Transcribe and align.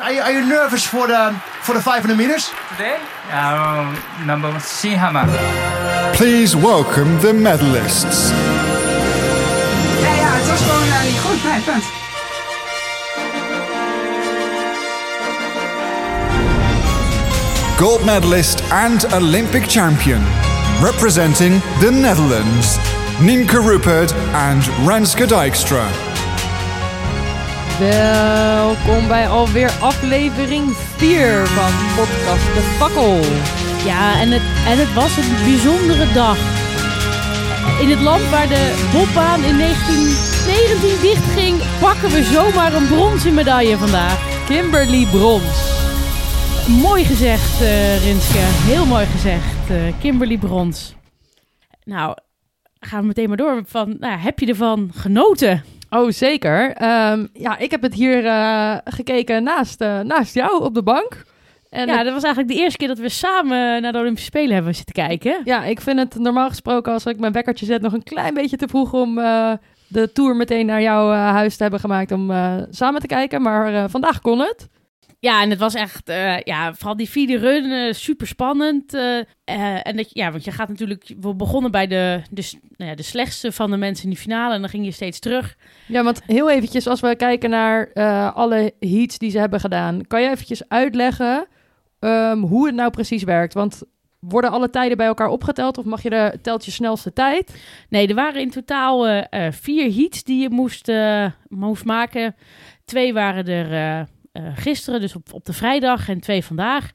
Are 0.00 0.10
you, 0.10 0.20
are 0.22 0.32
you 0.32 0.46
nervous 0.46 0.86
for 0.86 1.06
the 1.06 1.38
for 1.60 1.74
the 1.74 1.82
500 1.82 2.16
meters? 2.16 2.48
Today, 2.70 2.98
uh, 3.30 4.24
number 4.24 4.48
one, 4.48 4.58
Shinhama. 4.58 5.26
Please 6.14 6.56
welcome 6.56 7.18
the 7.20 7.34
medalists. 7.34 8.30
Ja, 10.00 10.14
ja, 10.14 10.32
het 10.32 10.48
was 10.48 10.60
gewoon 10.60 10.86
uh, 10.86 11.02
niet 11.02 11.20
goed. 11.20 11.44
Nee, 11.44 11.60
punt. 11.60 11.84
Gold 17.78 18.04
medalist 18.04 18.62
and 18.70 19.12
Olympic 19.14 19.70
champion. 19.70 20.22
Representing 20.80 21.60
the 21.80 21.90
Netherlands, 21.90 22.78
Nienke 23.20 23.60
Rupert 23.60 24.14
and 24.32 24.70
Renske 24.86 25.26
Dijkstra. 25.26 26.11
Welkom 27.78 29.08
bij 29.08 29.28
alweer 29.28 29.70
aflevering 29.80 30.76
4 30.76 31.46
van 31.46 31.72
podcast 31.96 32.44
De 32.54 32.60
Fakkel. 32.78 33.20
Ja, 33.84 34.20
en 34.20 34.30
het, 34.30 34.42
en 34.66 34.78
het 34.78 34.92
was 34.94 35.16
een 35.16 35.44
bijzondere 35.44 36.12
dag. 36.12 36.36
In 37.80 37.90
het 37.90 38.00
land 38.00 38.28
waar 38.30 38.48
de 38.48 38.88
bobbaan 38.92 39.42
in 39.44 39.58
1919 39.58 41.00
dichtging, 41.00 41.56
pakken 41.80 42.10
we 42.10 42.22
zomaar 42.22 42.72
een 42.74 42.86
bronzen 42.86 43.34
medaille 43.34 43.76
vandaag. 43.76 44.46
Kimberly 44.46 45.06
Brons. 45.06 45.70
Mooi 46.68 47.04
gezegd, 47.04 47.60
eh 47.62 48.04
Rinske. 48.04 48.38
Heel 48.38 48.86
mooi 48.86 49.06
gezegd. 49.06 49.70
eh, 49.70 49.76
Kimberly 50.00 50.38
Brons. 50.38 50.94
Nou, 51.84 52.16
gaan 52.80 53.00
we 53.00 53.06
meteen 53.06 53.28
maar 53.28 53.36
door. 53.36 53.62
Van, 53.66 53.96
nou, 53.98 54.18
heb 54.20 54.38
je 54.38 54.46
ervan 54.46 54.90
genoten? 54.94 55.64
Oh, 55.94 56.10
zeker. 56.10 56.72
Ehm, 56.74 57.26
ja, 57.32 57.58
ik 57.58 57.70
heb 57.70 57.82
het 57.82 57.94
hier 57.94 58.26
eh, 58.26 58.76
gekeken 58.84 59.42
naast, 59.42 59.80
eh, 59.80 60.00
naast 60.00 60.34
jou 60.34 60.62
op 60.64 60.74
de 60.74 60.82
bank. 60.82 61.24
En 61.70 61.86
ja, 61.86 61.94
het- 61.96 62.04
dat 62.04 62.12
was 62.14 62.22
eigenlijk 62.22 62.54
de 62.54 62.60
eerste 62.60 62.78
keer 62.78 62.88
dat 62.88 62.98
we 62.98 63.08
samen 63.08 63.82
naar 63.82 63.92
de 63.92 63.98
Olympische 63.98 64.26
Spelen 64.28 64.54
hebben 64.54 64.74
zitten 64.74 64.94
kijken. 64.94 65.40
ja, 65.44 65.64
ik 65.64 65.80
vind 65.80 65.98
het 65.98 66.14
normaal 66.18 66.48
gesproken 66.48 66.92
als 66.92 67.06
ik 67.06 67.18
mijn 67.18 67.32
wekkertje 67.32 67.66
zet 67.66 67.82
nog 67.82 67.92
een 67.92 68.02
klein 68.02 68.34
beetje 68.34 68.56
te 68.56 68.68
vroeg 68.68 68.92
om 68.92 69.18
eh, 69.18 69.52
de 69.88 70.12
tour 70.12 70.36
meteen 70.36 70.66
naar 70.66 70.82
jouw 70.82 71.10
huis 71.10 71.56
te 71.56 71.62
hebben 71.62 71.80
gemaakt 71.80 72.12
om 72.12 72.32
samen 72.70 73.00
te 73.00 73.06
kijken. 73.06 73.42
Maar 73.42 73.90
vandaag 73.90 74.20
kon 74.20 74.38
het. 74.38 74.68
Ja, 75.24 75.42
en 75.42 75.50
het 75.50 75.58
was 75.58 75.74
echt, 75.74 76.08
eh, 76.08 76.38
ja, 76.40 76.74
vooral 76.74 76.96
die 76.96 77.08
vierde 77.08 77.36
run, 77.38 77.94
super 77.94 78.26
spannend. 78.26 78.94
en 79.44 79.96
dat, 79.96 80.06
ja, 80.10 80.30
want 80.30 80.44
je 80.44 80.50
gaat 80.50 80.68
natuurlijk, 80.68 81.14
we 81.20 81.34
begonnen 81.34 81.70
bij 81.70 81.86
de, 81.86 82.22
de, 82.30 82.42
s- 82.42 82.56
nou 82.76 82.90
ja, 82.90 82.96
de 82.96 83.02
slechtste 83.02 83.52
van 83.52 83.70
de 83.70 83.76
mensen 83.76 84.04
in 84.04 84.10
die 84.10 84.18
finale 84.18 84.54
en 84.54 84.60
dan 84.60 84.70
ging 84.70 84.84
je 84.84 84.90
steeds 84.90 85.18
terug. 85.18 85.56
Ja, 85.86 86.02
want 86.02 86.22
heel 86.26 86.50
eventjes 86.50 86.86
als 86.86 87.00
we 87.00 87.16
kijken 87.16 87.50
naar 87.50 87.90
eh, 87.92 88.34
alle 88.36 88.72
heats 88.80 89.18
die 89.18 89.30
ze 89.30 89.38
hebben 89.38 89.60
gedaan. 89.60 90.06
Kan 90.06 90.22
je 90.22 90.28
eventjes 90.30 90.68
uitleggen 90.68 91.46
ehm, 91.98 92.38
hoe 92.38 92.66
het 92.66 92.74
nou 92.74 92.90
precies 92.90 93.22
werkt? 93.22 93.54
Want 93.54 93.82
worden 94.18 94.50
alle 94.50 94.70
tijden 94.70 94.96
bij 94.96 95.06
elkaar 95.06 95.28
opgeteld 95.28 95.78
of 95.78 95.84
mag 95.84 96.02
je 96.02 96.10
de, 96.10 96.38
telt 96.42 96.64
je 96.64 96.70
snelste 96.70 97.12
tijd? 97.12 97.62
Nee, 97.88 98.08
er 98.08 98.14
waren 98.14 98.40
in 98.40 98.50
totaal 98.50 99.06
eh, 99.08 99.46
eh, 99.46 99.52
vier 99.52 99.94
heats 99.94 100.24
die 100.24 100.42
je 100.42 100.50
moest, 100.50 100.88
eh, 100.88 101.26
moest 101.48 101.84
maken. 101.84 102.34
Twee 102.84 103.12
waren 103.12 103.46
er 103.46 104.06
eh, 104.32 104.42
gisteren, 104.54 105.00
dus 105.00 105.16
op, 105.16 105.32
op 105.32 105.44
de 105.44 105.52
vrijdag, 105.52 106.08
en 106.08 106.20
twee 106.20 106.44
vandaag. 106.44 106.90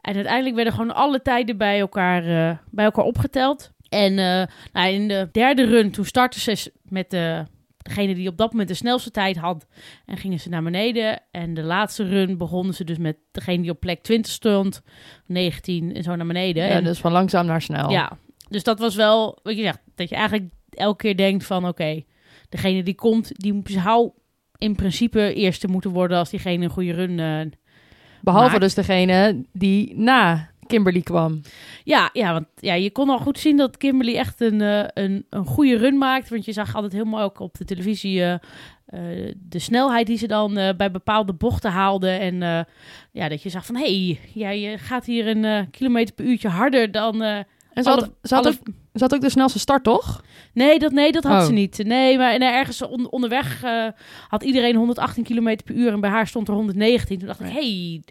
En 0.00 0.14
uiteindelijk 0.14 0.54
werden 0.54 0.72
gewoon 0.72 0.94
alle 0.94 1.22
tijden 1.22 1.56
bij 1.56 1.80
elkaar, 1.80 2.22
eh, 2.22 2.56
bij 2.70 2.84
elkaar 2.84 3.04
opgeteld. 3.04 3.70
En 3.88 4.18
eh, 4.18 4.46
nou, 4.72 4.92
in 4.92 5.08
de 5.08 5.28
derde 5.32 5.64
run, 5.64 5.90
toen 5.90 6.04
startten 6.04 6.40
ze 6.40 6.72
met 6.82 7.10
de, 7.10 7.44
degene 7.78 8.14
die 8.14 8.28
op 8.28 8.36
dat 8.36 8.50
moment 8.50 8.68
de 8.68 8.74
snelste 8.74 9.10
tijd 9.10 9.36
had. 9.36 9.66
En 10.04 10.16
gingen 10.16 10.40
ze 10.40 10.48
naar 10.48 10.62
beneden. 10.62 11.22
En 11.30 11.54
de 11.54 11.62
laatste 11.62 12.08
run 12.08 12.38
begonnen 12.38 12.74
ze 12.74 12.84
dus 12.84 12.98
met 12.98 13.16
degene 13.32 13.62
die 13.62 13.70
op 13.70 13.80
plek 13.80 14.02
20 14.02 14.32
stond. 14.32 14.82
19 15.26 15.94
en 15.94 16.02
zo 16.02 16.16
naar 16.16 16.26
beneden. 16.26 16.64
Ja, 16.64 16.70
en, 16.70 16.84
dus 16.84 16.98
van 16.98 17.12
langzaam 17.12 17.46
naar 17.46 17.62
snel. 17.62 17.90
ja, 17.90 18.18
dus 18.48 18.62
dat 18.62 18.78
was 18.78 18.94
wel, 18.94 19.38
wat 19.42 19.56
je 19.56 19.62
zegt, 19.62 19.80
dat 19.94 20.08
je 20.08 20.14
eigenlijk 20.14 20.52
elke 20.70 21.02
keer 21.02 21.16
denkt 21.16 21.44
van 21.44 21.68
oké, 21.68 22.02
degene 22.48 22.82
die 22.82 22.94
komt, 22.94 23.32
die 23.34 23.62
zou 23.64 24.10
in 24.58 24.74
principe 24.74 25.34
eerste 25.34 25.66
moeten 25.68 25.90
worden 25.90 26.18
als 26.18 26.30
diegene 26.30 26.64
een 26.64 26.70
goede 26.70 26.92
run. 26.92 27.18
eh, 27.18 27.40
Behalve 28.22 28.58
dus 28.58 28.74
degene 28.74 29.44
die 29.52 29.96
na 29.98 30.48
Kimberly 30.66 31.00
kwam. 31.02 31.40
ja, 31.84 32.10
ja, 32.12 32.32
want 32.32 32.46
ja, 32.60 32.74
je 32.74 32.90
kon 32.90 33.08
al 33.10 33.18
goed 33.18 33.38
zien 33.38 33.56
dat 33.56 33.76
Kimberly 33.76 34.16
echt 34.16 34.40
een, 34.40 34.60
eh, 34.60 34.84
een, 34.94 35.26
een 35.30 35.44
goede 35.46 35.76
run 35.76 35.98
maakt. 35.98 36.28
Want 36.28 36.44
je 36.44 36.52
zag 36.52 36.74
altijd 36.74 37.04
mooi 37.04 37.22
ook 37.24 37.40
op 37.40 37.54
de 37.58 37.64
televisie 37.64 38.22
eh, 38.24 38.34
de 39.36 39.58
snelheid 39.58 40.06
die 40.06 40.18
ze 40.18 40.26
dan 40.26 40.54
bij 40.76 40.90
bepaalde 40.90 41.32
bochten 41.32 41.70
haalde. 41.70 42.08
En 42.08 42.34
ja, 43.12 43.28
dat 43.28 43.42
je 43.42 43.48
zag 43.48 43.66
van 43.66 43.76
hé, 43.76 43.82
hey, 44.06 44.18
ja, 44.34 44.50
je 44.50 44.78
gaat 44.78 45.04
hier 45.06 45.26
een 45.26 45.70
kilometer 45.70 46.14
per 46.14 46.24
uurtje 46.24 46.48
harder 46.48 46.90
dan. 46.90 47.22
En 47.22 47.46
ze 47.74 47.90
alle- 47.90 48.00
had, 48.00 48.10
ze, 48.22 48.34
had 48.34 48.44
alle- 48.46 48.54
ook, 48.60 48.74
ze 48.98 49.02
had 49.04 49.14
ook 49.14 49.20
de 49.20 49.30
snelste 49.30 49.58
start, 49.58 49.84
toch? 49.84 50.22
Nee, 50.52 50.78
dat, 50.78 50.92
nee, 50.92 51.12
dat 51.12 51.24
had 51.24 51.40
Oh. 51.40 51.46
ze 51.46 51.52
niet. 51.52 51.80
Nee, 51.84 52.18
maar 52.18 52.38
nee, 52.38 52.48
ergens 52.48 52.82
on- 52.82 53.10
onderweg 53.10 53.62
eh, 53.64 53.84
had 54.28 54.42
iedereen 54.42 54.76
118 54.76 55.24
km 55.24 55.56
per 55.64 55.74
uur 55.74 55.92
en 55.92 56.00
bij 56.00 56.10
haar 56.10 56.26
stond 56.26 56.48
er 56.48 56.54
119. 56.54 57.18
Toen 57.18 57.26
dacht 57.26 57.40
ik, 57.40 57.46
hey, 57.52 58.02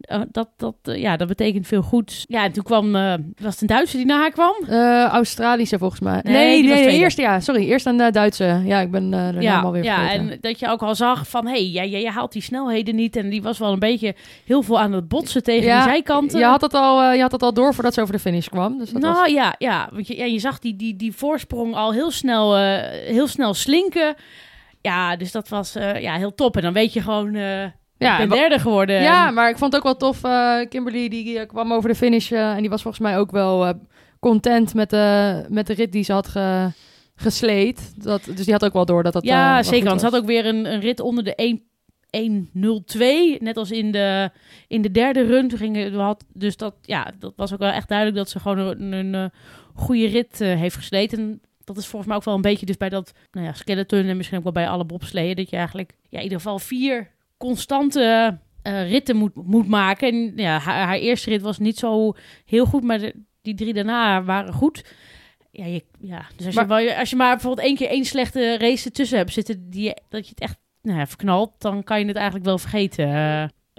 eh, 0.00 0.20
dat, 0.32 0.48
dat, 0.56 0.74
eh, 0.82 0.96
ja, 1.00 1.16
dat 1.16 1.28
betekent 1.28 1.66
veel 1.66 1.82
goeds. 1.82 2.24
Ja, 2.28 2.44
en 2.44 2.52
toen 2.52 2.62
kwam, 2.64 2.92
was 2.92 3.52
het 3.52 3.60
een 3.60 3.66
Duitser 3.66 3.98
die 3.98 4.06
naar 4.06 4.18
haar 4.18 4.30
kwam? 4.30 4.54
Australische 5.08 5.78
volgens 5.78 6.00
mij. 6.00 6.20
Nee, 6.22 6.32
Nee, 6.34 6.62
die 6.62 6.70
nee, 6.70 6.98
eerst 6.98 7.18
ja, 7.18 7.40
sorry, 7.40 7.64
eerst 7.68 7.86
een 7.86 7.96
Duitse. 8.12 8.60
Ja, 8.64 8.80
ik 8.80 8.90
ben 8.90 9.10
de 9.10 9.16
naam 9.40 9.64
alweer 9.64 9.84
ja 9.84 9.96
vergeten. 9.96 10.30
en 10.30 10.38
dat 10.40 10.58
je 10.58 10.68
ook 10.68 10.82
al 10.82 10.94
zag 10.94 11.28
van, 11.28 11.46
hé, 11.46 11.52
hey, 11.52 11.70
ja, 11.70 11.82
je, 11.82 11.98
je 11.98 12.10
haalt 12.10 12.32
die 12.32 12.42
snelheden 12.42 12.94
niet. 12.94 13.16
En 13.16 13.28
die 13.30 13.42
was 13.42 13.58
wel 13.58 13.72
een 13.72 13.78
beetje 13.78 14.14
heel 14.44 14.62
veel 14.62 14.80
aan 14.80 14.92
het 14.92 15.08
botsen 15.08 15.42
tegen 15.42 15.66
Ja, 15.66 15.82
die 15.82 15.92
zijkanten. 15.92 16.38
Je 16.38 16.44
had, 16.44 16.60
het 16.60 16.74
al, 16.74 17.12
je 17.12 17.20
had 17.20 17.32
het 17.32 17.42
al 17.42 17.52
door 17.54 17.74
voordat 17.74 17.94
ze 17.94 18.00
over 18.00 18.14
de 18.14 18.20
finish 18.20 18.46
kwam. 18.48 18.78
Dus 18.78 18.90
dat 18.90 19.02
nou 19.02 19.14
was... 19.14 19.30
ja, 19.30 19.54
ja, 19.58 19.88
want 19.92 20.06
je, 20.06 20.16
ja, 20.16 20.24
je 20.32 20.38
zag 20.38 20.58
die, 20.58 20.76
die, 20.76 20.96
die 20.96 21.12
voorsprong 21.12 21.74
al 21.74 21.92
heel 21.92 22.10
snel, 22.10 22.56
eh, 22.56 22.78
heel 22.90 23.26
snel 23.26 23.54
slinken. 23.54 24.14
Ja, 24.80 25.16
dus 25.16 25.32
dat 25.32 25.48
was 25.48 25.74
eh, 25.74 26.00
ja, 26.00 26.16
heel 26.16 26.34
top. 26.34 26.56
En 26.56 26.62
dan 26.62 26.72
weet 26.72 26.92
je 26.92 27.00
gewoon, 27.00 27.34
eh 27.34 27.64
Ja, 27.98 28.18
ik 28.18 28.18
ben 28.18 28.20
en 28.20 28.28
derde 28.28 28.58
geworden. 28.58 29.02
ja, 29.02 29.30
maar 29.30 29.50
ik 29.50 29.58
vond 29.58 29.72
het 29.72 29.84
ook 29.84 30.00
wel 30.00 30.12
tof. 30.12 30.20
Kimberly 30.68 31.08
die 31.08 31.46
kwam 31.46 31.72
over 31.72 31.88
de 31.88 31.94
finish 31.94 32.32
en 32.32 32.60
die 32.60 32.70
was 32.70 32.82
volgens 32.82 33.02
mij 33.02 33.18
ook 33.18 33.30
wel 33.30 33.74
content 34.20 34.74
met 34.74 34.90
de, 34.90 35.44
met 35.48 35.66
de 35.66 35.74
rit 35.74 35.92
die 35.92 36.04
ze 36.04 36.12
had 36.12 36.28
ge, 36.28 36.68
gesleed. 37.14 37.92
Dat, 37.96 38.24
dus 38.24 38.44
die 38.44 38.52
had 38.52 38.64
ook 38.64 38.72
wel 38.72 38.84
door 38.84 39.02
dat 39.02 39.12
dat 39.12 39.24
ja, 39.24 39.62
zeker. 39.62 39.88
Want 39.88 40.00
ze 40.00 40.06
had 40.06 40.16
ook 40.16 40.26
weer 40.26 40.46
een, 40.46 40.72
een 40.72 40.80
rit 40.80 41.00
onder 41.00 41.24
de 41.24 41.34
1 41.34 41.68
1.02. 42.16 43.38
Net 43.38 43.56
als 43.56 43.70
in 43.70 43.92
de, 43.92 44.30
in 44.68 44.82
de 44.82 44.90
derde 44.90 45.26
run. 45.26 45.48
Toen 45.48 45.58
gingen, 45.58 45.92
we 45.92 45.98
had, 45.98 46.24
dus 46.32 46.56
dat, 46.56 46.74
ja, 46.82 47.12
dat 47.18 47.32
was 47.36 47.52
ook 47.52 47.58
wel 47.58 47.70
echt 47.70 47.88
duidelijk 47.88 48.18
dat 48.18 48.30
ze 48.30 48.40
gewoon 48.40 48.58
een, 48.58 48.92
een, 48.92 49.30
goede 49.74 50.06
rit 50.06 50.40
eh, 50.40 50.56
heeft 50.56 50.76
gesleten. 50.76 51.40
Dat 51.64 51.76
is 51.76 51.86
volgens 51.86 52.06
mij 52.06 52.16
ook 52.16 52.24
wel 52.24 52.34
een 52.34 52.40
beetje 52.40 52.66
dus 52.66 52.76
bij 52.76 52.88
dat 52.88 53.12
nou 53.32 53.46
ja, 53.46 53.52
skeleton 53.52 54.04
en 54.06 54.16
misschien 54.16 54.38
ook 54.38 54.44
wel 54.44 54.52
bij 54.52 54.68
alle 54.68 54.84
bobsleeën. 54.84 55.36
Dat 55.36 55.50
je 55.50 55.56
eigenlijk 55.56 55.92
ja, 56.08 56.16
in 56.18 56.22
ieder 56.24 56.38
geval 56.38 56.58
vier 56.58 57.10
constante 57.36 58.38
eh, 58.62 58.90
ritten 58.90 59.16
moet, 59.16 59.34
moet 59.34 59.68
maken. 59.68 60.08
En 60.08 60.32
ja, 60.36 60.58
haar, 60.58 60.86
haar 60.86 60.96
eerste 60.98 61.30
rit 61.30 61.42
was 61.42 61.58
niet 61.58 61.78
zo 61.78 62.12
heel 62.44 62.66
goed, 62.66 62.82
maar 62.82 62.98
de, 62.98 63.14
die 63.42 63.54
drie 63.54 63.72
daarna 63.74 64.22
waren 64.22 64.52
goed. 64.52 64.84
Ja, 65.50 65.64
je, 65.66 65.84
ja. 66.00 66.26
dus 66.36 66.46
als, 66.46 66.54
Maar- 66.54 66.80
je, 66.82 66.88
wel- 66.88 66.98
als 66.98 67.10
je 67.10 67.16
maar 67.16 67.32
bijvoorbeeld 67.34 67.66
één 67.66 67.76
keer 67.76 67.88
één 67.88 68.04
slechte 68.04 68.58
race 68.58 68.84
ertussen 68.86 69.18
hebt 69.18 69.32
zitten, 69.32 69.70
die, 69.70 69.94
dat 70.08 70.24
je 70.24 70.30
het 70.30 70.40
echt 70.40 70.58
nou 70.82 70.98
ja, 70.98 71.06
verknalt, 71.06 71.52
dan 71.58 71.82
kan 71.82 72.00
je 72.00 72.06
het 72.06 72.16
eigenlijk 72.16 72.44
wel 72.44 72.58
vergeten. 72.58 73.06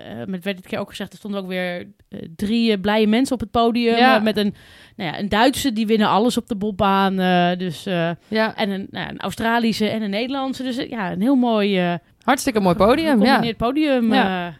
Eh, 0.05 0.25
met 0.25 0.43
werd 0.43 0.57
dit 0.57 0.67
keer 0.67 0.79
ook 0.79 0.89
gezegd, 0.89 1.11
er 1.11 1.17
stonden 1.17 1.41
ook 1.41 1.47
weer 1.47 1.87
eh, 2.09 2.19
drie 2.35 2.71
eh, 2.71 2.81
blije 2.81 3.07
mensen 3.07 3.33
op 3.33 3.39
het 3.39 3.51
podium. 3.51 3.97
Ja. 3.97 4.19
met 4.19 4.37
een, 4.37 4.55
nou 4.95 5.11
ja, 5.11 5.19
een 5.19 5.29
Duitse, 5.29 5.73
die 5.73 5.87
winnen 5.87 6.07
alles 6.07 6.37
op 6.37 6.47
de 6.47 6.55
bobbaan. 6.55 7.15
dus, 7.57 7.83
Ja, 8.27 8.55
en 8.55 8.69
een, 8.69 8.87
nou, 8.89 9.09
een 9.09 9.19
Australische 9.19 9.89
en 9.89 10.01
een 10.01 10.09
Nederlandse. 10.09 10.63
Dus 10.63 10.75
ja, 10.75 11.11
een 11.11 11.21
heel 11.21 11.35
mooi 11.35 11.99
hartstikke 12.23 12.59
mooi 12.59 12.75
podium. 12.75 13.05
Ja. 13.05 13.13
gecombineerd 13.13 13.57
podium. 13.57 14.13
Ja. 14.13 14.53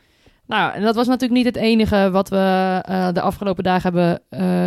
Nou, 0.45 0.73
en 0.73 0.81
dat 0.81 0.95
was 0.95 1.07
natuurlijk 1.07 1.43
niet 1.43 1.55
het 1.55 1.63
enige 1.63 2.09
wat 2.11 2.29
we 2.29 2.79
de 3.13 3.21
afgelopen 3.21 3.63
dagen 3.63 3.93
hebben 3.93 4.21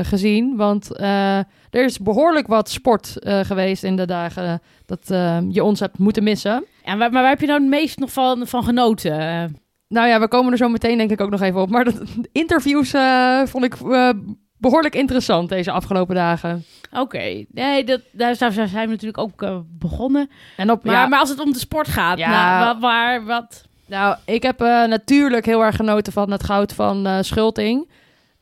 gezien. 0.06 0.56
Want 0.56 1.00
er 1.00 1.84
is 1.84 1.98
behoorlijk 1.98 2.46
wat 2.46 2.70
sport 2.70 3.16
geweest 3.22 3.82
in 3.82 3.96
de 3.96 4.06
dagen 4.06 4.60
dat 4.86 5.08
je 5.50 5.64
ons 5.64 5.80
hebt 5.80 5.98
moeten 5.98 6.22
missen. 6.22 6.64
Ja, 6.84 6.94
maar, 6.94 7.12
maar 7.12 7.22
waar 7.22 7.30
heb 7.30 7.40
je 7.40 7.46
nou 7.46 7.60
het 7.60 7.70
meest 7.70 7.98
nog 7.98 8.12
van, 8.12 8.46
van 8.46 8.64
genoten? 8.64 9.62
Nou 9.94 10.08
ja, 10.08 10.20
we 10.20 10.28
komen 10.28 10.52
er 10.52 10.58
zo 10.58 10.68
meteen 10.68 10.98
denk 10.98 11.10
ik 11.10 11.20
ook 11.20 11.30
nog 11.30 11.40
even 11.40 11.60
op. 11.60 11.70
Maar 11.70 11.84
de 11.84 12.04
interviews 12.32 12.92
eh, 12.92 13.42
vond 13.44 13.64
ik 13.64 13.74
eh, 13.74 14.10
behoorlijk 14.58 14.94
interessant 14.94 15.48
deze 15.48 15.70
afgelopen 15.70 16.14
dagen. 16.14 16.64
Oké, 16.92 17.44
nee, 17.48 17.84
dat, 17.84 18.00
daar 18.12 18.34
zijn 18.36 18.70
we 18.70 18.86
natuurlijk 18.86 19.18
ook 19.18 19.42
eh, 19.42 19.58
begonnen. 19.64 20.30
En 20.56 20.70
op, 20.70 20.84
Maar, 20.84 20.94
ja, 20.94 21.06
maar 21.06 21.18
als 21.18 21.28
het 21.28 21.40
om 21.40 21.52
de 21.52 21.58
sport 21.58 21.88
gaat, 21.88 22.18
Ja. 22.18 22.30
nou, 22.30 22.66
wat, 22.66 22.80
waar, 22.82 23.24
wat... 23.24 23.64
Nou, 23.86 24.16
ik 24.24 24.42
heb 24.42 24.58
natuurlijk 24.88 25.46
heel 25.46 25.64
erg 25.64 25.76
genoten 25.76 26.12
van 26.12 26.30
het 26.30 26.44
goud 26.44 26.72
van 26.72 27.24
Schulting. 27.24 27.90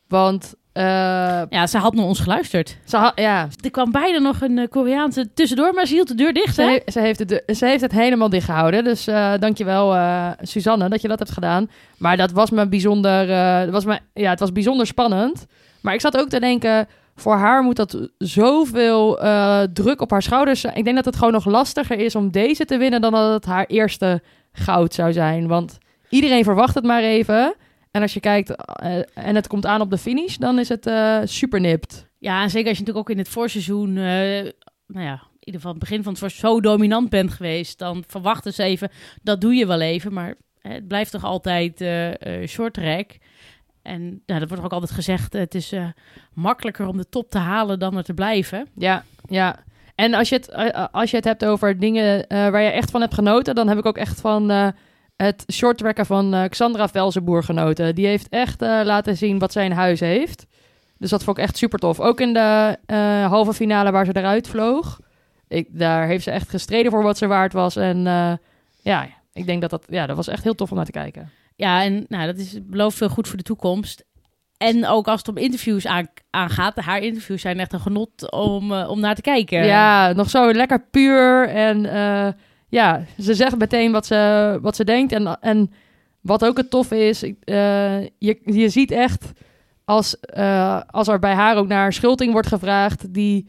Want 0.07 0.55
Eh, 0.73 0.83
Ja, 1.49 1.67
ze 1.67 1.77
had 1.77 1.93
naar 1.93 2.05
ons 2.05 2.19
geluisterd. 2.19 2.77
ze, 2.85 3.11
ja, 3.15 3.47
Er 3.63 3.71
kwam 3.71 3.91
bijna 3.91 4.17
nog 4.19 4.41
een 4.41 4.57
eh, 4.57 4.67
Koreaanse 4.69 5.33
tussendoor, 5.33 5.73
maar 5.73 5.85
ze 5.85 5.93
hield 5.93 6.07
de 6.07 6.15
deur 6.15 6.33
dicht, 6.33 6.55
ze, 6.55 6.61
hè? 6.61 6.67
he- 6.67 6.91
ze, 6.91 6.99
heeft 6.99 7.19
het, 7.19 7.43
ze 7.57 7.65
heeft 7.65 7.81
het 7.81 7.91
helemaal 7.91 8.29
dicht 8.29 8.45
gehouden. 8.45 8.83
Dus 8.83 9.07
eh 9.07 9.31
dankjewel, 9.39 9.95
eh 9.95 10.29
Suzanne, 10.41 10.89
dat 10.89 11.01
je 11.01 11.07
dat 11.07 11.19
hebt 11.19 11.31
gedaan. 11.31 11.69
Maar 11.97 12.17
dat 12.17 12.31
was 12.31 12.49
me 12.49 12.67
bijzonder, 12.67 13.27
was 13.71 13.85
me, 13.85 13.99
ja, 14.13 14.29
het 14.29 14.39
was 14.39 14.51
bijzonder 14.51 14.87
spannend. 14.87 15.45
Maar 15.81 15.93
ik 15.93 16.01
zat 16.01 16.17
ook 16.17 16.29
te 16.29 16.39
denken, 16.39 16.87
voor 17.15 17.35
haar 17.35 17.63
moet 17.63 17.75
dat 17.75 18.09
zoveel 18.17 19.19
druk 19.73 20.01
op 20.01 20.11
haar 20.11 20.21
schouders 20.21 20.61
zijn. 20.61 20.75
Ik 20.75 20.83
denk 20.83 20.95
dat 20.95 21.05
het 21.05 21.15
gewoon 21.15 21.33
nog 21.33 21.45
lastiger 21.45 21.99
is 21.99 22.15
om 22.15 22.31
deze 22.31 22.65
te 22.65 22.77
winnen 22.77 23.01
dan 23.01 23.11
dat 23.11 23.33
het 23.33 23.45
haar 23.45 23.65
eerste 23.65 24.21
goud 24.51 24.93
zou 24.93 25.13
zijn. 25.13 25.47
Want 25.47 25.77
iedereen 26.09 26.43
verwacht 26.43 26.75
het 26.75 26.83
maar 26.83 27.01
even. 27.01 27.53
En 27.93 28.01
als 28.01 28.13
je 28.13 28.19
kijkt 28.19 28.55
eh, 28.55 28.97
en 29.13 29.35
het 29.35 29.47
komt 29.47 29.65
aan 29.65 29.81
op 29.81 29.89
de 29.89 29.97
finish, 29.97 30.35
dan 30.35 30.59
is 30.59 30.69
het 30.69 30.87
eh, 30.87 31.19
super 31.23 31.59
nipt. 31.59 32.07
Ja, 32.19 32.41
en 32.41 32.49
zeker 32.49 32.69
als 32.69 32.77
je 32.77 32.83
natuurlijk 32.83 33.09
ook 33.09 33.15
in 33.15 33.23
het 33.23 33.29
voorseizoen, 33.29 33.89
eh, 33.97 34.51
nou 34.87 35.05
ja, 35.05 35.13
in 35.13 35.39
ieder 35.39 35.61
geval 35.61 35.71
het 35.71 35.79
begin 35.79 36.03
van 36.03 36.11
het 36.11 36.21
voorseizoen 36.21 36.51
zo 36.51 36.61
dominant 36.61 37.09
bent 37.09 37.31
geweest, 37.31 37.79
dan 37.79 38.03
verwachten 38.07 38.53
ze 38.53 38.63
even, 38.63 38.89
dat 39.21 39.41
doe 39.41 39.53
je 39.53 39.65
wel 39.65 39.81
even, 39.81 40.13
maar 40.13 40.35
het 40.59 40.87
blijft 40.87 41.11
toch 41.11 41.23
altijd 41.23 41.85
short 42.49 42.73
track. 42.73 43.17
En 43.81 44.01
nou, 44.25 44.39
dat 44.39 44.49
wordt 44.49 44.63
ook 44.63 44.71
altijd 44.71 44.91
gezegd, 44.91 45.33
het 45.33 45.55
is 45.55 45.73
makkelijker 46.33 46.87
om 46.87 46.97
de 46.97 47.09
top 47.09 47.29
te 47.29 47.37
halen 47.37 47.79
dan 47.79 47.97
er 47.97 48.03
te 48.03 48.13
blijven. 48.13 48.67
Ja, 48.75 49.03
ja. 49.29 49.63
En 49.95 50.13
als 50.13 50.29
je 50.29 50.35
het, 50.35 50.53
als 50.91 51.09
je 51.09 51.15
het 51.15 51.25
hebt 51.25 51.45
over 51.45 51.79
dingen 51.79 52.25
waar 52.27 52.61
je 52.61 52.69
echt 52.69 52.91
van 52.91 53.01
hebt 53.01 53.13
genoten, 53.13 53.55
dan 53.55 53.67
heb 53.67 53.77
ik 53.77 53.85
ook 53.85 53.97
echt 53.97 54.21
van 54.21 54.73
het 55.15 55.43
shorttracken 55.51 56.05
van 56.05 56.33
eh, 56.33 56.49
Xandra 56.49 56.87
Velzenboer 56.87 57.43
genoten. 57.43 57.95
Die 57.95 58.05
heeft 58.05 58.29
echt 58.29 58.61
eh, 58.61 58.81
laten 58.83 59.17
zien 59.17 59.39
wat 59.39 59.51
zij 59.51 59.65
in 59.65 59.71
huis 59.71 59.99
heeft. 59.99 60.45
Dus 60.97 61.09
dat 61.09 61.23
vond 61.23 61.37
ik 61.37 61.43
echt 61.43 61.57
super 61.57 61.79
tof. 61.79 61.99
Ook 61.99 62.21
in 62.21 62.33
de 62.33 62.77
eh, 62.85 63.25
halve 63.25 63.53
finale 63.53 63.91
waar 63.91 64.05
ze 64.05 64.15
eruit 64.15 64.47
vloog. 64.47 64.99
Ik, 65.47 65.67
daar 65.69 66.07
heeft 66.07 66.23
ze 66.23 66.31
echt 66.31 66.49
gestreden 66.49 66.91
voor 66.91 67.03
wat 67.03 67.17
ze 67.17 67.27
waard 67.27 67.53
was. 67.53 67.75
En 67.75 68.03
ja, 68.81 69.07
ik 69.33 69.45
denk 69.45 69.61
dat 69.61 69.69
dat, 69.69 69.85
ja, 69.89 70.05
dat 70.05 70.15
was 70.15 70.27
echt 70.27 70.43
heel 70.43 70.55
tof 70.55 70.69
om 70.69 70.75
naar 70.75 70.85
te 70.85 70.91
kijken. 70.91 71.29
Ja, 71.55 71.83
en 71.83 72.05
nou, 72.07 72.25
dat 72.25 72.37
is, 72.37 72.57
belooft 72.63 72.97
veel 72.97 73.09
goed 73.09 73.27
voor 73.27 73.37
de 73.37 73.43
toekomst. 73.43 74.05
En 74.57 74.87
ook 74.87 75.07
als 75.07 75.19
het 75.19 75.27
om 75.27 75.37
interviews 75.37 75.87
aan, 75.87 76.07
aangaat, 76.29 76.75
haar 76.75 76.99
interviews 76.99 77.41
zijn 77.41 77.59
echt 77.59 77.73
een 77.73 77.79
genot 77.79 78.31
om, 78.31 78.73
om 78.73 78.99
naar 78.99 79.15
te 79.15 79.21
kijken. 79.21 79.65
Ja, 79.65 80.13
nog 80.13 80.29
zo 80.29 80.51
lekker 80.51 80.85
puur. 80.91 81.47
En 81.47 81.85
ja, 82.73 83.03
ze 83.19 83.33
zegt 83.33 83.57
meteen 83.57 83.91
wat 83.91 84.05
ze, 84.05 84.59
wat 84.61 84.75
ze 84.75 84.83
denkt. 84.83 85.11
En, 85.11 85.39
en 85.41 85.71
wat 86.21 86.45
ook 86.45 86.57
het 86.57 86.69
tof 86.69 86.91
is, 86.91 87.23
eh, 87.23 88.01
je, 88.01 88.39
je 88.43 88.69
ziet 88.69 88.91
echt 88.91 89.31
als, 89.85 90.19
eh, 90.19 90.81
als 90.87 91.07
er 91.07 91.19
bij 91.19 91.33
haar 91.33 91.57
ook 91.57 91.67
naar 91.67 91.93
Schulting 91.93 92.31
wordt 92.31 92.47
gevraagd, 92.47 93.13
die, 93.13 93.47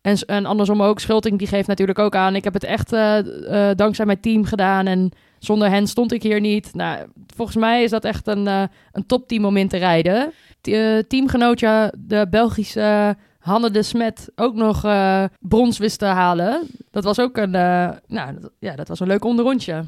en, 0.00 0.16
en 0.16 0.46
andersom 0.46 0.82
ook, 0.82 1.00
Schulting 1.00 1.38
die 1.38 1.46
geeft 1.46 1.68
natuurlijk 1.68 1.98
ook 1.98 2.14
aan, 2.14 2.34
ik 2.34 2.44
heb 2.44 2.52
het 2.52 2.64
echt 2.64 2.92
eh, 2.92 3.70
dankzij 3.74 4.06
mijn 4.06 4.20
team 4.20 4.44
gedaan 4.44 4.86
en 4.86 5.10
zonder 5.38 5.70
hen 5.70 5.86
stond 5.86 6.12
ik 6.12 6.22
hier 6.22 6.40
niet. 6.40 6.74
Nou, 6.74 7.06
volgens 7.34 7.56
mij 7.56 7.82
is 7.82 7.90
dat 7.90 8.04
echt 8.04 8.26
een, 8.26 8.46
een 8.46 9.06
topteam 9.06 9.44
om 9.44 9.56
in 9.56 9.68
te 9.68 9.76
rijden. 9.76 10.32
T- 10.60 11.08
teamgenootje, 11.08 11.92
de 11.98 12.26
Belgische 12.30 13.16
Hanne 13.46 13.70
de 13.70 13.82
Smet 13.82 14.28
ook 14.34 14.54
nog 14.54 14.84
eh, 14.84 15.24
brons 15.40 15.78
wist 15.78 15.98
te 15.98 16.04
halen. 16.04 16.62
Dat 16.90 17.04
was 17.04 17.18
ook 17.18 17.36
een, 17.36 17.54
eh, 17.54 17.88
nou, 18.06 18.40
dat, 18.40 18.50
ja, 18.58 18.76
dat 18.76 18.88
was 18.88 19.00
een 19.00 19.06
leuk 19.06 19.24
onderrondje. 19.24 19.84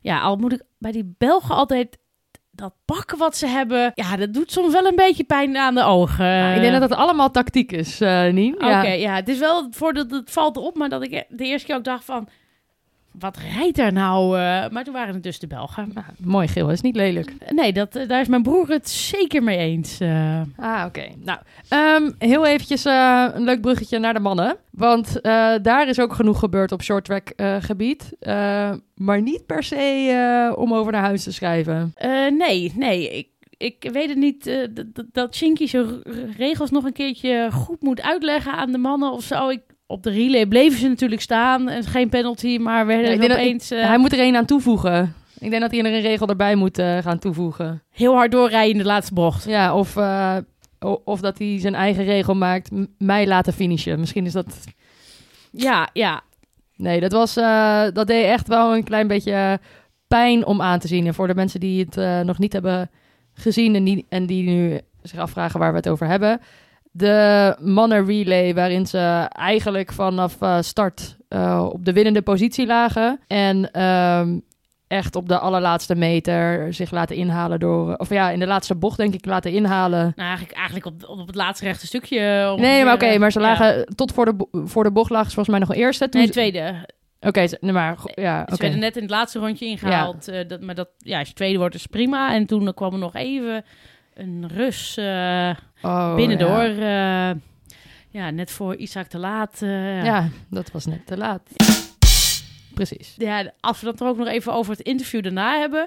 Ja, 0.00 0.20
al 0.20 0.36
moet 0.36 0.52
ik 0.52 0.62
bij 0.78 0.92
die 0.92 1.14
Belgen 1.18 1.54
altijd 1.54 1.98
dat 2.50 2.74
pakken 2.84 3.18
wat 3.18 3.36
ze 3.36 3.46
hebben. 3.46 3.92
Ja, 3.94 4.16
dat 4.16 4.34
doet 4.34 4.52
soms 4.52 4.72
wel 4.72 4.86
een 4.86 4.96
beetje 4.96 5.24
pijn 5.24 5.56
aan 5.56 5.74
de 5.74 5.82
ogen. 5.84 6.54
Ik 6.54 6.60
denk 6.60 6.72
dat 6.80 6.90
het 6.90 6.98
allemaal 6.98 7.30
tactiek 7.30 7.72
is, 7.72 8.00
eh 8.00 8.32
Nien. 8.32 8.54
Oké, 8.54 8.66
Ja. 8.66 8.82
ja. 8.82 9.14
het 9.14 9.28
is 9.28 9.38
wel 9.38 9.66
voordat 9.70 10.10
het 10.10 10.30
valt 10.30 10.56
op, 10.56 10.76
maar 10.76 10.88
dat 10.88 11.02
ik 11.02 11.24
de 11.28 11.44
eerste 11.44 11.66
keer 11.66 11.76
ook 11.76 11.84
dacht 11.84 12.04
van. 12.04 12.28
Wat 13.18 13.36
rijdt 13.54 13.78
er 13.78 13.92
nou? 13.92 14.36
eh? 14.38 14.68
maar 14.70 14.84
toen 14.84 14.92
waren 14.92 15.14
het 15.14 15.22
dus 15.22 15.38
de 15.38 15.46
Belgen. 15.46 15.90
Nou, 15.94 16.06
mooi 16.18 16.48
geel, 16.48 16.70
is 16.70 16.80
niet 16.80 16.96
lelijk. 16.96 17.32
Nee, 17.50 17.72
dat, 17.72 17.96
eh, 17.96 18.08
daar 18.08 18.20
is 18.20 18.28
mijn 18.28 18.42
broer 18.42 18.68
het 18.68 18.88
zeker 18.88 19.42
mee 19.42 19.58
eens. 19.58 20.00
eh. 20.00 20.40
Ah, 20.56 20.84
oké. 20.86 21.04
Nou, 21.18 21.38
ehm, 21.68 22.10
heel 22.18 22.46
eventjes 22.46 22.84
eh, 22.84 23.26
een 23.32 23.44
leuk 23.44 23.60
bruggetje 23.60 23.98
naar 23.98 24.14
de 24.14 24.20
mannen. 24.20 24.56
Want 24.70 25.20
eh, 25.20 25.52
daar 25.62 25.88
is 25.88 26.00
ook 26.00 26.12
genoeg 26.14 26.38
gebeurd 26.38 26.72
op 26.72 26.82
shorttrack 26.82 27.28
eh 27.28 27.56
gebied. 27.60 28.12
Eh, 28.20 28.72
maar 28.94 29.22
niet 29.22 29.46
per 29.46 29.62
se 29.62 29.76
eh, 30.50 30.58
om 30.58 30.74
over 30.74 30.92
naar 30.92 31.02
huis 31.02 31.22
te 31.22 31.32
schrijven. 31.32 31.92
Eh, 31.94 32.10
nee, 32.38 32.72
nee. 32.76 33.10
Ik, 33.10 33.28
ik 33.56 33.90
weet 33.92 34.08
het 34.08 34.18
niet 34.18 34.46
eh, 34.46 34.68
dat- 35.12 35.34
Shinky 35.36 35.66
zijn 35.66 36.02
regels 36.36 36.70
nog 36.70 36.84
een 36.84 36.92
keertje 36.92 37.48
goed 37.52 37.82
moet 37.82 38.02
uitleggen 38.02 38.52
aan 38.52 38.72
de 38.72 38.78
mannen 38.78 39.12
of 39.12 39.22
zo. 39.22 39.48
Ik, 39.48 39.60
op 39.92 40.02
de 40.02 40.10
relay 40.10 40.46
bleven 40.46 40.78
ze 40.78 40.88
natuurlijk 40.88 41.20
staan. 41.20 41.68
En 41.68 41.84
geen 41.84 42.08
penalty, 42.08 42.58
maar 42.58 42.86
werden 42.86 43.06
Ja, 43.06 43.12
er 43.22 43.28
dat- 43.28 43.30
opeens 43.38 43.70
eh, 43.70 43.86
Hij 43.86 43.98
moet 43.98 44.12
er 44.12 44.18
een 44.20 44.36
aan 44.36 44.44
toevoegen. 44.44 45.14
Ik 45.38 45.50
denk 45.50 45.62
dat 45.62 45.70
hij 45.70 45.80
er 45.80 45.86
een 45.94 46.00
regel 46.00 46.26
erbij 46.28 46.54
moet 46.54 46.78
eh, 46.78 46.98
gaan 46.98 47.18
toevoegen. 47.18 47.82
heel 47.90 48.14
hard 48.14 48.32
doorrijden 48.32 48.72
in 48.72 48.78
de 48.78 48.84
laatste 48.84 49.14
bocht. 49.14 49.44
Ja, 49.44 49.74
of, 49.76 49.96
eh, 49.96 50.36
of 51.04 51.20
dat 51.20 51.38
hij 51.38 51.58
zijn 51.60 51.74
eigen 51.74 52.04
regel 52.04 52.34
maakt. 52.34 52.70
mij 52.98 53.26
laten 53.26 53.52
finishen. 53.52 54.00
Misschien 54.00 54.26
is 54.26 54.32
dat 54.32 54.46
Ja, 55.50 55.88
ja. 55.92 56.20
Nee, 56.76 57.00
dat, 57.00 57.12
was, 57.12 57.34
dat 57.94 58.06
deed 58.06 58.24
echt 58.24 58.48
wel 58.48 58.74
een 58.74 58.84
klein 58.84 59.06
beetje 59.06 59.58
pijn 60.08 60.46
om 60.46 60.62
aan 60.62 60.78
te 60.78 60.88
zien. 60.88 61.06
En 61.06 61.14
voor 61.14 61.26
de 61.26 61.34
mensen 61.34 61.60
die 61.60 61.86
het 61.90 62.24
nog 62.26 62.38
niet 62.38 62.52
hebben 62.52 62.90
gezien 63.34 63.74
en 63.74 63.84
die, 63.84 64.06
en 64.08 64.26
die 64.26 64.42
nu 64.42 64.80
zich 65.02 65.18
afvragen 65.18 65.60
waar 65.60 65.70
we 65.70 65.76
het 65.76 65.88
over 65.88 66.06
hebben. 66.06 66.40
De 66.94 67.56
mannen 67.60 68.06
relay 68.06 68.54
waarin 68.54 68.86
ze 68.86 69.26
eigenlijk 69.28 69.92
vanaf 69.92 70.36
eh, 70.40 70.58
start 70.60 71.16
eh, 71.28 71.68
op 71.72 71.84
de 71.84 71.92
winnende 71.92 72.22
positie 72.22 72.66
lagen. 72.66 73.20
En 73.26 73.70
ehm, 73.70 74.38
echt 74.88 75.16
op 75.16 75.28
de 75.28 75.38
allerlaatste 75.38 75.94
meter 75.94 76.74
zich 76.74 76.90
laten 76.90 77.16
inhalen 77.16 77.60
door... 77.60 77.94
Of 77.96 78.08
ja, 78.08 78.30
in 78.30 78.38
de 78.38 78.46
laatste 78.46 78.74
bocht 78.74 78.96
denk 78.96 79.14
ik 79.14 79.24
laten 79.26 79.52
inhalen. 79.52 80.12
Nou, 80.16 80.28
eigenlijk, 80.28 80.52
eigenlijk 80.56 80.86
op, 80.86 81.08
op 81.18 81.26
het 81.26 81.36
laatste 81.36 81.64
rechte 81.64 81.86
stukje. 81.86 82.48
ongeveer. 82.50 82.70
Nee, 82.70 82.84
maar 82.84 82.94
oké, 82.94 83.18
maar 83.18 83.32
ze 83.32 83.40
Ja. 83.40 83.46
lagen 83.46 83.86
tot 83.94 84.12
voor 84.12 84.24
de, 84.24 84.46
voor 84.64 84.84
de 84.84 84.92
bocht 84.92 85.10
lagen 85.10 85.28
ze 85.28 85.34
volgens 85.34 85.56
mij 85.58 85.66
nog 85.66 85.76
eerste. 85.76 86.08
Toen 86.08 86.20
Nee, 86.20 86.30
tweede. 86.30 86.88
Oké, 87.20 87.46
maar 87.60 87.96
ja, 88.14 88.46
Ze 88.50 88.56
werden 88.56 88.78
net 88.78 88.96
in 88.96 89.02
het 89.02 89.10
laatste 89.10 89.38
rondje 89.38 89.66
ingehaald. 89.66 90.28
eh, 90.28 90.48
dat, 90.48 90.60
maar 90.60 90.74
dat, 90.74 90.88
ja, 90.98 91.18
als 91.18 91.28
je 91.28 91.34
tweede 91.34 91.58
wordt 91.58 91.74
is 91.74 91.86
prima. 91.86 92.34
En 92.34 92.46
toen 92.46 92.74
kwam 92.74 92.92
er 92.92 92.98
nog 92.98 93.14
even 93.14 93.64
een 94.14 94.48
Rus 94.54 94.96
eh 94.96 95.50
Oh, 95.82 96.14
binnendoor. 96.14 96.62
Ja. 96.64 97.30
eh, 97.30 97.36
ja, 98.10 98.30
net 98.30 98.50
voor 98.50 98.76
Isaac 98.76 99.06
te 99.06 99.18
laat. 99.18 99.58
eh, 99.62 100.04
Ja, 100.04 100.28
dat 100.50 100.70
was 100.72 100.86
net 100.86 101.06
te 101.06 101.16
laat. 101.16 101.42
Precies. 102.74 103.14
ja, 103.16 103.50
als 103.60 103.80
we 103.80 103.86
dat 103.86 104.00
er 104.00 104.06
ook 104.06 104.16
nog 104.16 104.28
even 104.28 104.52
over 104.52 104.72
het 104.72 104.80
interview 104.80 105.22
daarna 105.22 105.58
hebben... 105.58 105.86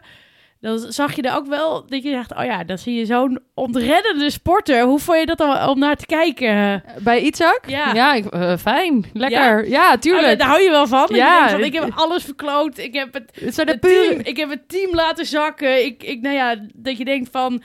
dan 0.62 0.80
zag 0.80 1.16
je 1.16 1.22
er 1.22 1.36
ook 1.36 1.48
wel 1.48 1.86
dat 1.88 2.04
je 2.04 2.12
dacht... 2.12 2.36
oh 2.36 2.44
ja, 2.44 2.64
dan 2.64 2.78
zie 2.78 2.96
je 2.96 3.06
zo'n 3.06 3.40
ontreddende 3.54 4.30
sporter. 4.30 4.84
Hoe 4.84 5.00
vond 5.00 5.20
je 5.20 5.26
dat 5.26 5.38
dan 5.38 5.70
om 5.70 5.80
naar 5.80 5.96
te 5.96 6.06
kijken? 6.06 6.84
Bij 7.00 7.22
Itzak? 7.22 7.60
Ja. 7.68 7.94
Ja, 7.94 8.14
ik, 8.14 8.26
eh, 8.26 8.58
fijn. 8.58 9.06
Lekker. 9.14 9.68
Ja, 9.70 9.92
Oh, 9.94 10.00
tuurlijk. 10.00 10.40
daar 10.40 10.48
hou 10.48 10.62
je 10.62 10.70
wel 10.70 10.88
van. 10.88 11.10
Ja, 11.12 11.50
van, 11.50 11.64
ik 11.64 11.74
heb 11.74 11.92
alles 11.96 12.24
verkloot. 12.24 12.78
Ik 12.78 12.94
heb 12.94 13.14
het, 13.14 13.32
het 13.42 13.56
zijn 13.56 13.68
het 13.68 13.82
team, 13.82 14.20
ik 14.24 14.38
heb 14.38 14.50
het 14.50 14.70
team 14.70 14.96
laten 14.96 15.26
zakken. 15.26 15.86
Ik, 15.86 16.04
ik, 16.04 16.22
nou 16.22 16.36
ja, 16.36 16.56
dat 16.74 16.98
je 16.98 17.06
denkt 17.06 17.30
van... 17.32 17.62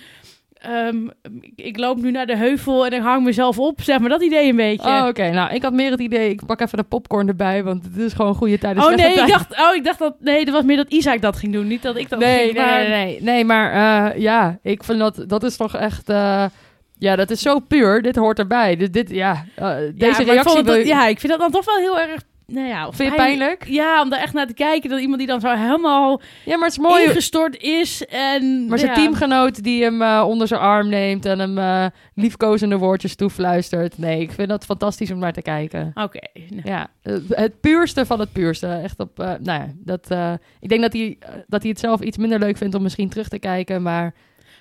ehm, 0.61 1.07
ik, 1.40 1.52
ik 1.57 1.79
loop 1.79 1.97
nu 2.02 2.11
naar 2.11 2.26
de 2.26 2.37
heuvel 2.37 2.87
en 2.87 2.93
ik 2.93 3.00
hang 3.02 3.25
mezelf 3.25 3.59
op. 3.59 3.81
Zeg 3.83 3.99
maar 3.99 4.09
dat 4.09 4.23
idee 4.23 4.49
een 4.50 4.57
beetje. 4.57 4.88
Oh, 4.88 5.05
oké. 5.09 5.31
Nou, 5.31 5.55
ik 5.55 5.62
had 5.62 5.73
meer 5.73 5.90
het 5.90 6.00
idee, 6.00 6.31
ik 6.31 6.47
pak 6.47 6.61
even 6.61 6.79
de 6.79 6.85
popcorn 6.85 7.29
erbij, 7.29 7.64
want 7.64 7.85
het 7.85 7.97
is 7.97 8.12
gewoon 8.12 8.35
goede 8.35 8.59
tijd. 8.59 8.76
Oh 8.79 8.95
nee, 8.95 9.12
ik 9.14 9.26
dacht, 9.29 9.61
oh, 9.61 9.75
ik 9.75 9.85
dacht 9.85 9.99
dat. 9.99 10.14
Nee, 10.21 10.45
dat 10.45 10.55
was 10.55 10.64
meer 10.64 10.76
dat 10.76 10.88
Isaac 10.93 11.21
dat 11.21 11.37
ging 11.37 11.52
doen. 11.52 11.67
Niet 11.67 11.83
dat 11.83 11.97
ik 11.97 12.09
dat 12.09 12.19
Nee, 12.19 12.38
ging 12.45 12.52
nee, 12.57 12.64
maar- 12.67 12.79
nee, 12.88 12.90
nee. 12.90 13.23
Nee, 13.23 13.45
maar 13.45 13.73
eh, 14.12 14.21
ja, 14.21 14.59
ik 14.62 14.85
vind 14.85 14.99
dat, 14.99 15.25
dat 15.26 15.43
is 15.43 15.57
toch 15.57 15.76
echt... 15.76 16.09
eh, 16.09 16.45
ja, 16.99 17.17
dat 17.17 17.31
is 17.31 17.40
zo 17.40 17.59
puur. 17.59 18.02
Dit 18.02 18.17
hoort 18.17 18.38
erbij. 18.38 18.76
Dit, 18.76 18.93
dit 18.93 19.11
ja, 19.11 19.45
eh, 19.57 19.76
deze 19.95 20.21
ik 20.21 20.26
reactie... 20.29 20.62
wil 20.62 20.75
dat, 20.75 20.87
ja, 20.87 21.07
ik 21.07 21.21
vind 21.21 21.33
dat 21.33 21.40
dan 21.40 21.50
toch 21.50 21.64
wel 21.64 21.76
heel 21.76 22.00
erg. 22.00 22.23
Nou 22.50 22.69
ja, 22.69 22.87
of 22.87 22.97
Vind 22.97 23.11
je 23.11 23.16
pijnlijk? 23.16 23.64
Ja, 23.69 24.02
om 24.02 24.11
daar 24.11 24.21
echt 24.21 24.33
naar 24.33 24.47
te 24.47 24.54
kijken. 24.54 24.90
Dat 24.90 25.00
iemand 25.00 25.19
die 25.19 25.26
dan 25.26 25.40
zo 25.40 25.49
helemaal 25.49 26.21
Ja, 26.45 26.57
maar 26.57 26.69
het 26.69 26.78
is 26.78 26.85
mooi... 26.85 27.04
ingestort 27.04 27.62
is. 27.62 28.07
En, 28.07 28.66
Maar 28.66 28.78
zijn 28.78 28.90
ja. 28.90 28.97
teamgenoot 28.97 29.62
die 29.62 29.83
hem 29.83 30.02
eh, 30.02 30.25
onder 30.26 30.49
zijn 30.49 30.61
arm 30.61 30.88
neemt 30.88 31.25
en 31.26 31.38
hem 31.38 31.59
eh, 31.59 31.87
liefkozende 32.14 32.76
woordjes 32.76 33.14
toefluistert. 33.14 33.99
Nee, 33.99 34.21
ik 34.21 34.33
vind 34.33 34.49
dat 34.49 34.64
fantastisch 34.64 35.11
om 35.11 35.19
naar 35.19 35.33
te 35.33 35.42
kijken. 35.42 35.90
Oké. 35.95 36.21
nou, 36.49 36.62
Ja, 36.64 36.88
het, 37.02 37.23
het 37.28 37.61
puurste 37.61 38.07
van 38.07 38.21
het 38.21 38.33
puurste. 38.33 38.66
Echt 38.66 39.00
op, 39.00 39.21
eh, 39.21 39.26
nou 39.26 39.61
ja, 39.61 39.66
dat, 39.76 40.11
eh, 40.11 40.33
ik 40.61 40.69
denk 40.69 40.80
dat 40.80 40.92
hij, 40.92 41.19
dat 41.47 41.62
hij 41.62 41.71
het 41.71 41.80
zelf 41.80 42.00
iets 42.00 42.16
minder 42.16 42.38
leuk 42.38 42.57
vindt 42.57 42.75
om 42.75 42.83
misschien 42.83 43.09
terug 43.09 43.28
te 43.28 43.38
kijken. 43.38 43.83
Maar 43.83 44.14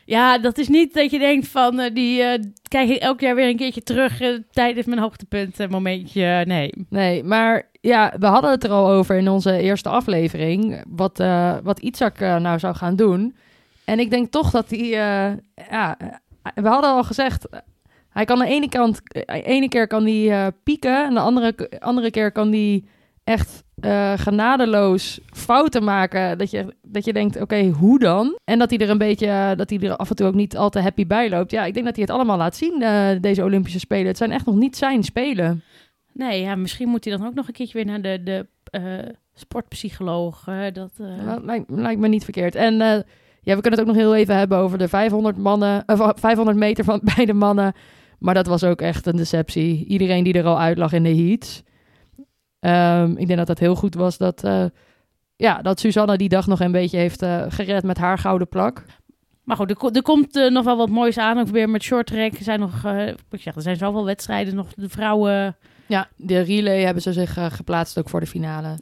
Ja, 0.10 0.38
dat 0.38 0.58
is 0.58 0.68
niet 0.68 0.94
dat 0.94 1.12
je 1.12 1.20
denkt 1.20 1.48
van 1.48 1.80
eh, 1.80 1.94
die 1.94 2.22
eh, 2.22 2.44
krijg 2.68 2.90
ik 2.90 3.02
elk 3.02 3.20
jaar 3.20 3.36
weer 3.36 3.48
een 3.48 3.58
keertje 3.58 3.84
terug 3.84 4.22
eh, 4.22 4.38
tijdens 4.52 4.86
mijn 4.86 5.00
hoogtepunt 5.00 5.70
momentje. 5.70 6.44
Nee. 6.46 6.72
nee, 6.90 7.24
maar 7.24 7.70
ja, 7.82 8.14
we 8.20 8.26
hadden 8.26 8.52
het 8.52 8.64
er 8.64 8.70
al 8.70 8.90
over 8.90 9.18
in 9.18 9.30
onze 9.30 9.58
eerste 9.58 9.90
aflevering. 9.90 10.84
Wat, 10.88 11.24
wat 11.64 11.80
Itzak 11.80 12.20
nou 12.20 12.60
zou 12.60 12.76
gaan 12.76 12.96
doen. 12.96 13.36
En 13.86 14.00
ik 14.00 14.10
denk 14.10 14.32
toch 14.32 14.52
dat 14.52 14.70
hij, 14.70 14.88
ja, 15.70 15.98
we 16.56 16.68
hadden 16.68 16.90
al 16.90 17.04
gezegd, 17.04 17.48
Hij 18.10 18.26
kan 18.26 18.40
de 18.40 18.46
ene 18.46 18.70
kant, 18.70 19.02
eh, 19.12 19.42
ene 19.46 19.70
keer 19.70 19.88
kan 19.88 20.06
eh, 20.06 20.48
pieken 20.64 21.06
en 21.06 21.14
de 21.14 21.20
andere, 21.20 21.70
andere 21.80 22.12
keer 22.12 22.32
kan 22.32 22.52
hij 22.52 22.84
echt 23.24 23.64
eh, 23.82 24.14
genadeloos 24.16 25.20
fouten 25.26 25.84
maken. 25.84 26.38
Dat 26.38 26.52
je, 26.52 26.76
dat 26.82 27.06
je 27.06 27.14
denkt, 27.14 27.42
oké, 27.42 27.68
hoe 27.68 28.00
dan? 28.00 28.38
En 28.44 28.60
dat 28.60 28.70
hij 28.70 28.80
er 28.80 28.90
een 28.90 28.98
beetje, 28.98 29.54
dat 29.58 29.70
hij 29.70 29.80
er 29.80 29.96
af 29.96 30.10
en 30.10 30.16
toe 30.16 30.28
ook 30.28 30.34
niet 30.34 30.58
al 30.58 30.70
te 30.70 30.80
happy 30.80 31.08
bij 31.08 31.30
loopt. 31.30 31.52
Ja, 31.52 31.66
ik 31.66 31.74
denk 31.74 31.86
dat 31.86 31.96
hij 31.96 32.04
het 32.04 32.14
allemaal 32.14 32.38
laat 32.38 32.56
zien, 32.56 32.82
eh, 32.82 33.10
deze 33.22 33.44
Olympische 33.44 33.80
Spelen. 33.80 34.08
Het 34.08 34.18
zijn 34.18 34.32
echt 34.32 34.46
nog 34.46 34.56
niet 34.56 34.78
zijn 34.78 35.04
Spelen. 35.04 35.64
Nee, 36.14 36.42
ja, 36.42 36.56
misschien 36.56 36.90
moet 36.90 37.06
hij 37.06 37.18
dan 37.18 37.28
ook 37.28 37.34
nog 37.34 37.48
een 37.48 37.54
keertje 37.54 37.78
weer 37.78 37.86
naar 37.86 38.02
de, 38.02 38.24
de 38.24 38.48
eh, 38.64 38.82
sportpsycholoog. 39.34 40.44
dat, 40.74 40.92
lijkt, 41.44 41.70
lijkt 41.70 42.02
me 42.02 42.08
niet 42.08 42.24
verkeerd. 42.24 42.56
En 42.56 42.74
ja, 43.42 43.56
we 43.56 43.62
kunnen 43.62 43.80
het 43.80 43.80
ook 43.80 43.96
nog 43.96 43.96
heel 43.96 44.16
even 44.16 44.36
hebben 44.36 44.58
over 44.58 44.78
de 44.78 44.88
500, 44.88 45.38
mannen, 45.38 45.84
of 45.86 46.12
500 46.16 46.58
meter 46.58 46.84
van 46.84 47.02
beide 47.16 47.34
mannen. 47.34 47.74
Maar 48.20 48.34
dat 48.34 48.48
was 48.48 48.64
ook 48.64 48.82
echt 48.82 49.06
een 49.06 49.16
deceptie. 49.16 49.86
Iedereen 49.86 50.24
die 50.24 50.34
er 50.34 50.46
al 50.46 50.60
uit 50.60 50.78
lag 50.78 50.94
in 50.94 51.04
de 51.04 51.16
heats. 51.16 51.64
Ehm, 52.60 53.12
ik 53.12 53.28
denk 53.28 53.40
dat 53.40 53.48
het 53.48 53.60
heel 53.60 53.76
goed 53.76 53.96
was 53.96 54.18
dat, 54.18 54.44
eh, 54.44 54.66
ja, 55.36 55.62
dat 55.62 55.80
Susanne 55.80 56.18
die 56.18 56.30
dag 56.30 56.48
nog 56.48 56.60
een 56.60 56.72
beetje 56.72 56.98
heeft 56.98 57.22
eh, 57.22 57.46
gered 57.50 57.84
met 57.84 57.98
haar 57.98 58.18
gouden 58.18 58.48
plak. 58.48 58.84
Maar 59.44 59.56
goed, 59.58 59.70
er, 59.70 59.76
ko- 59.76 59.90
er 59.92 60.02
komt 60.02 60.36
eh, 60.36 60.50
nog 60.52 60.64
wel 60.66 60.78
wat 60.78 60.90
moois 60.90 61.18
aan. 61.18 61.40
Ook 61.40 61.48
weer 61.48 61.70
met 61.70 61.84
short 61.84 62.06
track. 62.08 62.34
Er 62.34 62.44
zijn 62.44 62.60
nog, 62.60 62.86
ik 63.30 63.42
zeg, 63.42 63.56
er 63.56 63.62
zijn 63.62 63.76
zoveel 63.78 64.06
wedstrijden. 64.06 64.56
Nog 64.56 64.68
de 64.76 64.90
vrouwen. 64.90 65.58
Ja, 65.86 66.08
de 66.16 66.40
relay 66.40 66.82
hebben 66.82 67.04
ze 67.04 67.14
zich 67.14 67.38
geplaatst 67.56 67.98
ook 68.00 68.10
voor 68.10 68.20
de 68.20 68.26
finale. 68.28 68.80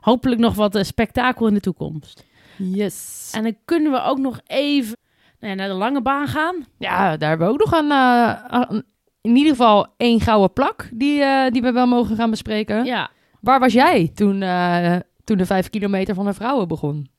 Hopelijk 0.00 0.40
nog 0.40 0.54
wat 0.54 0.78
spektakel 0.82 1.46
in 1.46 1.54
de 1.54 1.60
toekomst. 1.60 2.24
Yes. 2.56 3.30
En 3.34 3.42
dan 3.42 3.56
kunnen 3.64 3.92
we 3.92 4.02
ook 4.02 4.18
nog 4.18 4.40
even 4.46 4.96
nou 5.40 5.52
ja, 5.52 5.58
naar 5.58 5.68
de 5.68 5.74
lange 5.74 6.02
baan 6.02 6.26
gaan. 6.26 6.66
Ja, 6.78 7.16
daar 7.16 7.28
hebben 7.28 7.46
we 7.46 7.52
ook 7.52 7.58
nog 7.58 7.72
eh, 7.72 8.34
een- 8.68 8.84
in 9.22 9.36
ieder 9.36 9.50
geval 9.50 9.86
één 9.96 10.20
gouden 10.20 10.52
plak 10.52 10.88
die, 10.92 11.22
eh, 11.22 11.50
die 11.50 11.62
we 11.62 11.72
wel 11.72 11.86
mogen 11.86 12.16
gaan 12.16 12.30
bespreken. 12.30 12.84
Ja, 12.84 13.10
Waar 13.40 13.60
was 13.60 13.72
jij 13.72 14.10
toen, 14.14 14.42
eh, 14.42 14.96
toen 15.24 15.38
de 15.38 15.46
vijf 15.46 15.70
kilometer 15.70 16.14
van 16.14 16.24
de 16.24 16.34
vrouwen 16.34 16.68
begon? 16.68 17.10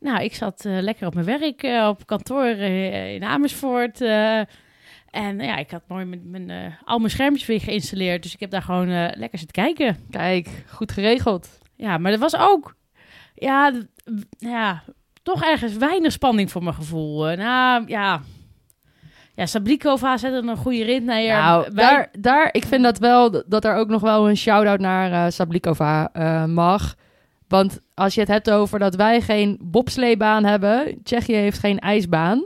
nou, 0.00 0.22
ik 0.22 0.34
zat 0.34 0.64
eh, 0.64 0.78
lekker 0.80 1.06
op 1.06 1.14
mijn 1.14 1.26
werk, 1.26 1.88
op 1.88 2.06
kantoor 2.06 2.46
in 2.46 3.24
Amersfoort. 3.24 4.00
en 5.10 5.38
ja, 5.38 5.56
ik 5.56 5.70
had 5.70 5.82
mooi 5.88 6.04
mijn, 6.04 6.30
mijn, 6.30 6.78
al 6.84 6.98
mijn 6.98 7.10
schermpjes 7.10 7.46
weer 7.46 7.60
geïnstalleerd. 7.60 8.22
Dus 8.22 8.34
ik 8.34 8.40
heb 8.40 8.50
daar 8.50 8.62
gewoon 8.62 8.88
lekker 9.14 9.38
zitten 9.38 9.64
kijken. 9.64 9.96
Kijk, 10.10 10.64
goed 10.68 10.92
geregeld. 10.92 11.58
Ja, 11.76 11.98
maar 11.98 12.12
er 12.12 12.18
was 12.18 12.36
ook, 12.36 12.74
ja, 13.34 13.72
ja, 14.38 14.82
toch 15.22 15.42
ergens 15.42 15.76
weinig 15.76 16.12
spanning 16.12 16.50
voor 16.50 16.62
mijn 16.62 16.74
gevoel. 16.74 17.36
Nou, 17.36 17.84
ja, 17.86 18.22
ja, 19.38 19.46
Sablikova 19.46 20.16
zette 20.16 20.48
een 20.48 20.56
goede 20.56 20.84
rit 20.84 21.04
neer. 21.04 21.32
nou, 21.32 21.74
daar, 21.74 22.08
daar, 22.18 22.48
ik 22.52 22.64
vind 22.64 22.82
dat 22.82 22.98
wel, 22.98 23.42
dat 23.46 23.64
er 23.64 23.74
ook 23.74 23.88
nog 23.88 24.00
wel 24.00 24.28
een 24.28 24.36
shout-out 24.36 24.80
naar 24.80 25.12
eh, 25.12 25.30
Sablikova 25.30 26.10
eh, 26.12 26.44
mag. 26.44 26.94
Want 27.48 27.80
als 27.94 28.14
je 28.14 28.20
het 28.20 28.28
hebt 28.28 28.50
over 28.50 28.78
dat 28.78 28.94
wij 28.94 29.20
geen 29.20 29.58
bobsleebaan 29.62 30.44
hebben, 30.44 31.00
Tsjechië 31.02 31.34
heeft 31.34 31.58
geen 31.58 31.78
ijsbaan. 31.78 32.44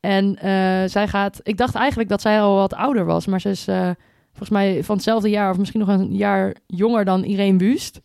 En 0.00 0.36
eh, 0.36 0.88
zij 0.88 1.08
gaat, 1.08 1.40
ik 1.42 1.56
dacht 1.56 1.74
eigenlijk 1.74 2.08
dat 2.08 2.20
zij 2.20 2.40
al 2.40 2.54
wat 2.54 2.74
ouder 2.74 3.04
was, 3.04 3.26
maar 3.26 3.40
ze 3.40 3.48
is 3.48 3.64
volgens 4.30 4.50
mij 4.50 4.84
van 4.84 4.94
hetzelfde 4.94 5.30
jaar 5.30 5.50
of 5.50 5.58
misschien 5.58 5.80
nog 5.80 5.88
een 5.88 6.14
jaar 6.16 6.54
jonger 6.66 7.04
dan 7.04 7.24
Irene 7.24 7.58
Wust. 7.58 8.00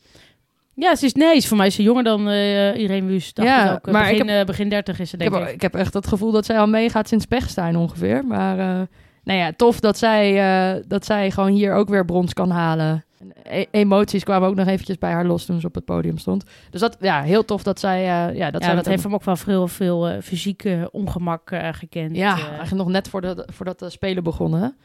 Ja, 0.80 0.96
ze 0.96 1.06
is, 1.06 1.14
nee, 1.14 1.36
is 1.36 1.48
voor 1.48 1.58
mij 1.58 1.68
is 1.68 1.76
ze 1.76 1.84
jonger 1.84 2.04
dan 2.04 2.30
eh 2.30 2.76
Irene 2.76 3.08
Wust. 3.08 3.38
Ja, 3.42 3.72
ook. 3.74 3.88
Eh, 3.88 3.94
maar 3.94 4.12
ik 4.12 4.18
begin, 4.18 4.30
eh, 4.40 4.46
begin 4.46 4.70
30 4.70 5.00
is 5.00 5.10
ze, 5.10 5.16
Ik 5.18 5.22
denk 5.22 5.34
heb, 5.34 5.48
ik. 5.48 5.54
ik 5.54 5.62
heb 5.62 5.76
echt 5.76 5.94
het 5.94 6.08
gevoel 6.08 6.32
dat 6.32 6.46
zij 6.46 6.60
al 6.60 6.68
meegaat 6.68 7.08
sinds 7.08 7.26
Pechstein 7.26 7.76
ongeveer. 7.76 8.26
Maar 8.26 8.60
eh, 8.60 8.88
nou 9.24 9.40
ja, 9.40 9.52
tof 9.56 9.80
dat 9.80 9.98
zij, 9.98 10.40
eh, 10.76 10.84
dat 10.88 11.06
zij 11.06 11.32
gewoon 11.32 11.52
hier 11.52 11.74
ook 11.74 11.90
weer 11.90 12.06
brons 12.06 12.34
kan 12.34 12.50
halen. 12.50 13.04
En 13.20 13.34
e- 13.44 13.66
emoties 13.72 14.24
kwamen 14.24 14.48
ook 14.50 14.56
nog 14.56 14.68
eventjes 14.68 14.98
bij 14.98 15.12
haar 15.12 15.26
los 15.26 15.46
toen 15.46 15.60
ze 15.60 15.68
op 15.68 15.76
het 15.76 15.86
podium 15.86 16.18
stond. 16.18 16.44
Dus 16.70 16.82
dat, 16.82 16.98
ja, 17.00 17.22
heel 17.22 17.46
tof 17.46 17.64
dat 17.64 17.80
zij, 17.80 18.00
eh, 18.00 18.36
ja, 18.36 18.52
dat 18.52 18.62
ja, 18.62 18.68
zij 18.68 18.76
dat 18.76 18.86
heeft 18.86 19.04
hem 19.04 19.14
ook 19.14 19.24
wel 19.24 19.36
veel, 19.36 19.68
veel 19.68 20.08
eh, 20.08 20.22
fysieke 20.22 20.90
ongemak 20.92 21.52
eh, 21.52 21.68
gekend. 21.72 22.16
Ja, 22.16 22.38
eh. 22.38 22.44
eigenlijk 22.48 22.76
nog 22.76 22.88
net 22.90 23.08
voordat, 23.08 23.44
voordat 23.54 23.80
de 23.80 23.90
Spelen 23.90 24.24
begonnen. 24.24 24.78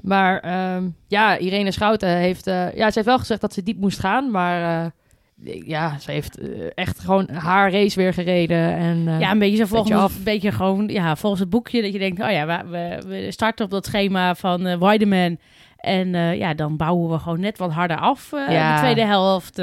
Maar 0.00 0.38
ehm, 0.40 0.88
ja, 1.06 1.38
Irene 1.38 1.70
Schouten 1.70 2.08
heeft... 2.08 2.46
eh, 2.46 2.74
ja, 2.74 2.86
ze 2.86 2.92
heeft 2.94 3.06
wel 3.06 3.18
gezegd 3.18 3.40
dat 3.40 3.52
ze 3.52 3.62
diep 3.62 3.78
moest 3.80 3.98
gaan, 3.98 4.30
maar... 4.30 4.92
ja, 5.44 5.98
ze 5.98 6.10
heeft 6.10 6.38
eh, 6.38 6.48
echt 6.74 6.98
gewoon 6.98 7.28
haar 7.32 7.72
race 7.72 8.00
weer 8.00 8.14
gereden. 8.14 8.76
En, 8.76 9.08
eh, 9.08 9.20
ja, 9.20 9.30
een 9.30 9.38
beetje 9.38 9.56
zo 9.56 9.66
volgens 9.66 10.16
een 10.16 10.24
beetje 10.24 10.52
gewoon, 10.52 10.88
ja, 10.88 11.16
volgens 11.16 11.40
het 11.40 11.50
boekje 11.50 11.82
dat 11.82 11.92
je 11.92 11.98
denkt, 11.98 12.22
oh 12.22 12.30
ja, 12.30 12.64
we, 12.68 13.02
we, 13.06 13.26
starten 13.30 13.64
op 13.64 13.70
dat 13.70 13.86
schema 13.86 14.34
van 14.34 14.66
eh 14.66 14.78
Weideman. 14.78 15.38
En 15.76 16.08
ja, 16.36 16.54
dan 16.54 16.76
bouwen 16.76 17.10
we 17.10 17.18
gewoon 17.18 17.40
net 17.40 17.58
wat 17.58 17.72
harder 17.72 17.96
af 17.96 18.30
Ja. 18.30 18.74
de 18.74 18.80
tweede 18.80 19.04
helft. 19.04 19.62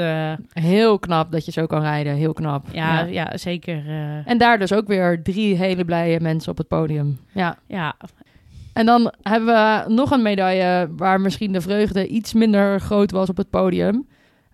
Heel 0.52 0.98
knap 0.98 1.32
dat 1.32 1.44
je 1.44 1.52
zo 1.52 1.66
kan 1.66 1.80
rijden, 1.80 2.14
heel 2.14 2.32
knap. 2.32 2.66
ja, 2.72 3.00
ja. 3.02 3.36
zeker. 3.36 3.82
eh, 3.86 4.30
En 4.30 4.38
daar 4.38 4.58
dus 4.58 4.72
ook 4.72 4.86
weer 4.86 5.22
drie 5.22 5.56
hele 5.56 5.84
blije 5.84 6.20
mensen 6.20 6.50
op 6.50 6.58
het 6.58 6.68
podium. 6.68 7.18
Ja. 7.32 7.56
ja, 7.66 7.94
En 8.72 8.86
dan 8.86 9.12
hebben 9.22 9.54
we 9.54 9.84
nog 9.92 10.10
een 10.10 10.22
medaille 10.22 10.88
waar 10.96 11.20
misschien 11.20 11.52
de 11.52 11.60
vreugde 11.60 12.06
iets 12.06 12.32
minder 12.32 12.80
groot 12.80 13.10
was 13.10 13.28
op 13.28 13.36
het 13.36 13.50
podium. 13.50 14.06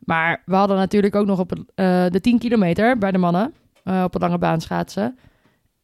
Maar 0.04 0.42
we 0.44 0.54
hadden 0.54 0.76
natuurlijk 0.76 1.14
ook 1.14 1.26
nog 1.26 1.38
op 1.38 1.52
eh, 1.75 2.06
de 2.08 2.20
10 2.20 2.38
kilometer 2.38 2.99
bij 2.99 3.11
de 3.11 3.18
mannen 3.18 3.54
eh, 3.84 4.02
op 4.04 4.14
een 4.14 4.20
lange 4.20 4.38
baan 4.38 4.61
schaatsen. 4.61 5.18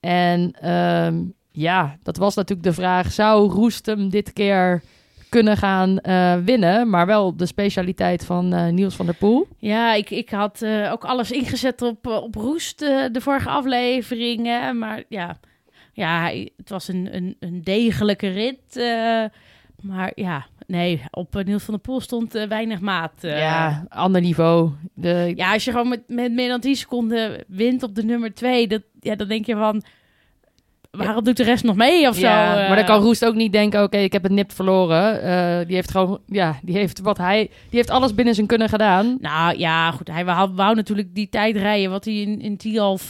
En 0.01 0.53
ehm, 0.61 1.23
ja, 1.51 1.97
dat 2.03 2.17
was 2.17 2.35
natuurlijk 2.35 2.69
de 2.69 2.75
vraag: 2.75 3.13
zou 3.13 3.51
Roestem 3.51 4.09
dit 4.09 4.33
keer 4.33 4.83
kunnen 5.29 5.57
gaan 5.57 5.99
eh, 5.99 6.37
winnen? 6.37 6.91
Maar 6.91 7.07
wel 7.07 7.37
de 7.37 7.47
specialiteit 7.47 8.25
van 8.25 8.75
Niels 8.75 8.97
van 8.97 9.07
der 9.07 9.15
Poel. 9.15 9.47
Ja, 9.59 9.95
ik, 9.95 10.11
ik 10.11 10.31
had 10.31 10.65
ook 10.91 11.05
alles 11.05 11.31
ingezet 11.31 11.83
op, 11.83 12.07
op 12.07 12.35
Roest, 12.35 12.79
de 12.79 13.21
vorige 13.21 13.49
afleveringen. 13.49 14.79
Maar 14.79 15.03
ja, 15.09 15.39
ja 15.93 16.31
het 16.57 16.69
was 16.69 16.89
een, 16.89 17.09
een, 17.17 17.37
een 17.41 17.63
degelijke 17.63 18.29
rit. 18.29 18.75
maar 19.83 20.13
ja, 20.15 20.47
nee, 20.71 21.03
op 21.11 21.37
eh, 21.37 21.45
Niels 21.45 21.63
van 21.63 21.75
der 21.75 21.83
Poel 21.83 22.01
stond 22.01 22.35
eh, 22.35 22.49
weinig 22.49 22.81
maat. 22.81 23.13
eh. 23.21 23.39
ja, 23.39 23.85
ander 23.89 24.21
niveau. 24.21 24.71
De, 24.95 25.33
ja, 25.37 25.53
als 25.53 25.65
je 25.65 25.71
gewoon 25.71 25.89
met, 25.89 26.03
met 26.07 26.33
meer 26.33 26.49
dan 26.49 26.61
10 26.61 26.77
seconden 26.77 27.45
wint 27.49 27.83
op 27.83 27.95
de 27.95 28.05
nummer 28.05 28.35
2, 28.35 28.69
dat, 28.69 28.83
ja, 29.01 29.15
dan 29.15 29.29
denk 29.29 29.47
je 29.47 29.55
van... 29.55 29.83
Waarom 30.91 31.25
doet 31.25 31.37
de 31.37 31.43
rest 31.43 31.65
nog 31.65 31.77
mee 31.77 32.09
of 32.09 32.19
Ja, 32.19 32.53
zo? 32.53 32.69
maar 32.69 32.77
dan 32.77 32.85
kan 32.85 33.03
Roest 33.03 33.25
ook 33.25 33.35
niet 33.35 33.53
denken: 33.53 33.83
oké, 33.83 33.97
ik 33.97 34.13
heb 34.13 34.23
het 34.23 34.33
nipt 34.33 34.55
verloren. 34.55 35.67
Die 35.67 35.77
heeft 35.77 35.91
gewoon, 35.91 36.21
ja, 36.27 36.59
die 36.63 36.77
heeft 36.77 37.01
wat 37.01 37.19
hij, 37.19 37.41
die 37.47 37.79
heeft 37.79 37.91
alles 37.91 38.15
binnen 38.15 38.35
zijn 38.35 38.47
kunnen 38.47 38.69
gedaan. 38.69 39.17
Nou 39.21 39.59
ja, 39.59 39.91
goed. 39.91 40.09
Hij 40.09 40.25
wou, 40.25 40.51
wou 40.55 40.75
natuurlijk 40.75 41.15
die 41.15 41.29
tijd 41.29 41.57
rijden 41.57 41.91
wat 41.91 42.05
hij 42.05 42.15
in, 42.15 42.41
in 42.41 42.57
Tialf 42.57 43.03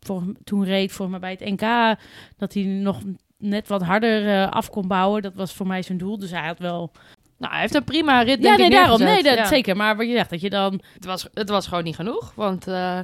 voor, 0.00 0.22
toen 0.44 0.64
reed 0.64 0.92
voor 0.92 1.10
me 1.10 1.18
bij 1.18 1.30
het 1.38 1.50
NK. 1.60 1.96
Dat 2.36 2.54
hij 2.54 2.62
nog 2.62 3.00
net 3.44 3.68
wat 3.68 3.82
harder 3.82 4.28
eh, 4.28 4.50
af 4.50 4.70
kon 4.70 4.88
bouwen. 4.88 5.22
Dat 5.22 5.34
was 5.34 5.52
voor 5.52 5.66
mij 5.66 5.82
zijn 5.82 5.98
doel. 5.98 6.18
Dus 6.18 6.30
hij 6.30 6.46
had 6.46 6.58
wel... 6.58 6.90
Nou, 7.38 7.52
hij 7.52 7.60
heeft 7.60 7.74
een 7.74 7.84
prima 7.84 8.20
rit. 8.22 8.42
ja, 8.42 8.42
denk 8.42 8.56
nee, 8.56 8.66
ik, 8.66 8.72
daarom. 8.72 8.98
Nee, 8.98 9.22
dat, 9.22 9.36
Ja. 9.36 9.46
zeker. 9.46 9.76
Maar 9.76 9.96
wat 9.96 10.06
je 10.06 10.12
zegt, 10.12 10.30
dat 10.30 10.40
je 10.40 10.50
dan... 10.50 10.80
Het 10.94 11.04
was, 11.04 11.28
het 11.34 11.48
was 11.48 11.66
gewoon 11.66 11.84
niet 11.84 11.94
genoeg. 11.94 12.32
Want 12.34 12.66
eh, 12.66 12.98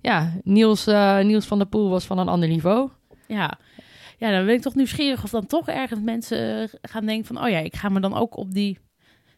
ja, 0.00 0.32
Niels, 0.44 0.86
eh, 0.86 1.18
Niels 1.18 1.46
van 1.46 1.58
der 1.58 1.66
Poel 1.66 1.90
was 1.90 2.04
van 2.04 2.18
een 2.18 2.28
ander 2.28 2.48
niveau. 2.48 2.90
Ja, 3.26 3.58
ja, 4.18 4.30
dan 4.30 4.46
ben 4.46 4.54
ik 4.54 4.62
toch 4.62 4.74
nieuwsgierig 4.74 5.24
of 5.24 5.30
dan 5.30 5.46
toch 5.46 5.68
ergens 5.68 6.00
mensen 6.00 6.70
gaan 6.82 7.06
denken 7.06 7.26
van... 7.26 7.44
Oh 7.44 7.50
ja, 7.50 7.58
ik 7.58 7.76
ga 7.76 7.88
me 7.88 8.00
dan 8.00 8.14
ook 8.16 8.36
op 8.36 8.54
die 8.54 8.78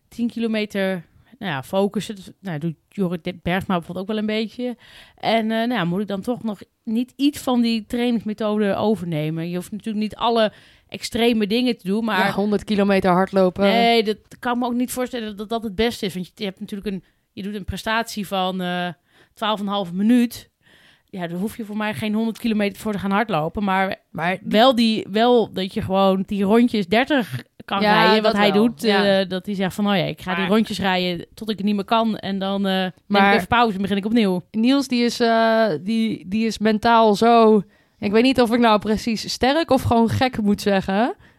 10 0.09 0.29
kilometer 0.29 1.05
nou 1.43 1.55
ja, 1.55 1.63
focussen. 1.63 2.15
Dus, 2.15 2.31
nou, 2.41 2.59
doet 2.59 2.77
Jorrit 2.89 3.43
Bergsma 3.43 3.75
bijvoorbeeld 3.77 3.99
ook 3.99 4.13
wel 4.13 4.19
een 4.19 4.27
beetje. 4.27 4.77
En 5.17 5.51
eh, 5.51 5.57
nou 5.57 5.73
ja, 5.73 5.85
moet 5.85 6.01
ik 6.01 6.09
dan 6.09 6.21
toch 6.21 6.43
nog 6.43 6.61
niet 6.85 7.13
iets 7.17 7.39
van 7.39 7.61
die 7.61 7.87
trainingsmethode 7.87 8.75
overnemen? 8.75 9.49
Je 9.49 9.57
hoeft 9.57 9.71
natuurlijk 9.71 10.03
niet 10.03 10.17
alle 10.17 10.53
extreme 10.89 11.47
dingen 11.47 11.79
te 11.79 11.87
doen, 11.87 12.05
maar... 12.05 12.27
ja, 12.27 12.33
100 12.33 12.65
kilometer 12.65 13.11
hardlopen. 13.11 13.63
Nee, 13.63 14.03
dat 14.05 14.19
kan 14.39 14.59
me 14.59 14.67
ook 14.67 14.75
niet 14.75 14.93
voorstellen 14.93 15.37
dat 15.37 15.49
dat 15.49 15.63
het 15.63 15.75
beste 15.75 16.07
is. 16.07 16.15
Want 16.15 16.33
je, 16.35 16.45
hebt 16.45 16.61
natuurlijk 16.61 16.91
een, 16.91 17.05
je 17.33 17.43
doet 17.43 17.55
een 17.55 17.65
prestatie 17.65 18.27
van 18.27 18.61
eh 18.61 18.89
12,5 19.87 19.93
minuut. 19.93 20.51
Ja, 21.12 21.26
daar 21.26 21.38
hoef 21.38 21.57
je 21.57 21.64
voor 21.64 21.76
mij 21.76 21.95
geen 21.95 22.14
100 22.14 22.38
kilometer 22.38 22.78
voor 22.81 22.92
te 22.92 22.99
gaan 22.99 23.11
hardlopen. 23.11 23.64
Maar 23.64 23.97
Maar 24.11 24.38
wel, 24.42 24.75
die, 24.75 25.07
wel 25.11 25.52
dat 25.52 25.75
je 25.75 25.83
gewoon 25.83 26.23
die 26.26 26.42
rondjes 26.45 26.87
30 26.87 27.42
kan 27.64 27.81
Ja, 27.81 28.04
rijden. 28.04 28.23
Wat 28.23 28.33
hij 28.33 28.52
wel, 28.52 28.62
doet, 28.66 28.83
ja. 28.83 29.21
eh, 29.21 29.28
dat 29.28 29.47
hij 29.47 29.54
zegt 29.54 29.75
van... 29.75 29.87
Oh 29.90 29.97
ja, 29.97 30.02
ik 30.04 30.21
ga 30.21 30.35
die 30.35 30.47
rondjes 30.47 30.78
rijden 30.81 31.26
tot 31.35 31.50
ik 31.50 31.57
het 31.57 31.66
niet 31.66 31.75
meer 31.75 31.85
kan. 31.85 32.16
En 32.16 32.38
dan 32.38 32.66
eh 32.66 32.73
neem 32.73 32.92
Maar- 33.07 33.28
ik 33.31 33.35
even 33.37 33.49
pauze 33.49 33.75
en 33.76 33.83
begin 33.83 33.97
ik 33.97 34.04
opnieuw. 34.04 34.42
Niels, 34.50 34.88
die 34.88 35.04
is, 35.04 35.21
eh, 35.21 35.64
die, 35.81 36.25
die 36.28 36.47
is 36.47 36.59
mentaal 36.59 37.14
zo... 37.14 37.62
Ik 37.99 38.12
weet 38.12 38.23
niet 38.23 38.40
of 38.40 38.52
ik 38.52 38.61
nou 38.61 38.78
precies 38.78 39.33
sterk 39.33 39.71
of 39.71 39.83
gewoon 39.83 40.09
gek 40.09 40.40
moet 40.42 40.61
zeggen. 40.61 40.97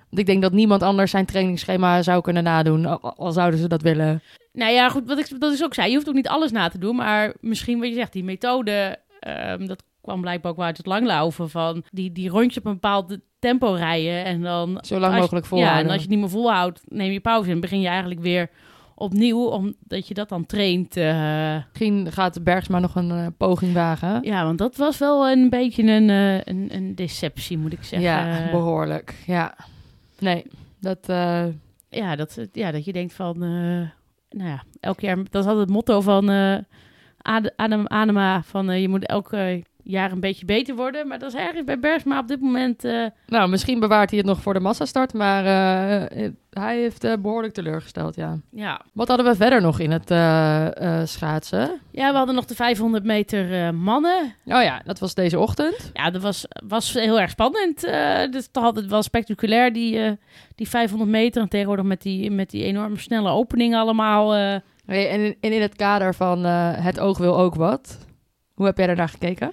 Want 0.09 0.19
ik 0.19 0.25
denk 0.25 0.41
dat 0.41 0.51
niemand 0.51 0.81
anders 0.83 1.11
zijn 1.11 1.25
trainingsschema 1.25 2.01
zou 2.01 2.21
kunnen 2.21 2.43
nadoen. 2.43 2.85
Al, 2.85 3.15
al 3.15 3.31
zouden 3.31 3.59
ze 3.59 3.67
dat 3.67 3.81
willen. 3.81 4.21
Nou 4.53 4.71
ja, 4.71 4.89
goed, 4.89 5.07
wat 5.07 5.17
ik 5.19 5.39
dat 5.39 5.53
is 5.53 5.63
ook 5.63 5.73
zei. 5.73 5.87
Je 5.89 5.95
hoeft 5.95 6.07
ook 6.07 6.13
niet 6.15 6.27
alles 6.27 6.51
na 6.51 6.69
te 6.69 6.77
doen. 6.77 6.95
Maar 6.95 7.33
misschien 7.41 7.79
wat 7.79 7.87
je 7.87 7.93
zegt, 7.93 8.13
die 8.13 8.23
methode... 8.23 8.97
ehm, 9.23 9.65
dat 9.65 9.83
kwam 10.01 10.21
blijkbaar 10.21 10.51
ook 10.51 10.59
uit 10.59 10.77
het 10.77 10.85
langlaufen 10.85 11.49
van 11.49 11.83
die, 11.91 12.11
die 12.11 12.29
rondjes 12.29 12.57
op 12.57 12.65
een 12.65 12.73
bepaald 12.73 13.17
tempo 13.39 13.71
rijden 13.73 14.25
en 14.25 14.41
dan 14.41 14.77
Zo 14.81 14.99
lang 14.99 15.15
mogelijk 15.15 15.45
volhouden. 15.45 15.79
Ja, 15.79 15.85
en 15.85 15.91
als 15.91 16.01
je 16.01 16.01
het 16.01 16.09
niet 16.09 16.19
meer 16.19 16.29
volhoudt, 16.29 16.81
neem 16.87 17.11
je 17.11 17.19
pauze 17.19 17.51
en 17.51 17.59
begin 17.59 17.81
je 17.81 17.87
eigenlijk 17.87 18.21
weer 18.21 18.49
opnieuw, 18.95 19.45
omdat 19.45 20.07
je 20.07 20.13
dat 20.13 20.29
dan 20.29 20.45
traint. 20.45 20.97
eh. 20.97 21.55
Misschien 21.69 22.11
gaat 22.11 22.43
Bergsma 22.43 22.79
nog 22.79 22.95
een 22.95 23.11
eh, 23.11 23.27
poging 23.37 23.73
wagen. 23.73 24.23
ja, 24.23 24.43
want 24.43 24.57
dat 24.57 24.75
was 24.75 24.97
wel 24.97 25.29
een 25.29 25.49
beetje 25.49 25.83
een, 25.83 26.09
eh, 26.09 26.35
een, 26.35 26.67
een 26.71 26.95
deceptie, 26.95 27.57
moet 27.57 27.73
ik 27.73 27.83
zeggen. 27.83 28.09
Ja, 28.09 28.51
behoorlijk. 28.51 29.15
Ja. 29.25 29.55
Nee, 30.19 30.45
dat... 30.79 31.05
ja, 31.89 32.15
dat, 32.15 32.47
ja, 32.51 32.71
dat 32.71 32.85
je 32.85 32.93
denkt 32.93 33.13
van, 33.13 33.37
nou 34.29 34.49
ja, 34.49 34.63
elk 34.79 34.99
jaar, 34.99 35.15
dat 35.15 35.43
is 35.43 35.49
altijd 35.49 35.57
het 35.57 35.69
motto 35.69 36.01
van 36.01 36.25
Adem 37.55 37.87
Anema, 37.87 38.43
van 38.43 38.69
eh, 38.69 38.81
je 38.81 38.89
moet 38.89 39.05
elk 39.05 39.31
eh, 39.31 39.61
jaar 39.83 40.11
een 40.11 40.19
beetje 40.19 40.45
beter 40.45 40.75
worden. 40.75 41.07
Maar 41.07 41.19
dat 41.19 41.29
is 41.29 41.35
eigenlijk 41.35 41.65
bij 41.65 41.79
Bergsma 41.79 42.19
op 42.19 42.27
dit 42.27 42.41
moment, 42.41 42.83
eh, 42.83 43.05
nou, 43.27 43.49
misschien 43.49 43.79
bewaart 43.79 44.09
hij 44.09 44.19
het 44.19 44.27
nog 44.27 44.41
voor 44.41 44.53
de 44.53 44.59
massastart, 44.59 45.13
maar 45.13 45.43
hij 46.49 46.77
heeft 46.77 47.03
eh, 47.03 47.13
behoorlijk 47.19 47.53
teleurgesteld, 47.53 48.15
ja. 48.15 48.39
ja. 48.51 48.81
Wat 48.93 49.07
hadden 49.07 49.25
we 49.25 49.35
verder 49.35 49.61
nog 49.61 49.79
in 49.79 49.91
het 49.91 50.07
schaatsen? 51.09 51.79
Ja, 51.91 52.11
we 52.11 52.17
hadden 52.17 52.35
nog 52.35 52.45
de 52.45 52.55
500 52.55 53.03
meter 53.03 53.73
mannen. 53.75 54.35
Oh 54.45 54.61
ja, 54.61 54.81
dat 54.85 54.99
was 54.99 55.13
deze 55.13 55.39
ochtend. 55.39 55.91
Ja, 55.93 56.09
dat 56.09 56.21
was, 56.21 56.45
was 56.67 56.93
heel 56.93 57.19
erg 57.19 57.29
spannend. 57.29 57.81
dus 58.31 58.45
het 58.45 58.49
had 58.51 58.75
het 58.75 58.87
wel 58.87 59.03
spectaculair, 59.03 59.73
die, 59.73 60.17
die 60.55 60.69
500 60.69 61.11
meter. 61.11 61.41
En 61.41 61.49
tegenwoordig 61.49 61.85
met 61.85 62.01
die, 62.01 62.31
met 62.31 62.49
die 62.49 62.63
enorme 62.63 62.97
snelle 62.97 63.29
opening 63.29 63.75
allemaal. 63.75 64.61
Eh. 64.85 64.95
Hey, 64.95 65.09
en, 65.09 65.35
in, 65.39 65.51
in 65.53 65.61
het 65.61 65.75
kader 65.75 66.15
van 66.15 66.45
eh, 66.45 66.69
het 66.75 66.99
oog 66.99 67.17
wil 67.17 67.37
ook 67.39 67.55
wat. 67.55 67.97
Hoe 68.53 68.65
heb 68.65 68.77
jij 68.77 68.87
daarnaar 68.87 69.09
gekeken? 69.09 69.51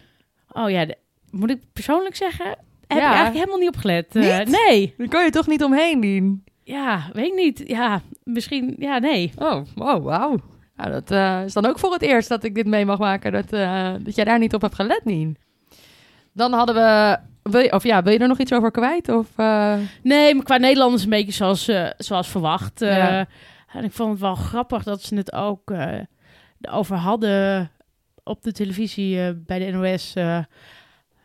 oh 0.52 0.70
ja, 0.70 0.84
de- 0.84 0.96
moet 1.30 1.50
ik 1.50 1.60
persoonlijk 1.72 2.16
zeggen? 2.16 2.46
Heb 2.86 2.98
Ja. 2.98 2.98
ik 2.98 3.02
eigenlijk 3.16 3.34
helemaal 3.34 3.58
niet 3.58 3.68
opgelet. 3.68 4.16
Eh, 4.16 4.38
Niet? 4.38 4.48
nee. 4.68 4.94
Daar 4.98 5.08
kan 5.08 5.24
je 5.24 5.30
toch 5.30 5.46
niet 5.46 5.64
omheen 5.64 6.00
doen? 6.00 6.44
Ja, 6.64 7.10
weet 7.12 7.26
ik 7.26 7.34
niet. 7.34 7.62
Ja, 7.66 8.00
misschien. 8.24 8.74
Ja, 8.78 8.98
nee. 8.98 9.32
Oh, 9.36 9.62
oh 9.76 10.04
wauw. 10.04 10.36
Nou, 10.76 10.90
dat 10.90 11.10
eh, 11.10 11.44
is 11.44 11.52
dan 11.52 11.66
ook 11.66 11.78
voor 11.78 11.92
het 11.92 12.02
eerst 12.02 12.28
dat 12.28 12.44
ik 12.44 12.54
dit 12.54 12.66
mee 12.66 12.84
mag 12.84 12.98
maken. 12.98 13.32
Dat, 13.32 13.52
eh, 13.52 13.92
dat 14.00 14.14
jij 14.14 14.24
daar 14.24 14.38
niet 14.38 14.54
op 14.54 14.60
hebt 14.62 14.74
gelet, 14.74 15.00
Nien. 15.04 15.36
Dan 16.32 16.52
hadden 16.52 16.74
we... 16.74 17.18
Wil 17.42 17.60
je, 17.60 17.72
of 17.72 17.82
ja, 17.84 18.02
wil 18.02 18.12
je 18.12 18.18
er 18.18 18.28
nog 18.28 18.38
iets 18.38 18.52
over 18.52 18.70
kwijt? 18.70 19.08
Of, 19.08 19.26
eh, 19.36 19.74
Nee, 20.02 20.34
maar 20.34 20.44
qua 20.44 20.56
Nederlanders 20.56 21.02
een 21.02 21.10
beetje 21.10 21.32
zoals, 21.32 21.68
eh, 21.68 21.86
zoals 21.96 22.28
verwacht. 22.28 22.82
Eh, 22.82 22.96
Ja. 22.96 23.26
En 23.72 23.84
ik 23.84 23.92
vond 23.92 24.10
het 24.10 24.20
wel 24.20 24.34
grappig 24.34 24.82
dat 24.82 25.02
ze 25.02 25.14
het 25.14 25.32
ook 25.32 25.70
eh, 25.70 25.98
over 26.70 26.96
hadden 26.96 27.70
op 28.22 28.42
de 28.42 28.52
televisie 28.52 29.20
eh, 29.22 29.30
bij 29.36 29.58
de 29.58 29.70
NOS. 29.70 30.14
eh, 30.14 30.36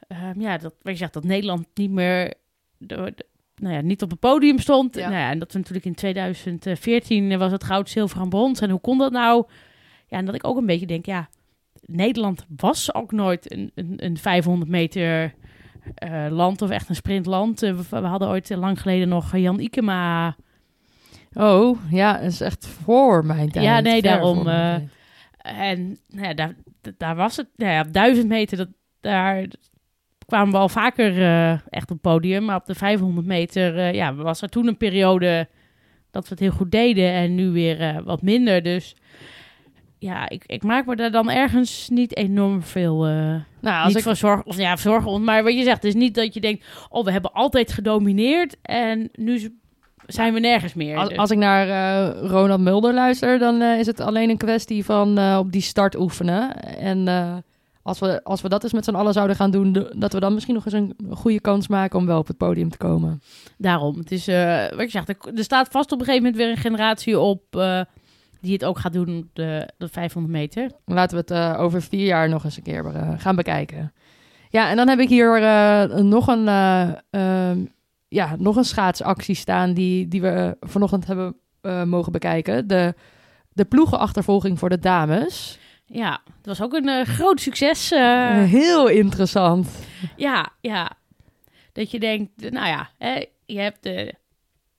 ehm, 0.08 0.42
ja, 0.42 0.58
dat, 0.58 0.74
je 0.82 0.96
zegt, 0.96 1.14
dat 1.14 1.24
Nederland 1.24 1.66
niet 1.74 1.92
meer... 1.92 2.34
de- 2.78 3.12
de- 3.16 3.26
nou 3.56 3.74
ja, 3.74 3.82
niet 3.82 4.02
op 4.02 4.10
het 4.10 4.20
podium 4.20 4.60
stond. 4.60 4.96
Ja. 4.96 5.10
Nou 5.10 5.20
ja, 5.22 5.30
en 5.32 5.40
dat 5.40 5.52
we 5.52 5.58
natuurlijk 5.58 5.86
in 5.86 5.96
2014 5.96 7.38
was 7.38 7.52
het 7.52 7.64
goud, 7.64 7.90
zilver 7.90 8.22
en 8.22 8.30
brons. 8.30 8.62
En 8.62 8.70
hoe 8.70 8.80
kon 8.80 8.98
dat 8.98 9.12
nou? 9.12 9.46
Ja, 10.08 10.18
en 10.18 10.26
dat 10.26 10.36
ik 10.36 10.48
ook 10.48 10.58
een 10.58 10.66
beetje 10.66 10.86
denk, 10.86 11.06
ja, 11.06 11.30
Nederland 11.82 12.46
was 12.56 12.94
ook 12.94 13.12
nooit 13.12 13.52
een, 13.54 13.72
een, 13.76 13.94
een 14.06 14.18
500 14.18 14.70
meter 14.72 15.34
land 16.30 16.62
of 16.62 16.70
echt 16.70 16.90
een 16.90 16.96
sprintland. 16.96 17.60
We, 17.60 17.76
we 17.90 17.96
hadden 17.98 18.28
ooit 18.28 18.50
lang 18.50 18.82
geleden 18.82 19.08
nog 19.10 19.38
Jan 19.38 19.60
Ikema. 19.60 20.36
Oh, 21.36 21.78
ja, 21.90 22.14
dat 22.14 22.32
is 22.32 22.42
echt 22.42 22.68
voor 22.68 23.26
mijn 23.26 23.52
tijd. 23.52 23.66
Ja, 23.66 23.80
nee, 23.80 24.02
daarom, 24.02 24.48
eh. 24.48 24.76
En 25.38 25.98
nou 26.08 26.28
ja, 26.28 26.34
daar, 26.34 26.56
daar 26.98 27.16
was 27.16 27.38
het. 27.38 27.48
Nou 27.56 27.72
ja, 27.72 27.82
op 27.82 27.94
1000 27.94 28.28
meter, 28.28 28.58
dat, 28.58 28.70
daar 29.00 29.46
kwamen 30.26 30.52
we 30.52 30.58
al 30.58 30.70
vaker 30.70 31.22
eh, 31.22 31.52
echt 31.52 31.84
op 31.84 31.90
het 31.90 32.02
podium. 32.02 32.46
Maar 32.46 32.56
op 32.56 32.66
de 32.66 32.76
500 32.76 33.28
meter 33.28 33.78
eh, 33.78 33.94
ja, 33.94 34.14
was 34.14 34.42
er 34.42 34.50
toen 34.50 34.68
een 34.68 34.78
periode 34.78 35.48
dat 36.12 36.24
we 36.24 36.30
het 36.30 36.40
heel 36.40 36.52
goed 36.52 36.72
deden. 36.72 37.12
En 37.12 37.36
nu 37.36 37.50
weer 37.50 38.04
wat 38.04 38.22
minder. 38.22 38.64
Dus 38.64 38.96
ja, 40.00 40.30
ik, 40.30 40.44
ik 40.46 40.64
maak 40.64 40.86
me 40.86 40.96
daar 40.96 41.12
dan 41.12 41.30
ergens 41.30 41.90
niet 41.90 42.16
enorm 42.16 42.64
veel... 42.64 43.06
eh, 43.06 43.36
nou, 43.62 43.84
als 43.84 43.88
niet 43.88 43.98
ik, 43.98 44.04
van 44.04 44.16
zorgen, 44.16 44.46
of 44.46 44.58
ja, 44.58 44.76
zorgen 44.76 45.12
om. 45.12 45.24
Maar 45.24 45.44
wat 45.44 45.54
je 45.54 45.64
zegt, 45.64 45.76
het 45.76 45.86
is 45.86 45.94
niet 45.94 46.16
dat 46.16 46.34
je 46.34 46.40
denkt, 46.40 46.66
oh, 46.90 47.06
we 47.06 47.12
hebben 47.12 47.34
altijd 47.34 47.72
gedomineerd 47.72 48.58
en 48.62 49.10
nu 49.14 49.60
zijn 50.08 50.34
we 50.34 50.40
nergens 50.40 50.74
meer. 50.74 50.98
als, 50.98 51.10
Dus- 51.10 51.18
als 51.18 51.32
ik 51.32 51.38
naar 51.38 51.68
eh, 51.68 52.30
Ronald 52.30 52.62
Mulder 52.62 52.94
luister, 52.94 53.40
dan 53.40 53.62
eh, 53.62 53.80
is 53.80 53.86
het 53.86 54.00
alleen 54.00 54.30
een 54.30 54.38
kwestie 54.38 54.86
van 54.86 55.18
eh, 55.18 55.38
op 55.40 55.52
die 55.52 55.62
start 55.62 55.96
oefenen. 55.96 56.56
En 56.78 57.08
als, 57.82 58.00
we, 58.00 58.24
als 58.24 58.42
we 58.42 58.50
dat 58.50 58.64
eens 58.64 58.74
met 58.74 58.84
z'n 58.84 58.96
allen 58.96 59.14
zouden 59.14 59.36
gaan 59.36 59.52
doen, 59.52 59.88
dat 59.96 60.14
we 60.14 60.20
dan 60.20 60.34
misschien 60.34 60.56
nog 60.56 60.66
eens 60.66 60.74
een 60.74 60.96
goede 61.10 61.42
kans 61.42 61.68
maken 61.68 62.00
om 62.00 62.06
wel 62.06 62.20
op 62.20 62.28
het 62.28 62.38
podium 62.38 62.70
te 62.70 62.78
komen. 62.78 63.22
Daarom, 63.58 63.98
het 63.98 64.12
is, 64.12 64.26
wat 64.76 64.86
je 64.86 64.90
zegt, 64.90 65.10
er, 65.10 65.18
er 65.36 65.44
staat 65.44 65.68
vast 65.72 65.92
op 65.92 66.00
een 66.00 66.06
gegeven 66.06 66.26
moment 66.26 66.44
weer 66.44 66.52
een 66.52 66.62
generatie 66.62 67.20
op 67.20 67.42
die 68.42 68.54
het 68.54 68.66
ook 68.66 68.80
gaat 68.80 68.94
doen 68.94 69.30
de, 69.34 69.70
de 69.78 69.88
500 69.88 70.34
meter. 70.34 70.72
Laten 70.86 71.18
we 71.18 71.34
het 71.34 71.58
over 71.58 71.82
vier 71.82 72.06
jaar 72.06 72.30
nog 72.30 72.44
eens 72.44 72.58
een 72.58 72.64
keer 72.64 72.92
gaan 73.18 73.36
bekijken. 73.36 73.94
Ja, 74.50 74.70
en 74.70 74.76
dan 74.76 74.88
heb 74.88 75.00
ik 75.00 75.10
hier 75.10 75.40
nog, 76.04 76.28
een, 76.28 76.48
ja, 78.08 78.36
nog 78.40 78.56
een 78.56 78.66
schaatsactie 78.66 79.36
staan 79.36 79.74
die, 79.74 80.08
die 80.08 80.22
we 80.22 80.58
vanochtend 80.60 81.08
hebben 81.08 81.36
eh, 81.62 81.84
mogen 81.84 82.12
bekijken. 82.12 82.68
De, 82.68 82.94
de 83.54 83.66
ploegenachtervolging 83.66 84.60
voor 84.60 84.70
de 84.70 84.80
dames. 84.80 85.60
Ja, 85.86 86.22
het 86.38 86.46
was 86.46 86.62
ook 86.62 86.74
een 86.74 86.88
eh, 86.90 87.06
groot 87.06 87.42
succes. 87.42 87.92
eh, 87.92 88.44
Heel 88.44 88.88
interessant. 88.88 89.68
ja, 90.16 90.50
ja. 90.62 90.92
Dat 91.74 91.92
je 91.92 92.00
denkt, 92.00 92.52
nou 92.52 92.68
ja, 92.68 92.90
hè, 92.98 93.26
je 93.46 93.60
hebt 93.60 93.84
de 93.84 94.14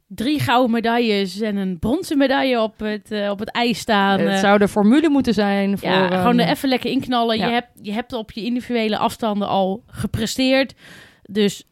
drie 0.06 0.40
gouden 0.40 0.70
medailles 0.70 1.40
en 1.40 1.56
een 1.56 1.78
bronzen 1.78 2.18
medaille 2.18 2.60
op 2.60 2.78
het, 2.78 3.28
op 3.30 3.38
het 3.38 3.50
ijs 3.50 3.78
staan. 3.78 4.20
het 4.20 4.38
zou 4.38 4.58
de 4.58 4.68
formule 4.68 5.08
moeten 5.08 5.34
zijn 5.34 5.78
voor... 5.78 5.88
Ja, 5.88 6.16
gewoon 6.18 6.38
er 6.38 6.48
even 6.48 6.68
lekker 6.68 6.90
inknallen. 6.90 7.38
ja. 7.38 7.46
Je, 7.46 7.52
hebt, 7.52 7.68
je 7.82 7.92
hebt 7.92 8.12
op 8.12 8.32
je 8.32 8.44
individuele 8.44 8.98
afstanden 8.98 9.48
al 9.48 9.82
gepresteerd. 9.86 10.74
Dus, 11.22 11.64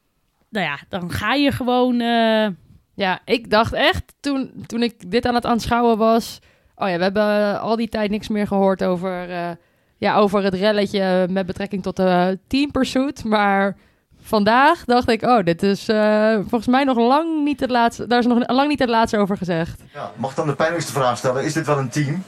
nou 0.54 0.66
ja, 0.66 0.78
dan 0.88 1.10
ga 1.10 1.34
je 1.34 1.52
gewoon... 1.52 2.00
eh, 2.00 2.46
Ja, 2.94 3.20
ik 3.24 3.50
dacht 3.50 3.72
echt 3.72 4.02
toen, 4.20 4.64
toen 4.66 4.82
ik 4.82 5.10
dit 5.10 5.26
aan 5.26 5.34
het 5.34 5.46
aanschouwen 5.46 5.98
was... 5.98 6.38
Oh 6.76 6.88
ja, 6.88 6.96
we 6.96 7.02
hebben 7.02 7.60
al 7.60 7.76
die 7.76 7.88
tijd 7.88 8.10
niks 8.10 8.28
meer 8.28 8.46
gehoord 8.46 8.84
over, 8.84 9.30
eh, 9.30 9.50
ja, 9.96 10.16
over 10.16 10.42
het 10.42 10.54
relletje 10.54 11.26
met 11.30 11.46
betrekking 11.46 11.82
tot 11.82 11.96
de 11.96 12.38
team 12.46 12.70
pursuit. 12.70 13.24
Maar 13.24 13.76
vandaag 14.20 14.84
dacht 14.84 15.08
ik, 15.08 15.22
oh, 15.22 15.44
dit 15.44 15.62
is 15.62 15.88
eh, 15.88 16.34
volgens 16.34 16.66
mij 16.66 16.84
nog 16.84 16.96
lang 16.98 17.44
niet 17.44 17.60
het 17.60 17.70
laatste... 17.70 18.06
Daar 18.06 18.18
is 18.18 18.26
nog 18.26 18.48
lang 18.48 18.68
niet 18.68 18.78
het 18.78 18.88
laatste 18.88 19.18
over 19.18 19.36
gezegd. 19.36 19.82
Ja, 19.94 20.10
mag 20.16 20.30
ik 20.30 20.36
dan 20.36 20.46
de 20.46 20.54
pijnlijkste 20.54 20.92
vraag 20.92 21.18
stellen? 21.18 21.44
Is 21.44 21.52
dit 21.52 21.66
wel 21.66 21.78
een 21.78 21.88
team? 21.90 22.22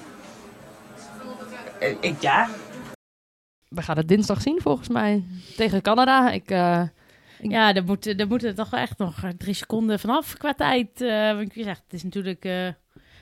Ik, 2.00 2.20
ja. 2.20 2.48
We 3.68 3.82
gaan 3.82 3.96
het 3.96 4.08
dinsdag 4.08 4.40
zien 4.40 4.60
volgens 4.62 4.88
mij 4.88 5.24
tegen 5.56 5.82
Canada. 5.82 6.30
Ik, 6.30 6.50
eh, 6.50 6.82
ja, 7.42 7.72
daar 7.72 7.84
moeten 7.84 8.16
daar 8.16 8.26
moeten 8.26 8.54
toch 8.54 8.72
echt 8.72 8.98
nog 8.98 9.22
drie 9.38 9.54
seconden 9.54 9.98
vanaf 9.98 10.36
qua 10.36 10.54
tijd. 10.54 11.00
eh, 11.00 11.34
want 11.34 11.54
je 11.54 11.62
zegt, 11.62 11.82
het 11.84 11.92
is 11.92 12.02
natuurlijk... 12.02 12.44
eh, 12.44 12.64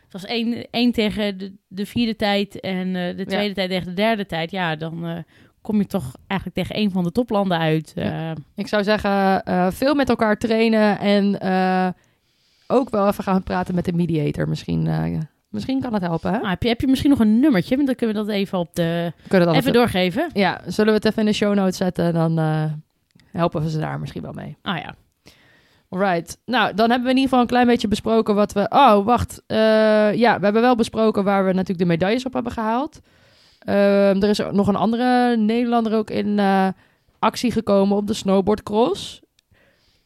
het 0.03 0.22
was 0.22 0.24
één, 0.24 0.66
één 0.70 0.92
tegen 0.92 1.38
de, 1.38 1.53
de 1.68 1.87
vierde 1.87 2.16
tijd 2.16 2.61
en 2.61 2.96
eh, 2.96 3.16
de 3.16 3.24
tweede 3.27 3.55
tijd 3.55 3.70
tegen 3.70 3.87
de 3.87 3.94
derde 3.94 4.27
tijd. 4.27 4.50
Ja, 4.50 4.77
dan 4.77 5.24
kom 5.62 5.79
je 5.79 5.87
toch 5.87 6.14
eigenlijk 6.27 6.61
tegen 6.61 6.74
één 6.74 6.90
van 6.90 7.05
de 7.05 7.12
toplanden 7.12 7.59
uit. 7.59 7.94
Ik 8.55 8.66
zou 8.66 8.85
zeggen, 8.85 9.42
veel 9.72 9.94
met 9.94 10.09
elkaar 10.09 10.37
trainen 10.37 10.98
en 10.98 11.38
ook 12.66 12.90
wel 12.90 13.09
even 13.09 13.24
gaan 13.24 13.42
praten 13.42 13.74
met 13.74 13.85
de 13.85 13.92
mediator. 13.92 14.48
Misschien, 14.48 14.88
misschien 15.48 15.81
kan 15.81 15.92
het 15.92 16.03
helpen, 16.03 16.33
hè? 16.33 16.38
Ah, 16.38 16.48
heb, 16.48 16.62
je, 16.62 16.68
heb 16.68 16.81
je 16.81 16.87
misschien 16.87 17.11
nog 17.11 17.18
een 17.20 17.40
nummertje? 17.40 17.74
Want 17.74 17.87
dan 17.87 17.96
kunnen 17.96 18.16
we 18.16 18.22
dat 18.22 18.35
even 18.35 18.59
op 18.59 18.74
de... 18.74 19.12
We 19.22 19.29
kunnen 19.29 19.48
dat 19.48 19.57
Even 19.57 19.72
doorgeven. 19.72 20.31
Ja, 20.33 20.61
zullen 20.66 20.92
we 20.92 20.98
het 20.98 21.05
even 21.05 21.18
in 21.18 21.27
de 21.27 21.33
show 21.33 21.55
notes 21.55 21.77
zetten? 21.77 22.12
Dan 22.12 22.38
helpen 23.37 23.62
we 23.62 23.70
ze 23.70 23.79
daar 23.79 24.01
misschien 24.01 24.23
wel 24.23 24.33
mee. 24.33 24.57
Ah 24.62 24.79
ja. 24.79 24.94
Alright. 25.88 26.38
Nou, 26.44 26.75
dan 26.75 26.90
hebben 26.90 27.05
we 27.07 27.14
in 27.14 27.16
ieder 27.16 27.23
geval 27.23 27.40
een 27.40 27.47
klein 27.47 27.66
beetje 27.66 27.88
besproken 27.88 28.35
wat 28.35 28.53
we... 28.53 28.66
Oh, 28.68 29.05
wacht. 29.05 29.42
Eh, 29.47 29.57
ja, 30.14 30.38
we 30.38 30.44
hebben 30.44 30.62
wel 30.62 30.77
besproken 30.77 31.25
waar 31.25 31.44
we 31.44 31.53
natuurlijk 31.53 31.79
de 31.79 31.85
medailles 31.85 32.25
op 32.25 32.33
hebben 32.33 32.53
gehaald. 32.53 33.01
Ehm, 33.59 34.23
er 34.23 34.29
is 34.29 34.42
ook 34.42 34.53
nog 34.53 34.68
een 34.68 34.77
andere 34.77 35.37
Nederlander 35.37 35.97
ook 35.97 36.11
in 36.11 36.38
eh, 36.38 36.68
actie 37.18 37.53
gekomen 37.53 37.97
op 37.97 38.07
de 38.07 38.14
snowboardcross. 38.14 39.23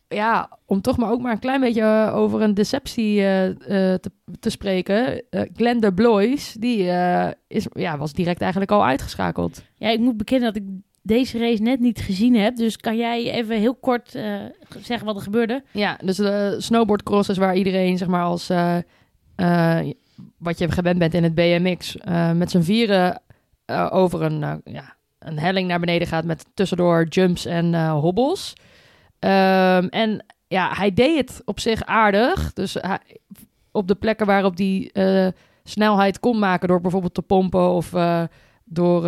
Ja, 0.08 0.58
om 0.66 0.80
toch 0.80 0.96
maar 0.96 1.10
ook 1.10 1.20
maar 1.20 1.32
een 1.32 1.38
klein 1.38 1.60
beetje 1.60 1.82
eh, 1.82 2.16
over 2.16 2.42
een 2.42 2.54
deceptie 2.54 3.20
eh, 3.20 3.48
eh, 3.48 3.98
te, 3.98 4.10
te 4.40 4.50
spreken. 4.50 5.22
Eh 5.30 5.42
Glenn 5.54 5.80
de 5.80 5.94
Blois, 5.94 6.52
die 6.52 6.90
eh, 6.90 7.30
is, 7.46 7.66
ja, 7.72 7.98
was 7.98 8.12
direct 8.12 8.40
eigenlijk 8.40 8.70
al 8.70 8.84
uitgeschakeld. 8.84 9.62
Ja, 9.74 9.88
ik 9.88 9.98
moet 9.98 10.16
bekennen 10.16 10.52
dat 10.52 10.62
ik 10.62 10.68
deze 11.02 11.38
race 11.38 11.62
net 11.62 11.80
niet 11.80 12.00
gezien 12.00 12.34
heb. 12.34 12.56
Dus 12.56 12.76
kan 12.76 12.96
jij 12.96 13.30
even 13.30 13.56
heel 13.56 13.74
kort 13.74 14.14
eh, 14.14 14.34
zeggen 14.80 15.06
wat 15.06 15.16
er 15.16 15.22
gebeurde? 15.22 15.62
Ja, 15.72 15.98
dus 16.04 16.16
de 16.16 16.56
snowboardcross 16.58 17.28
is 17.28 17.36
waar 17.36 17.56
iedereen, 17.56 17.98
zeg 17.98 18.08
maar, 18.08 18.24
als 18.24 18.50
eh, 18.50 18.76
eh, 19.36 19.92
wat 20.38 20.58
je 20.58 20.70
gewend 20.70 20.98
bent 20.98 21.14
in 21.14 21.22
het 21.22 21.34
BMX, 21.34 21.96
met 22.34 22.50
z'n 22.50 22.60
vieren 22.60 23.22
over 23.90 24.22
een, 24.22 24.60
ja, 24.64 24.96
een 25.18 25.38
helling 25.38 25.68
naar 25.68 25.80
beneden 25.80 26.08
gaat 26.08 26.24
met 26.24 26.46
tussendoor 26.54 27.04
jumps 27.04 27.44
en 27.44 27.90
hobbels. 27.90 28.52
Ehm, 29.18 29.86
en 29.86 30.24
ja, 30.48 30.70
hij 30.74 30.94
deed 30.94 31.18
het 31.18 31.42
op 31.44 31.60
zich 31.60 31.84
aardig. 31.84 32.52
Dus 32.52 32.74
hij, 32.74 32.98
op 33.72 33.88
de 33.88 33.94
plekken 33.94 34.26
waarop 34.26 34.56
hij 34.56 34.90
snelheid 35.64 36.20
kon 36.20 36.38
maken 36.38 36.68
door 36.68 36.80
bijvoorbeeld 36.80 37.14
te 37.14 37.22
pompen 37.22 37.70
of 37.70 37.90
door 38.64 39.02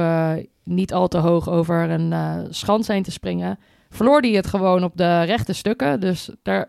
niet 0.71 0.93
al 0.93 1.09
te 1.09 1.19
hoog 1.19 1.49
over 1.49 1.91
een 1.91 2.13
eh, 2.13 2.39
schans 2.49 2.89
heen 2.89 3.03
te 3.03 3.11
springen, 3.11 3.59
verloor 3.91 4.21
hij 4.21 4.31
het 4.31 4.47
gewoon 4.47 4.85
op 4.85 4.97
de 4.97 5.23
rechte 5.23 5.53
stukken. 5.53 6.01
Dus 6.01 6.31
daar, 6.43 6.69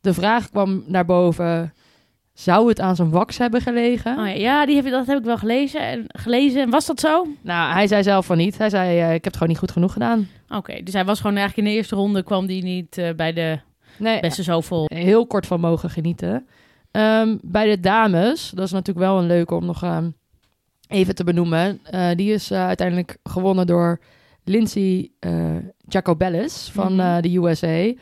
de 0.00 0.14
vraag 0.14 0.50
kwam 0.50 0.82
naar 0.86 1.04
boven: 1.04 1.72
zou 2.32 2.68
het 2.68 2.80
aan 2.80 2.96
zijn 2.96 3.10
wax 3.10 3.38
hebben 3.38 3.60
gelegen? 3.60 4.18
Oh 4.18 4.26
ja, 4.26 4.32
ja, 4.32 4.66
die 4.66 4.76
heb, 4.76 4.84
dat 4.90 5.06
heb 5.06 5.18
ik 5.18 5.24
wel 5.24 5.38
gelezen. 5.38 5.80
En, 5.80 6.04
gelezen. 6.08 6.62
En 6.62 6.70
was 6.70 6.86
dat 6.86 7.00
zo? 7.00 7.26
Nou, 7.42 7.72
hij 7.72 7.86
zei 7.86 8.02
zelf 8.02 8.26
van 8.26 8.36
niet. 8.36 8.58
Hij 8.58 8.70
zei: 8.70 8.98
eh, 8.98 9.06
ik 9.06 9.12
heb 9.12 9.24
het 9.24 9.32
gewoon 9.34 9.48
niet 9.48 9.58
goed 9.58 9.70
genoeg 9.72 9.92
gedaan. 9.92 10.28
Oké, 10.48 10.82
dus 10.82 10.94
hij 10.94 11.04
was 11.04 11.20
gewoon 11.20 11.36
eigenlijk 11.36 11.66
in 11.66 11.72
de 11.72 11.78
eerste 11.78 11.94
ronde 11.96 12.22
kwam 12.22 12.46
die 12.46 12.62
niet 12.62 12.98
eh, 12.98 13.14
bij 13.16 13.32
de 13.32 13.58
Nee, 13.98 14.20
beste 14.20 14.42
zoveel. 14.42 14.84
heel 14.94 15.26
kort 15.26 15.46
van 15.46 15.60
mogen 15.60 15.90
genieten. 15.90 16.46
Ehm, 16.90 17.36
bij 17.42 17.70
de 17.70 17.80
dames, 17.80 18.50
dat 18.54 18.64
is 18.64 18.72
natuurlijk 18.72 19.06
wel 19.06 19.18
een 19.18 19.26
leuke 19.26 19.54
om 19.54 19.64
nog 19.66 19.82
ehm, 19.82 20.10
even 20.90 21.14
te 21.14 21.24
benoemen. 21.24 21.80
Eh, 21.84 22.08
die 22.16 22.32
is 22.32 22.50
eh, 22.50 22.66
uiteindelijk 22.66 23.16
gewonnen 23.22 23.66
door 23.66 24.00
Lindsay 24.44 25.10
eh 25.20 25.56
Jacobellis 25.88 26.70
van 26.72 26.94
Mhm. 26.94 27.20
de 27.22 27.36
USA. 27.36 27.92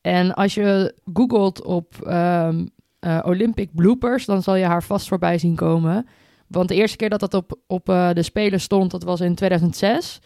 En 0.00 0.34
als 0.34 0.54
je 0.54 0.94
googelt 1.12 1.62
op 1.64 1.94
ehm, 2.06 2.66
eh, 2.98 3.18
Olympic 3.24 3.68
bloopers, 3.74 4.24
dan 4.24 4.42
zal 4.42 4.54
je 4.54 4.64
haar 4.64 4.82
vast 4.82 5.08
voorbij 5.08 5.38
zien 5.38 5.54
komen. 5.54 6.06
Want 6.46 6.68
de 6.68 6.74
eerste 6.74 6.96
keer 6.96 7.08
dat 7.10 7.20
dat 7.20 7.34
op, 7.34 7.58
op 7.66 7.86
de 7.86 8.22
Spelen 8.22 8.60
stond, 8.60 8.90
dat 8.90 9.02
was 9.02 9.20
in 9.20 9.34
2006. 9.34 10.20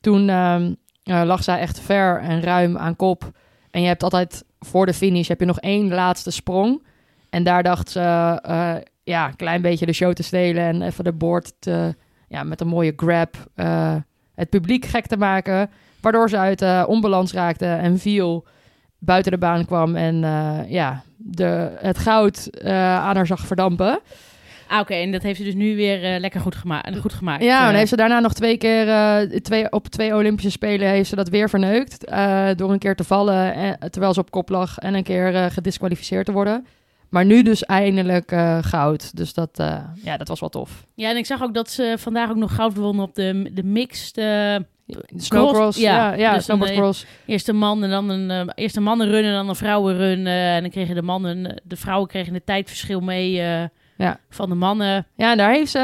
Toen 0.00 0.28
ehm, 0.28 0.74
eh, 1.02 1.22
lag 1.24 1.42
zij 1.42 1.58
echt 1.58 1.80
ver 1.80 2.20
en 2.20 2.42
ruim 2.42 2.76
aan 2.78 2.96
kop. 2.96 3.30
En 3.70 3.80
je 3.80 3.86
hebt 3.86 4.02
altijd 4.02 4.44
voor 4.58 4.86
de 4.86 4.94
finish 4.94 5.28
heb 5.28 5.40
je 5.40 5.46
nog 5.46 5.60
één 5.60 5.88
laatste 5.88 6.30
sprong. 6.30 6.86
En 7.30 7.42
daar 7.44 7.62
dacht 7.62 7.90
ze 7.90 8.00
ja, 9.10 9.28
een 9.28 9.36
klein 9.36 9.62
beetje 9.62 9.86
de 9.86 9.92
show 9.92 10.12
te 10.12 10.22
stelen 10.22 10.62
en 10.62 10.82
even 10.82 11.04
de 11.04 11.12
board 11.12 11.52
te, 11.58 11.94
ja, 12.28 12.42
met 12.42 12.60
een 12.60 12.66
mooie 12.66 12.92
grab 12.96 13.36
eh, 13.54 13.94
het 14.34 14.48
publiek 14.48 14.84
gek 14.84 15.06
te 15.06 15.16
maken. 15.16 15.70
Waardoor 16.00 16.28
ze 16.28 16.36
uit 16.36 16.62
eh, 16.62 16.84
onbalans 16.86 17.32
raakte 17.32 17.66
en 17.66 17.98
viel, 17.98 18.46
buiten 18.98 19.32
de 19.32 19.38
baan 19.38 19.64
kwam 19.64 19.96
en 19.96 20.24
eh, 20.24 20.58
ja, 20.70 21.02
de, 21.16 21.70
het 21.76 21.98
goud 21.98 22.64
aan 22.64 23.16
haar 23.16 23.26
zag 23.26 23.46
verdampen. 23.46 24.00
Ah, 24.68 24.80
oké. 24.80 24.94
En 24.94 25.12
dat 25.12 25.22
heeft 25.22 25.38
ze 25.38 25.44
dus 25.44 25.54
nu 25.54 25.76
weer 25.76 26.20
lekker 26.20 26.40
goed, 26.40 26.54
gema 26.54 26.84
goed 27.00 27.12
gemaakt. 27.12 27.42
Ja, 27.42 27.68
en 27.68 27.74
heeft 27.74 27.88
ze 27.88 27.96
daarna 27.96 28.20
nog 28.20 28.32
twee 28.32 28.56
keer, 28.56 28.86
twee, 29.42 29.72
op 29.72 29.88
twee 29.88 30.14
Olympische 30.14 30.50
Spelen 30.50 30.88
heeft 30.88 31.08
ze 31.08 31.16
dat 31.16 31.28
weer 31.28 31.48
verneukt. 31.48 32.06
door 32.56 32.72
een 32.72 32.78
keer 32.78 32.94
te 32.94 33.04
vallen 33.04 33.54
eh, 33.54 33.88
terwijl 33.88 34.14
ze 34.14 34.20
op 34.20 34.30
kop 34.30 34.48
lag 34.48 34.78
en 34.78 34.94
een 34.94 35.02
keer 35.02 35.50
gedisqualificeerd 35.50 36.26
te 36.26 36.32
worden. 36.32 36.66
Maar 37.10 37.24
nu 37.24 37.42
dus 37.42 37.64
eindelijk 37.64 38.32
eh, 38.32 38.58
goud. 38.60 39.16
Dus 39.16 39.34
dat, 39.34 39.50
eh, 39.58 39.76
ja, 40.04 40.16
dat 40.16 40.28
was 40.28 40.40
wel 40.40 40.48
tof. 40.48 40.86
Ja, 40.94 41.10
en 41.10 41.16
ik 41.16 41.26
zag 41.26 41.42
ook 41.42 41.54
dat 41.54 41.70
ze 41.70 41.94
vandaag 41.98 42.30
ook 42.30 42.36
nog 42.36 42.54
goud 42.54 42.76
won 42.76 43.00
op 43.00 43.14
de, 43.14 43.50
de 43.54 43.62
mixed. 43.64 44.16
eh, 44.18 44.56
Snowcross, 45.16 45.78
ja. 45.78 45.94
ja, 46.12 46.14
ja, 46.18 46.34
Dus 46.34 46.44
snowboardcross. 46.44 47.06
eerst 47.26 47.48
een 47.48 47.56
man 47.56 47.82
en 47.84 47.90
dan 47.90 48.08
een, 48.08 48.52
eerst 48.54 48.76
een 48.76 48.82
mannenrun 48.82 49.24
en 49.24 49.32
dan 49.32 49.48
een 49.48 49.54
vrouwenrun. 49.56 50.26
en 50.26 50.60
dan 50.60 50.70
kregen 50.70 50.94
de 50.94 51.02
mannen, 51.02 51.60
de 51.64 51.76
vrouwen 51.76 52.08
kregen 52.08 52.34
het 52.34 52.46
tijdverschil 52.46 53.00
mee 53.00 53.30
Ja. 53.96 54.18
van 54.30 54.48
de 54.48 54.54
mannen. 54.54 55.06
Ja, 55.14 55.30
en 55.30 55.36
daar 55.36 55.52
heeft 55.52 55.70
ze 55.70 55.78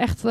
echt, 0.00 0.22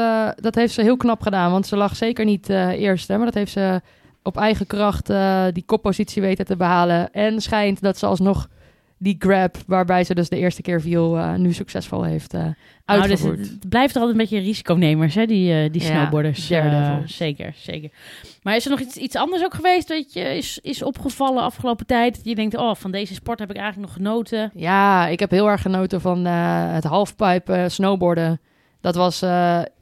dat 0.43 0.55
heeft 0.55 0.73
ze 0.73 0.81
heel 0.81 0.97
knap 0.97 1.21
gedaan. 1.21 1.51
Want 1.51 1.67
ze 1.67 1.75
lag 1.77 1.95
zeker 1.95 2.25
niet 2.25 2.49
eerst, 2.49 3.07
hè, 3.07 3.15
maar 3.17 3.25
dat 3.25 3.33
heeft 3.35 3.51
ze 3.51 3.81
op 4.23 4.37
eigen 4.37 4.67
kracht 4.67 5.07
die 5.53 5.63
koppositie 5.65 6.21
weten 6.21 6.45
te 6.45 6.55
behalen. 6.55 7.11
En 7.11 7.41
schijnt 7.41 7.81
dat 7.81 7.97
ze 7.97 8.05
alsnog 8.05 8.47
die 8.99 9.15
grab, 9.19 9.57
waarbij 9.67 10.03
ze 10.03 10.13
dus 10.15 10.29
de 10.29 10.37
eerste 10.37 10.61
keer 10.61 10.81
viel, 10.81 11.17
eh, 11.17 11.33
nu 11.33 11.53
succesvol 11.53 12.03
heeft 12.03 12.33
eh 12.33 12.39
Nou, 12.41 12.53
dus 13.01 13.09
uitgevoerd. 13.09 13.39
het, 13.39 13.69
blijft 13.69 13.95
er 13.95 14.01
altijd 14.01 14.19
een 14.19 14.25
beetje 14.29 14.45
risiconemers, 14.45 15.15
hè, 15.15 15.25
die, 15.25 15.53
eh, 15.63 15.71
die 15.71 15.81
Ja, 15.81 15.87
snowboarders. 15.87 16.49
Eh, 16.49 16.97
zeker, 17.05 17.53
zeker. 17.55 17.89
Maar 18.43 18.55
is 18.55 18.65
er 18.65 18.71
nog 18.71 18.79
iets, 18.79 18.97
iets 18.97 19.15
anders 19.15 19.43
ook 19.43 19.53
geweest 19.53 19.87
dat 19.87 20.13
je 20.13 20.35
is, 20.37 20.59
is 20.61 20.83
opgevallen 20.83 21.43
afgelopen 21.43 21.85
tijd? 21.85 22.15
Dat 22.15 22.25
je 22.25 22.35
denkt, 22.35 22.57
oh, 22.57 22.75
van 22.75 22.91
deze 22.91 23.13
sport 23.13 23.39
heb 23.39 23.49
ik 23.49 23.55
eigenlijk 23.57 23.87
nog 23.87 23.95
genoten. 24.05 24.51
Ja, 24.53 25.07
ik 25.07 25.19
heb 25.19 25.31
heel 25.31 25.49
erg 25.49 25.61
genoten 25.61 26.01
van 26.01 26.25
het 26.25 26.83
halfpipe 26.83 27.65
snowboarden. 27.69 28.39
Dat 28.81 28.95
was, 28.95 29.19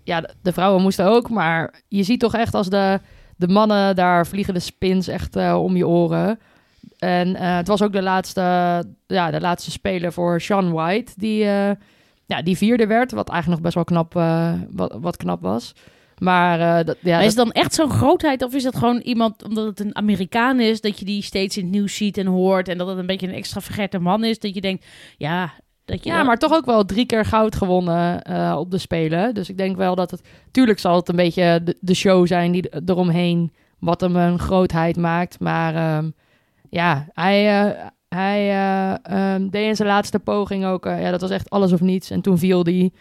ja, 0.03 0.21
de- 0.41 0.53
vrouwen 0.53 0.81
moesten 0.81 1.05
ook, 1.05 1.29
maar 1.29 1.73
je 1.87 2.03
ziet 2.03 2.19
toch 2.19 2.35
echt 2.35 2.53
als 2.53 2.69
de, 2.69 2.99
de 3.37 3.47
mannen 3.47 3.95
daar 3.95 4.27
vliegen 4.27 4.53
de 4.53 4.59
spins 4.59 5.07
echt 5.07 5.35
om 5.53 5.75
je 5.75 5.87
oren. 5.87 6.39
En 7.05 7.35
eh, 7.35 7.55
het 7.55 7.67
was 7.67 7.81
ook 7.81 7.91
de 7.93 8.01
laatste, 8.01 8.41
ja, 9.07 9.31
de 9.31 9.41
laatste 9.41 9.71
speler 9.71 10.13
voor 10.13 10.41
Sean 10.41 10.71
White, 10.71 11.11
die, 11.15 11.43
eh, 11.43 11.71
ja, 12.25 12.41
die 12.43 12.57
vierde 12.57 12.87
werd, 12.87 13.11
wat 13.11 13.29
eigenlijk 13.29 13.61
nog 13.61 13.73
best 13.73 13.75
wel 13.89 14.03
knap, 14.03 14.15
eh, 14.15 14.53
wat, 14.71 14.97
wat 15.01 15.17
knap 15.17 15.41
was. 15.41 15.73
Maar 16.19 16.57
dat, 16.85 16.97
ja, 17.01 17.09
maar 17.11 17.11
dat- 17.11 17.29
is 17.31 17.35
het 17.35 17.45
dan 17.45 17.51
echt 17.51 17.73
zo'n 17.73 17.89
grootheid 17.89 18.43
of 18.43 18.53
is 18.53 18.63
dat 18.63 18.75
gewoon 18.77 18.97
iemand, 18.97 19.43
omdat 19.43 19.65
het 19.65 19.79
een 19.79 19.95
Amerikaan 19.95 20.59
is, 20.59 20.81
dat 20.81 20.99
je 20.99 21.05
die 21.05 21.21
steeds 21.21 21.57
in 21.57 21.63
het 21.63 21.71
nieuws 21.73 21.95
ziet 21.95 22.17
en 22.17 22.25
hoort 22.27 22.67
en 22.67 22.77
dat 22.77 22.87
het 22.87 22.97
een 22.97 23.05
beetje 23.05 23.27
een 23.27 23.33
extra 23.33 23.61
vergette 23.61 23.99
man 23.99 24.23
is, 24.23 24.39
dat 24.39 24.53
je 24.55 24.61
denkt, 24.61 24.85
ja, 25.17 25.53
dat 25.85 26.03
je 26.03 26.09
Ja, 26.09 26.15
wel- 26.15 26.25
maar 26.25 26.37
toch 26.37 26.53
ook 26.53 26.65
wel 26.65 26.85
drie 26.85 27.05
keer 27.05 27.25
goud 27.25 27.55
gewonnen 27.55 28.21
op 28.57 28.71
de 28.71 28.77
Spelen. 28.77 29.33
Dus 29.33 29.49
ik 29.49 29.57
denk 29.57 29.77
wel 29.77 29.95
dat 29.95 30.11
het... 30.11 30.21
Tuurlijk 30.51 30.79
zal 30.79 30.95
het 30.95 31.09
een 31.09 31.15
beetje 31.15 31.61
de, 31.63 31.77
de 31.79 31.93
show 31.93 32.27
zijn 32.27 32.51
die 32.51 32.69
er- 32.69 32.81
eromheen... 32.85 33.53
wat 33.79 34.01
hem 34.01 34.15
een 34.15 34.39
grootheid 34.39 34.97
maakt. 34.97 35.39
Maar 35.39 35.75
ehm, 35.75 36.09
ja, 36.75 37.05
hij, 37.13 37.61
eh, 37.61 37.85
hij 38.07 38.49
eh, 38.49 38.93
ehm, 39.03 39.49
deed 39.49 39.67
in 39.67 39.75
zijn 39.75 39.87
laatste 39.87 40.19
poging 40.19 40.65
ook... 40.65 40.85
eh, 40.85 41.01
ja, 41.01 41.11
dat 41.11 41.21
was 41.21 41.29
echt 41.29 41.49
alles 41.49 41.71
of 41.73 41.81
niets. 41.81 42.09
En 42.09 42.21
toen 42.21 42.37
viel 42.37 42.63
die. 42.63 42.93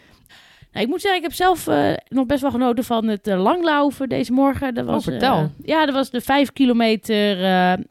Nou, 0.71 0.85
ik 0.85 0.91
moet 0.91 1.01
zeggen, 1.01 1.19
ik 1.19 1.25
heb 1.27 1.33
zelf 1.33 1.67
nog 2.07 2.25
best 2.25 2.41
wel 2.41 2.51
genoten 2.51 2.83
van 2.83 3.07
het 3.07 3.25
langlaufen 3.25 4.09
deze 4.09 4.31
morgen. 4.31 4.73
Dat 4.73 4.85
was, 4.85 4.95
Oh, 4.95 5.01
vertel. 5.11 5.51
ja, 5.63 5.85
dat 5.85 5.95
was 5.95 6.09
de 6.09 6.21
vijf 6.21 6.53
kilometer 6.53 7.37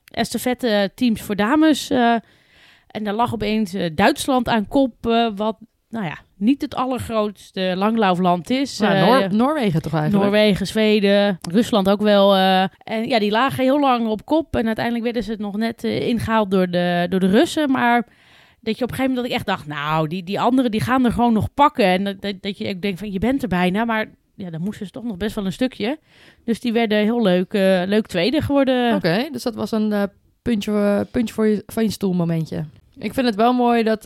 estafette 0.05 0.91
teams 0.95 1.23
voor 1.23 1.37
dames. 1.37 1.91
en 1.91 3.05
daar 3.05 3.15
lag 3.15 3.33
opeens 3.35 3.75
Duitsland 3.95 4.49
aan 4.49 4.69
kop, 4.69 4.95
wat 5.35 5.57
nou 5.95 6.07
ja, 6.07 6.19
niet 6.37 6.63
het 6.63 6.75
allergrootste 6.75 7.73
langlaufland 7.77 8.51
is. 8.51 8.79
Nou, 8.79 8.95
Eh, 8.95 9.07
Noor- 9.07 9.35
Noorwegen 9.35 9.83
toch 9.83 9.95
eigenlijk? 9.95 10.23
Noorwegen, 10.25 10.67
Zweden, 10.67 11.39
Rusland 11.51 11.89
ook 11.89 12.01
wel. 12.03 12.35
eh. 12.35 12.63
en 12.63 13.09
ja, 13.09 13.19
die 13.19 13.31
lagen 13.31 13.65
heel 13.65 13.81
lang 13.81 14.07
op 14.09 14.25
kop. 14.25 14.57
En 14.57 14.67
uiteindelijk 14.67 15.05
werden 15.05 15.23
ze 15.23 15.31
het 15.31 15.41
nog 15.41 15.57
net 15.57 15.85
eh, 15.85 16.09
ingehaald 16.09 16.51
door 16.51 16.71
de, 16.71 17.07
door 17.11 17.21
de 17.21 17.27
Russen. 17.31 17.71
Maar 17.71 18.07
dat 18.61 18.79
je 18.79 18.85
op 18.85 18.91
een 18.91 18.97
gegeven 18.97 19.15
moment 19.15 19.17
dat 19.17 19.27
ik 19.27 19.33
echt 19.33 19.47
dacht... 19.47 19.67
nou, 19.67 20.09
die, 20.09 20.23
die 20.25 20.41
anderen 20.41 20.71
die 20.71 20.81
gaan 20.81 21.05
er 21.05 21.13
gewoon 21.13 21.33
nog 21.33 21.49
pakken. 21.55 21.85
En 21.85 22.05
dat, 22.05 22.21
dat, 22.23 22.35
dat 22.41 22.59
je 22.59 22.69
ook 22.75 22.81
denkt 22.81 22.99
van, 22.99 23.13
je 23.13 23.19
bent 23.19 23.43
er 23.43 23.49
bijna. 23.49 23.85
Maar 23.85 24.07
ja, 24.35 24.51
dan 24.51 24.61
moesten 24.61 24.87
ze 24.87 24.93
toch 24.93 25.05
nog 25.05 25.17
best 25.17 25.35
wel 25.35 25.47
een 25.47 25.53
stukje. 25.53 25.99
Dus 26.45 26.61
die 26.61 26.73
werden 26.73 26.99
heel 26.99 27.23
leuk, 27.23 27.53
leuk 27.89 28.07
tweede 28.07 28.41
geworden. 28.43 28.95
Oké, 28.95 29.29
dus 29.33 29.43
dat 29.43 29.55
was 29.55 29.73
een 29.73 30.09
puntje, 30.43 31.07
puntje 31.11 31.35
voor 31.35 31.47
je, 31.47 31.63
van 31.67 31.83
je 31.83 31.91
stoel 31.91 32.13
momentje. 32.13 32.65
Ik 32.99 33.15
vind 33.15 33.27
het 33.27 33.35
wel 33.35 33.53
mooi 33.53 33.83
dat, 33.83 34.05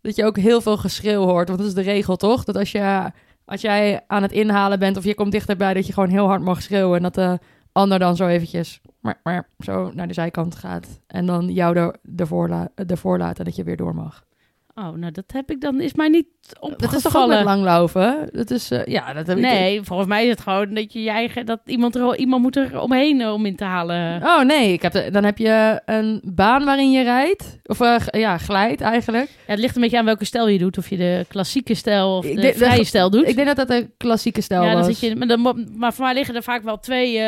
dat 0.00 0.16
je 0.16 0.24
ook 0.24 0.36
heel 0.36 0.60
veel 0.60 0.76
geschreeuw 0.76 1.22
hoort. 1.24 1.48
Want 1.48 1.60
dat 1.60 1.68
is 1.68 1.74
de 1.74 1.80
regel, 1.80 2.16
toch? 2.16 2.44
Dat 2.44 2.56
als, 2.56 2.72
je, 2.72 3.10
als 3.44 3.60
jij 3.60 4.00
aan 4.06 4.22
het 4.22 4.32
inhalen 4.32 4.78
bent 4.78 4.96
of 4.96 5.04
je 5.04 5.14
komt 5.14 5.32
dichterbij... 5.32 5.74
dat 5.74 5.86
je 5.86 5.92
gewoon 5.92 6.08
heel 6.08 6.26
hard 6.26 6.42
mag 6.42 6.62
schreeuwen. 6.62 6.96
En 6.96 7.02
dat 7.02 7.14
de 7.14 7.38
ander 7.72 7.98
dan 7.98 8.16
zo 8.16 8.26
eventjes 8.26 8.80
maar, 9.00 9.20
maar, 9.22 9.48
zo 9.58 9.90
naar 9.94 10.08
de 10.08 10.14
zijkant 10.14 10.54
gaat. 10.54 11.00
En 11.06 11.26
dan 11.26 11.52
jou 11.52 11.76
er, 11.76 11.96
ervoor, 12.16 12.48
la, 12.48 12.68
ervoor 12.74 13.18
laat 13.18 13.38
en 13.38 13.44
dat 13.44 13.56
je 13.56 13.64
weer 13.64 13.76
door 13.76 13.94
mag. 13.94 14.24
Oh, 14.74 14.92
nou 14.96 15.12
dat 15.12 15.24
heb 15.32 15.50
ik 15.50 15.60
dan... 15.60 15.80
Is 15.80 15.94
mij 15.94 16.08
niet 16.08 16.26
opgevallen. 16.60 16.78
Dat 16.78 16.92
is 16.92 17.02
toch 17.02 17.16
ook 17.16 17.28
met 17.28 17.44
langlopen? 17.44 18.28
Dat 18.32 18.50
is, 18.50 18.70
eh, 18.70 18.84
ja, 18.84 19.12
dat 19.12 19.26
heb 19.26 19.36
ik... 19.36 19.42
Nee, 19.42 19.82
volgens 19.82 20.08
mij 20.08 20.24
is 20.24 20.30
het 20.30 20.40
gewoon 20.40 20.74
dat 20.74 20.92
je 20.92 21.02
je 21.02 21.10
eigen... 21.10 21.46
dat 21.46 21.60
iemand, 21.64 21.94
er, 21.94 22.16
iemand 22.16 22.42
moet 22.42 22.56
er 22.56 22.80
omheen 22.80 23.20
eh, 23.20 23.32
om 23.32 23.46
in 23.46 23.56
te 23.56 23.64
halen. 23.64 24.22
Oh 24.22 24.42
nee, 24.42 24.72
ik 24.72 24.82
heb 24.82 25.12
dan 25.12 25.24
heb 25.24 25.38
je 25.38 25.80
een 25.84 26.20
baan 26.24 26.64
waarin 26.64 26.90
je 26.90 27.02
rijdt. 27.02 27.58
Of 27.66 27.80
eh, 27.80 27.96
ja, 28.10 28.38
glijdt 28.38 28.80
eigenlijk. 28.80 29.28
Ja, 29.28 29.52
het 29.52 29.58
ligt 29.58 29.76
een 29.76 29.82
beetje 29.82 29.98
aan 29.98 30.04
welke 30.04 30.24
stijl 30.24 30.48
je 30.48 30.58
doet. 30.58 30.78
Of 30.78 30.88
je 30.88 30.96
de 30.96 31.24
klassieke 31.28 31.74
stijl 31.74 32.16
of 32.16 32.26
de 32.26 32.34
denk- 32.34 32.56
vrije 32.56 32.84
stijl 32.84 33.10
doet. 33.10 33.28
Ik 33.28 33.34
denk 33.34 33.46
dat 33.46 33.68
dat 33.68 33.70
een 33.70 33.92
klassieke 33.96 34.40
stijl 34.40 34.62
ja, 34.62 34.74
was. 34.74 34.86
zit 34.86 35.00
je, 35.00 35.16
maar, 35.16 35.28
dan, 35.28 35.68
maar 35.76 35.92
voor 35.92 36.04
mij 36.04 36.14
liggen 36.14 36.34
er 36.34 36.42
vaak 36.42 36.62
wel 36.62 36.80
twee 36.80 37.20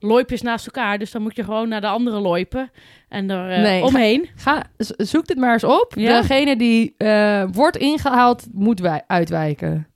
loipjes 0.00 0.42
naast 0.42 0.66
elkaar. 0.66 0.98
Dus 0.98 1.10
dan 1.10 1.22
moet 1.22 1.36
je 1.36 1.44
gewoon 1.44 1.68
naar 1.68 1.80
de 1.80 1.86
andere 1.86 2.18
loipen. 2.18 2.70
En 3.08 3.30
er 3.30 3.50
eh, 3.50 3.62
Nee, 3.62 3.84
omheen. 3.84 4.28
Ga, 4.34 4.64
zoek 4.96 5.26
dit 5.26 5.36
maar 5.36 5.52
eens 5.52 5.64
op. 5.64 5.92
Ja? 5.96 6.20
Degene 6.20 6.56
die 6.56 6.94
eh, 6.96 7.44
wordt 7.52 7.76
ingehaald, 7.76 8.46
moet 8.52 8.80
wij 8.80 9.02
uitwijken. 9.06 9.86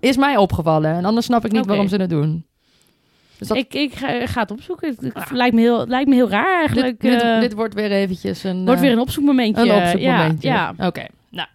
Is 0.00 0.16
mij 0.16 0.36
opgevallen. 0.36 0.94
En 0.94 1.04
anders 1.04 1.26
snap 1.26 1.44
ik 1.44 1.52
niet 1.52 1.66
waarom 1.66 1.88
ze 1.88 1.96
het 1.96 2.10
doen. 2.10 2.46
Dus 3.38 3.48
dat, 3.48 3.56
Ik, 3.56 3.74
ik 3.74 3.94
ga, 3.94 4.26
ga 4.26 4.40
het 4.40 4.50
opzoeken. 4.50 4.96
Het, 5.00 5.30
lijkt, 5.30 5.54
me 5.54 5.60
heel, 5.60 5.86
lijkt 5.86 6.08
me 6.08 6.14
heel 6.14 6.28
raar 6.28 6.58
eigenlijk. 6.58 7.00
dit, 7.00 7.10
dit, 7.10 7.22
eh, 7.22 7.40
dit 7.40 7.54
wordt 7.54 7.74
weer 7.74 7.90
eventjes 7.90 8.44
een... 8.44 8.64
wordt 8.64 8.80
weer 8.80 8.92
een 8.92 8.98
opzoekmomentje. 8.98 9.62
een 9.62 9.82
opzoekmomentje. 9.82 10.48
Ja, 10.48 10.74
ja. 10.76 10.86
Oké, 10.86 11.06
nou. 11.30 11.48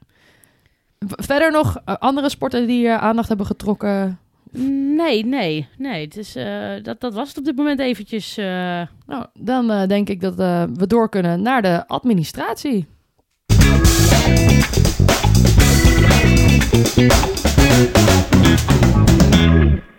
Verder 1.00 1.52
nog 1.52 1.82
andere 1.86 2.30
sporten 2.30 2.68
die 2.68 2.82
je 2.82 2.98
aandacht 2.98 3.28
hebben 3.28 3.46
getrokken 3.46 4.20
Nee, 4.96 5.26
nee, 5.26 5.68
nee. 5.78 6.04
Het 6.04 6.18
is, 6.18 6.36
eh, 6.36 6.72
dat, 6.82 7.00
dat 7.02 7.13
was 7.13 7.28
het 7.28 7.38
op 7.38 7.46
dit 7.46 7.56
moment 7.56 7.80
eventjes. 7.80 8.38
eh. 8.38 8.82
Nou, 9.06 9.26
dan 9.34 9.72
eh, 9.72 9.88
denk 9.88 10.10
ik 10.10 10.22
dat 10.22 10.36
we 10.36 10.88
door 10.88 11.10
kunnen 11.10 11.42
naar 11.42 11.62
de 11.62 11.88
administratie. 11.88 12.86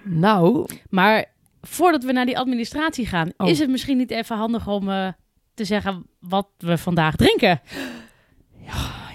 Nou, 0.02 0.66
Maar 0.90 1.24
voordat 1.62 2.04
we 2.04 2.12
naar 2.12 2.26
die 2.26 2.38
administratie 2.38 3.06
gaan, 3.06 3.32
Oh. 3.36 3.48
is 3.48 3.58
het 3.58 3.70
misschien 3.70 3.96
niet 3.96 4.10
even 4.10 4.36
handig 4.36 4.66
om 4.68 4.84
te 5.54 5.64
zeggen 5.64 6.06
wat 6.20 6.48
we 6.58 6.78
vandaag 6.78 7.16
drinken. 7.16 7.60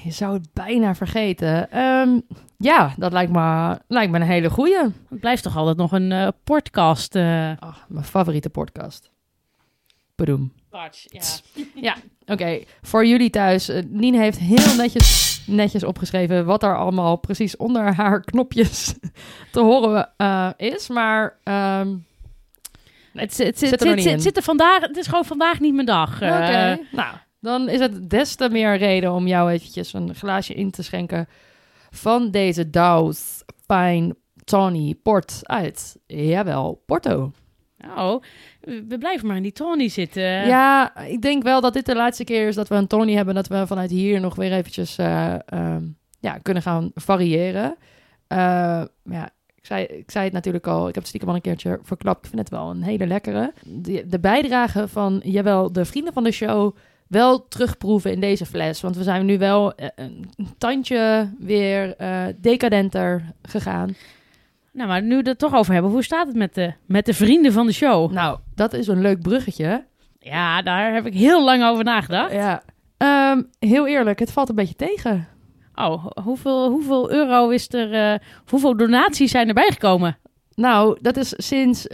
Je 0.03 0.11
zou 0.11 0.33
het 0.33 0.47
bijna 0.53 0.95
vergeten. 0.95 1.71
Ehm, 1.71 2.19
ja, 2.57 2.93
dat 2.97 3.11
lijkt 3.11 3.31
me, 3.31 3.77
lijkt 3.87 4.11
me 4.11 4.19
een 4.19 4.25
hele 4.25 4.49
goeie. 4.49 4.77
Het 5.09 5.19
blijft 5.19 5.43
toch 5.43 5.57
altijd 5.57 5.77
nog 5.77 5.91
een 5.91 6.11
eh 6.11 6.27
podcast. 6.43 7.15
Ach, 7.59 7.85
mijn 7.87 8.05
favoriete 8.05 8.49
podcast. 8.49 9.11
Bedoem. 10.15 10.53
ja. 11.75 11.95
Oké, 12.25 12.59
voor 12.81 13.05
jullie 13.05 13.29
thuis. 13.29 13.69
eh, 13.69 13.83
Nien 13.87 14.15
heeft 14.15 14.37
heel 14.39 14.75
netjes, 14.75 15.41
netjes 15.47 15.83
opgeschreven 15.83 16.45
wat 16.45 16.63
er 16.63 16.77
allemaal 16.77 17.15
precies 17.15 17.57
onder 17.57 17.93
haar 17.95 18.21
knopjes 18.21 18.95
te 19.51 19.59
horen 19.59 20.09
is. 20.57 20.87
Maar 20.89 21.37
ehm, 21.43 21.95
Het, 23.13 23.37
het, 23.37 23.37
het, 23.37 23.59
Zit 23.59 23.71
het, 23.71 23.81
er 23.81 23.87
het, 23.95 24.03
het 24.03 24.21
zit 24.21 24.37
er 24.37 24.43
vandaag, 24.43 24.81
het 24.81 24.97
is 24.97 25.07
gewoon 25.07 25.25
vandaag 25.25 25.59
niet 25.59 25.73
mijn 25.73 25.85
dag. 25.85 26.15
oké, 26.15 26.79
nou, 26.91 27.15
dan 27.39 27.69
is 27.69 27.79
het 27.79 28.09
des 28.09 28.35
te 28.35 28.49
meer 28.49 28.77
reden 28.77 29.13
om 29.13 29.27
jou 29.27 29.51
eventjes 29.51 29.93
een 29.93 30.15
glaasje 30.15 30.53
in 30.53 30.71
te 30.71 30.83
schenken 30.83 31.27
van 31.89 32.31
deze 32.31 32.69
Douws 32.69 33.43
Pine 33.65 34.15
Tawny 34.43 34.95
Port 35.03 35.39
uit, 35.43 35.97
jawel, 36.05 36.83
Porto. 36.85 37.31
Oh, 37.97 38.21
we 38.61 38.97
blijven 38.99 39.27
maar 39.27 39.35
in 39.35 39.43
die 39.43 39.51
Tony 39.51 39.87
zitten. 39.87 40.47
Ja, 40.47 40.97
ik 40.97 41.21
denk 41.21 41.43
wel 41.43 41.61
dat 41.61 41.73
dit 41.73 41.85
de 41.85 41.95
laatste 41.95 42.23
keer 42.23 42.47
is 42.47 42.55
dat 42.55 42.67
we 42.67 42.75
een 42.75 42.87
Tony 42.87 43.13
hebben. 43.13 43.35
Dat 43.35 43.47
we 43.47 43.67
vanuit 43.67 43.89
hier 43.89 44.19
nog 44.19 44.35
weer 44.35 44.51
eventjes 44.51 44.97
eh, 44.97 45.33
ehm, 45.45 45.83
ja, 46.19 46.37
kunnen 46.37 46.63
gaan 46.63 46.91
variëren. 46.95 47.75
Eh, 48.27 48.37
maar 49.03 49.17
ja, 49.17 49.29
ik 49.55 49.65
zei, 49.65 49.83
ik 49.85 50.11
zei 50.11 50.23
het 50.23 50.33
natuurlijk 50.33 50.67
al. 50.67 50.79
Ik 50.79 50.93
heb 50.93 50.95
het 50.95 51.07
stiekem 51.07 51.29
al 51.29 51.35
een 51.35 51.41
keertje 51.41 51.79
verklapt. 51.83 52.23
Ik 52.23 52.29
vind 52.29 52.41
het 52.41 52.49
wel 52.49 52.69
een 52.69 52.83
hele 52.83 53.07
lekkere. 53.07 53.53
De, 53.65 54.03
de 54.07 54.19
bijdrage 54.19 54.87
van, 54.87 55.21
jawel, 55.23 55.71
de 55.71 55.85
vrienden 55.85 56.13
van 56.13 56.23
de 56.23 56.31
show... 56.31 56.75
wel 57.09 57.47
terugproeven 57.47 58.11
in 58.11 58.19
deze 58.19 58.45
fles. 58.45 58.81
Want 58.81 58.95
we 58.95 59.03
zijn 59.03 59.25
nu 59.25 59.37
wel 59.37 59.75
eh, 59.75 59.87
een 59.95 60.25
tandje 60.57 61.29
weer 61.39 61.95
eh, 61.95 62.23
decadenter 62.37 63.23
gegaan. 63.41 63.95
Nou, 64.73 64.87
maar 64.87 65.01
nu 65.01 65.17
we 65.17 65.29
het 65.29 65.39
toch 65.39 65.55
over 65.55 65.73
hebben, 65.73 65.91
hoe 65.91 66.03
staat 66.03 66.27
het 66.27 66.35
met 66.35 66.53
de, 66.55 66.73
met 66.85 67.05
de 67.05 67.13
vrienden 67.13 67.53
van 67.53 67.65
de 67.65 67.73
show? 67.73 68.11
Nou, 68.11 68.39
dat 68.55 68.73
is 68.73 68.87
een 68.87 69.01
leuk 69.01 69.21
bruggetje. 69.21 69.85
Ja, 70.19 70.61
daar 70.61 70.93
heb 70.93 71.05
ik 71.05 71.13
heel 71.13 71.43
lang 71.43 71.63
over 71.63 71.83
nagedacht. 71.83 72.33
Ja. 72.33 72.63
Ehm, 72.97 73.41
heel 73.59 73.87
eerlijk, 73.87 74.19
het 74.19 74.31
valt 74.31 74.49
een 74.49 74.55
beetje 74.55 74.75
tegen. 74.75 75.27
Oh, 75.75 76.05
hoeveel, 76.23 76.69
hoeveel 76.69 77.11
euro 77.11 77.49
is 77.49 77.73
er, 77.73 77.93
eh, 77.93 78.19
hoeveel 78.45 78.77
donaties 78.77 79.31
zijn 79.31 79.47
erbij 79.47 79.69
gekomen? 79.71 80.17
Nou, 80.55 80.97
dat 81.01 81.17
is 81.17 81.33
sinds 81.37 81.87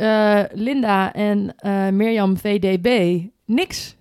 Linda 0.54 1.13
en 1.13 1.56
Mirjam 1.95 2.38
VDB 2.38 3.19
niks. 3.45 3.95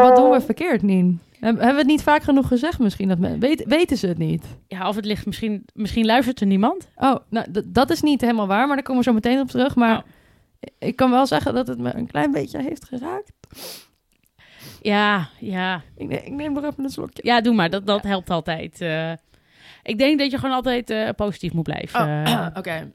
Wat 0.00 0.16
doen 0.16 0.30
we 0.30 0.40
verkeerd, 0.44 0.82
Nien? 0.82 1.20
Heb- 1.32 1.40
Hebben 1.56 1.72
we 1.72 1.78
het 1.78 1.86
niet 1.86 2.02
vaak 2.02 2.22
genoeg 2.22 2.48
gezegd 2.48 2.78
misschien? 2.78 3.08
Dat 3.08 3.18
men, 3.18 3.38
weet, 3.40 3.64
weten 3.66 3.96
ze 3.96 4.06
het 4.06 4.18
niet? 4.18 4.44
Ja, 4.68 4.88
of 4.88 4.96
het 4.96 5.04
ligt 5.04 5.26
misschien, 5.26 5.64
misschien 5.74 6.04
luistert 6.06 6.40
er 6.40 6.46
niemand. 6.46 6.88
Oh, 6.96 7.16
nou, 7.28 7.46
dat 7.66 7.90
is 7.90 8.02
niet 8.02 8.20
helemaal 8.20 8.46
waar, 8.46 8.66
maar 8.66 8.76
daar 8.76 8.84
komen 8.84 9.02
we 9.02 9.08
zo 9.08 9.14
meteen 9.14 9.40
op 9.40 9.48
terug. 9.48 9.74
Maar 9.76 9.96
Oh. 9.96 10.02
ik 10.78 10.96
kan 10.96 11.10
wel 11.10 11.26
zeggen 11.26 11.54
dat 11.54 11.66
het 11.66 11.78
me 11.78 11.94
een 11.94 12.06
klein 12.06 12.30
beetje 12.30 12.62
heeft 12.62 12.84
geraakt. 12.84 13.32
Ja, 14.82 15.28
ja. 15.38 15.82
Ik, 15.96 16.08
ne- 16.08 16.16
ik 16.24 16.32
neem 16.32 16.52
nog 16.52 16.64
even 16.64 16.84
een 16.84 16.90
slokje. 16.90 17.22
Ja, 17.24 17.40
doe 17.40 17.54
maar. 17.54 17.70
Dat, 17.70 17.86
dat 17.86 18.02
helpt 18.02 18.30
altijd. 18.30 18.80
eh. 18.80 19.12
ik 19.82 19.98
denk 19.98 20.18
dat 20.18 20.30
je 20.30 20.38
gewoon 20.38 20.54
altijd 20.54 20.90
eh, 20.90 21.08
positief 21.16 21.52
moet 21.52 21.62
blijven. 21.62 22.00
Oh, 22.26 22.46
oké. 22.58 22.92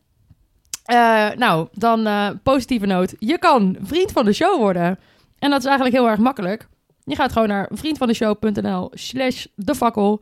Eh, 0.88 1.30
nou, 1.36 1.68
dan 1.74 2.08
eh, 2.08 2.30
positieve 2.44 2.86
noot. 2.86 3.16
Je 3.20 3.38
kan 3.38 3.78
vriend 3.82 4.12
van 4.12 4.26
de 4.26 4.34
show 4.34 4.58
worden. 4.58 5.00
En 5.40 5.50
dat 5.50 5.60
is 5.60 5.66
eigenlijk 5.66 5.96
heel 5.96 6.10
erg 6.10 6.20
makkelijk. 6.20 6.68
Je 7.04 7.16
gaat 7.16 7.32
gewoon 7.32 7.48
naar 7.48 7.70
vriendvandeshow.nl 7.72 8.92
slash 8.94 9.46
de 9.56 9.76
fakkel. 9.76 10.22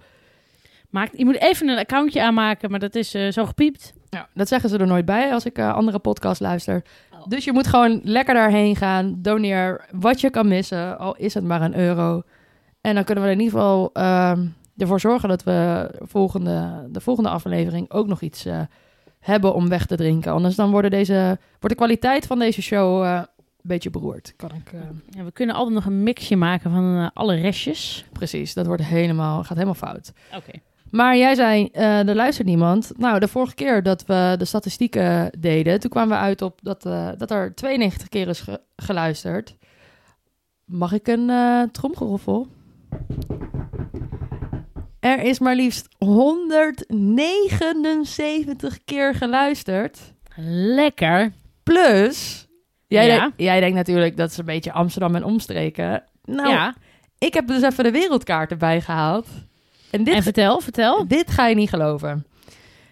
maak, 0.89 1.09
je 1.15 1.25
moet 1.25 1.41
even 1.41 1.67
een 1.67 1.77
accountje 1.77 2.23
aanmaken, 2.23 2.71
maar 2.71 2.79
dat 2.79 2.95
is 2.95 3.13
eh, 3.13 3.31
zo 3.31 3.45
gepiept. 3.45 3.93
Nou, 4.09 4.25
dat 4.33 4.47
zeggen 4.47 4.69
ze 4.69 4.77
er 4.77 4.87
nooit 4.87 5.05
bij 5.05 5.33
als 5.33 5.45
ik 5.45 5.59
andere 5.59 5.99
podcasts 5.99 6.39
luister. 6.39 6.83
Dus 7.27 7.43
je 7.43 7.53
moet 7.53 7.67
gewoon 7.67 7.99
lekker 8.03 8.33
daarheen 8.33 8.75
gaan. 8.75 9.15
Doneer 9.17 9.85
wat 9.91 10.21
je 10.21 10.29
kan 10.29 10.47
missen, 10.47 10.97
al 10.97 11.15
is 11.15 11.33
het 11.33 11.43
maar 11.43 11.61
een 11.61 11.77
euro. 11.77 12.23
En 12.81 12.95
dan 12.95 13.03
kunnen 13.03 13.23
we 13.23 13.29
in 13.29 13.39
ieder 13.39 13.59
geval 13.59 13.89
ehm, 13.93 14.45
ervoor 14.77 14.99
zorgen 14.99 15.29
dat 15.29 15.43
we 15.43 15.89
volgende, 15.99 16.87
de 16.89 17.01
volgende 17.01 17.29
aflevering 17.29 17.91
ook 17.91 18.07
nog 18.07 18.21
iets 18.21 18.45
hebben 19.25 19.53
om 19.53 19.69
weg 19.69 19.85
te 19.85 19.95
drinken. 19.95 20.31
Anders 20.31 20.55
dan 20.55 20.71
worden 20.71 20.91
deze, 20.91 21.37
wordt 21.49 21.69
de 21.69 21.75
kwaliteit 21.75 22.25
van 22.27 22.39
deze 22.39 22.61
show 22.61 23.03
eh, 23.03 23.15
een 23.15 23.27
beetje 23.61 23.89
beroerd. 23.89 24.33
Kan 24.35 24.49
ik, 24.53 24.73
eh, 24.73 24.79
Ja, 25.09 25.23
we 25.23 25.31
kunnen 25.31 25.55
altijd 25.55 25.75
nog 25.75 25.85
een 25.85 26.03
mixje 26.03 26.35
maken 26.35 26.71
van 26.71 26.97
eh, 26.97 27.07
alle 27.13 27.35
restjes. 27.35 28.05
precies, 28.11 28.53
dat 28.53 28.65
wordt 28.65 28.83
helemaal, 28.83 29.39
gaat 29.43 29.53
helemaal 29.57 29.73
fout. 29.73 30.13
Oké. 30.35 30.51
Maar 30.89 31.17
jij 31.17 31.35
zei, 31.35 31.69
er 31.71 32.15
luistert 32.15 32.47
niemand. 32.47 32.91
Nou, 32.97 33.19
de 33.19 33.27
vorige 33.27 33.55
keer 33.55 33.83
dat 33.83 34.05
we 34.05 34.35
de 34.37 34.45
statistieken 34.45 35.31
deden, 35.39 35.79
toen 35.79 35.89
kwamen 35.89 36.09
we 36.17 36.23
uit 36.23 36.41
op 36.41 36.59
dat, 36.63 36.81
dat 37.17 37.31
er 37.31 37.55
92 37.55 38.09
keer 38.09 38.27
is 38.27 38.39
ge- 38.39 38.61
geluisterd. 38.75 39.55
Mag 40.65 40.91
ik 40.93 41.07
een 41.07 41.31
tromgeroffel? 41.71 42.47
Er 45.05 45.19
is 45.23 45.39
maar 45.39 45.55
liefst 45.55 45.87
179 45.97 48.83
keer 48.85 49.15
geluisterd. 49.15 49.99
Lekker. 50.75 51.31
Plus, 51.63 52.47
jij, 52.87 53.07
Ja. 53.07 53.31
jij 53.37 53.59
denkt 53.59 53.75
natuurlijk 53.75 54.17
dat 54.17 54.29
is 54.31 54.37
een 54.37 54.45
beetje 54.45 54.71
Amsterdam 54.71 55.15
en 55.15 55.23
omstreken. 55.23 56.03
Nou, 56.23 56.49
ja. 56.49 56.75
ik 57.17 57.33
heb 57.33 57.47
dus 57.47 57.61
even 57.61 57.83
de 57.83 57.91
wereldkaart 57.91 58.51
erbij 58.51 58.81
gehaald. 58.81 59.27
En 59.91 60.03
dit 60.03 60.15
En 60.15 60.23
vertel, 60.23 60.59
vertel. 60.59 61.07
dit 61.07 61.31
ga 61.31 61.47
je 61.47 61.55
niet 61.55 61.69
geloven. 61.69 62.25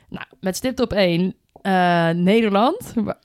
Nou, 0.10 0.26
met 0.40 0.56
stipt 0.56 0.80
op 0.80 0.94
1 0.94 1.36
eh, 1.62 2.10
Nederland, 2.10 2.94
wa- 2.96 3.20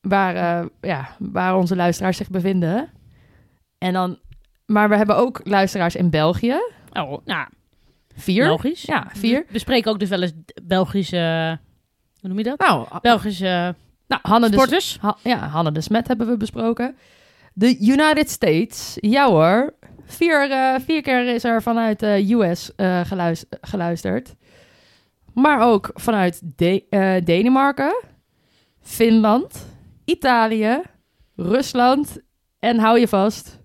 waar, 0.00 0.34
eh, 0.60 0.66
ja, 0.80 1.08
waar 1.18 1.56
onze 1.56 1.76
luisteraars 1.76 2.16
zich 2.16 2.30
bevinden. 2.30 2.90
En 3.78 3.92
dan, 3.92 4.18
maar 4.66 4.88
we 4.88 4.96
hebben 4.96 5.16
ook 5.16 5.40
luisteraars 5.44 5.96
in 5.96 6.10
België. 6.10 6.56
Oh, 6.92 7.18
nou, 7.24 7.48
Vier. 8.18 8.46
logisch. 8.46 8.82
Ja, 8.82 9.06
vier. 9.14 9.44
We 9.48 9.58
spreken 9.58 9.90
ook 9.90 9.98
dus 9.98 10.08
wel 10.08 10.22
eens 10.22 10.32
Belgische... 10.62 11.58
Hoe 12.20 12.28
noem 12.28 12.38
je 12.38 12.44
dat? 12.44 12.58
Nou, 12.58 12.86
Belgische 13.02 13.74
nou 14.06 14.20
Hanne, 14.24 14.48
de. 14.50 14.96
Ha- 15.00 15.16
ja, 15.22 15.36
Hanne 15.48 15.72
de 15.72 15.80
Smet 15.80 16.08
hebben 16.08 16.26
we 16.28 16.36
besproken. 16.36 16.96
De 17.54 17.76
United 17.80 18.30
States, 18.30 18.96
ja 19.00 19.28
hoor. 19.28 19.74
Vier, 20.04 20.50
eh, 20.50 20.74
vier 20.84 21.02
keer 21.02 21.34
is 21.34 21.44
er 21.44 21.62
vanuit 21.62 22.00
de 22.00 22.26
US 22.32 22.74
eh, 22.74 23.00
geluis- 23.04 23.44
geluisterd. 23.60 24.34
Maar 25.34 25.60
ook 25.60 25.90
vanuit 25.94 26.40
De- 26.56 26.84
eh, 26.90 27.24
Denemarken, 27.24 28.02
Finland, 28.80 29.66
Italië, 30.04 30.80
Rusland 31.36 32.18
en 32.58 32.78
hou 32.78 32.98
je 32.98 33.08
vast, 33.08 33.58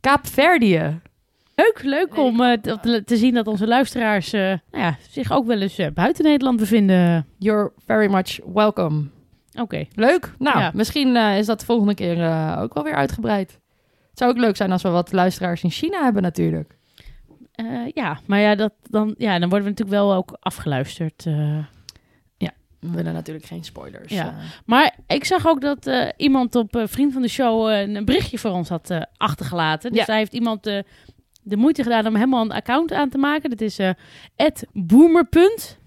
Kaapverdië. 0.00 1.00
Leuk, 1.62 1.82
leuk 1.82 2.16
om 2.18 2.40
eh, 2.40 2.52
te, 2.52 3.02
te 3.04 3.16
zien 3.16 3.34
dat 3.34 3.46
onze 3.46 3.66
luisteraars 3.66 4.32
eh, 4.32 4.40
nou 4.40 4.58
ja, 4.84 4.96
zich 5.10 5.32
ook 5.32 5.46
wel 5.46 5.60
eens 5.60 5.78
eh, 5.78 5.90
buiten 5.94 6.24
Nederland 6.24 6.56
bevinden. 6.58 7.26
You're 7.38 7.72
very 7.86 8.10
much 8.10 8.38
welcome. 8.54 9.04
Oké. 9.60 9.84
Leuk. 9.94 10.34
Nou, 10.38 10.58
Ja. 10.58 10.70
misschien 10.74 11.16
is 11.16 11.46
dat 11.46 11.60
de 11.60 11.66
volgende 11.66 11.94
keer 11.94 12.16
ook 12.58 12.74
wel 12.74 12.84
weer 12.84 12.94
uitgebreid. 12.94 13.50
Het 14.10 14.18
zou 14.18 14.30
ook 14.30 14.38
leuk 14.38 14.56
zijn 14.56 14.72
als 14.72 14.82
we 14.82 14.88
wat 14.88 15.12
luisteraars 15.12 15.62
in 15.62 15.70
China 15.70 16.02
hebben 16.02 16.22
natuurlijk. 16.22 16.76
Ja, 17.94 18.18
maar 18.26 18.40
ja, 18.40 18.54
dat, 18.54 18.72
dan, 18.90 19.14
ja, 19.18 19.38
dan 19.38 19.48
worden 19.48 19.68
we 19.68 19.74
natuurlijk 19.74 19.98
wel 20.04 20.14
ook 20.14 20.36
afgeluisterd. 20.40 21.26
eh. 21.26 21.58
We 22.80 22.90
willen 22.90 23.12
natuurlijk 23.12 23.46
geen 23.46 23.64
spoilers. 23.64 24.12
Ja. 24.12 24.34
Maar 24.66 24.94
ik 25.06 25.24
zag 25.24 25.46
ook 25.46 25.60
dat 25.60 25.90
iemand 26.16 26.54
op 26.54 26.82
Vriend 26.84 27.12
van 27.12 27.22
de 27.22 27.28
Show 27.28 27.70
een 27.70 28.04
berichtje 28.04 28.38
voor 28.38 28.50
ons 28.50 28.68
had 28.68 29.06
achtergelaten. 29.16 29.90
Dus 29.90 30.00
Ja. 30.00 30.06
daar 30.06 30.16
heeft 30.16 30.32
iemand 30.32 30.82
de 31.42 31.56
moeite 31.56 31.82
gedaan 31.82 32.06
om 32.06 32.14
helemaal 32.14 32.42
een 32.44 32.52
account 32.52 32.92
aan 32.92 33.08
te 33.08 33.18
maken. 33.18 33.50
Dat 33.50 33.60
is 33.60 33.78
eh 33.78 33.90
@boomer. 34.72 35.28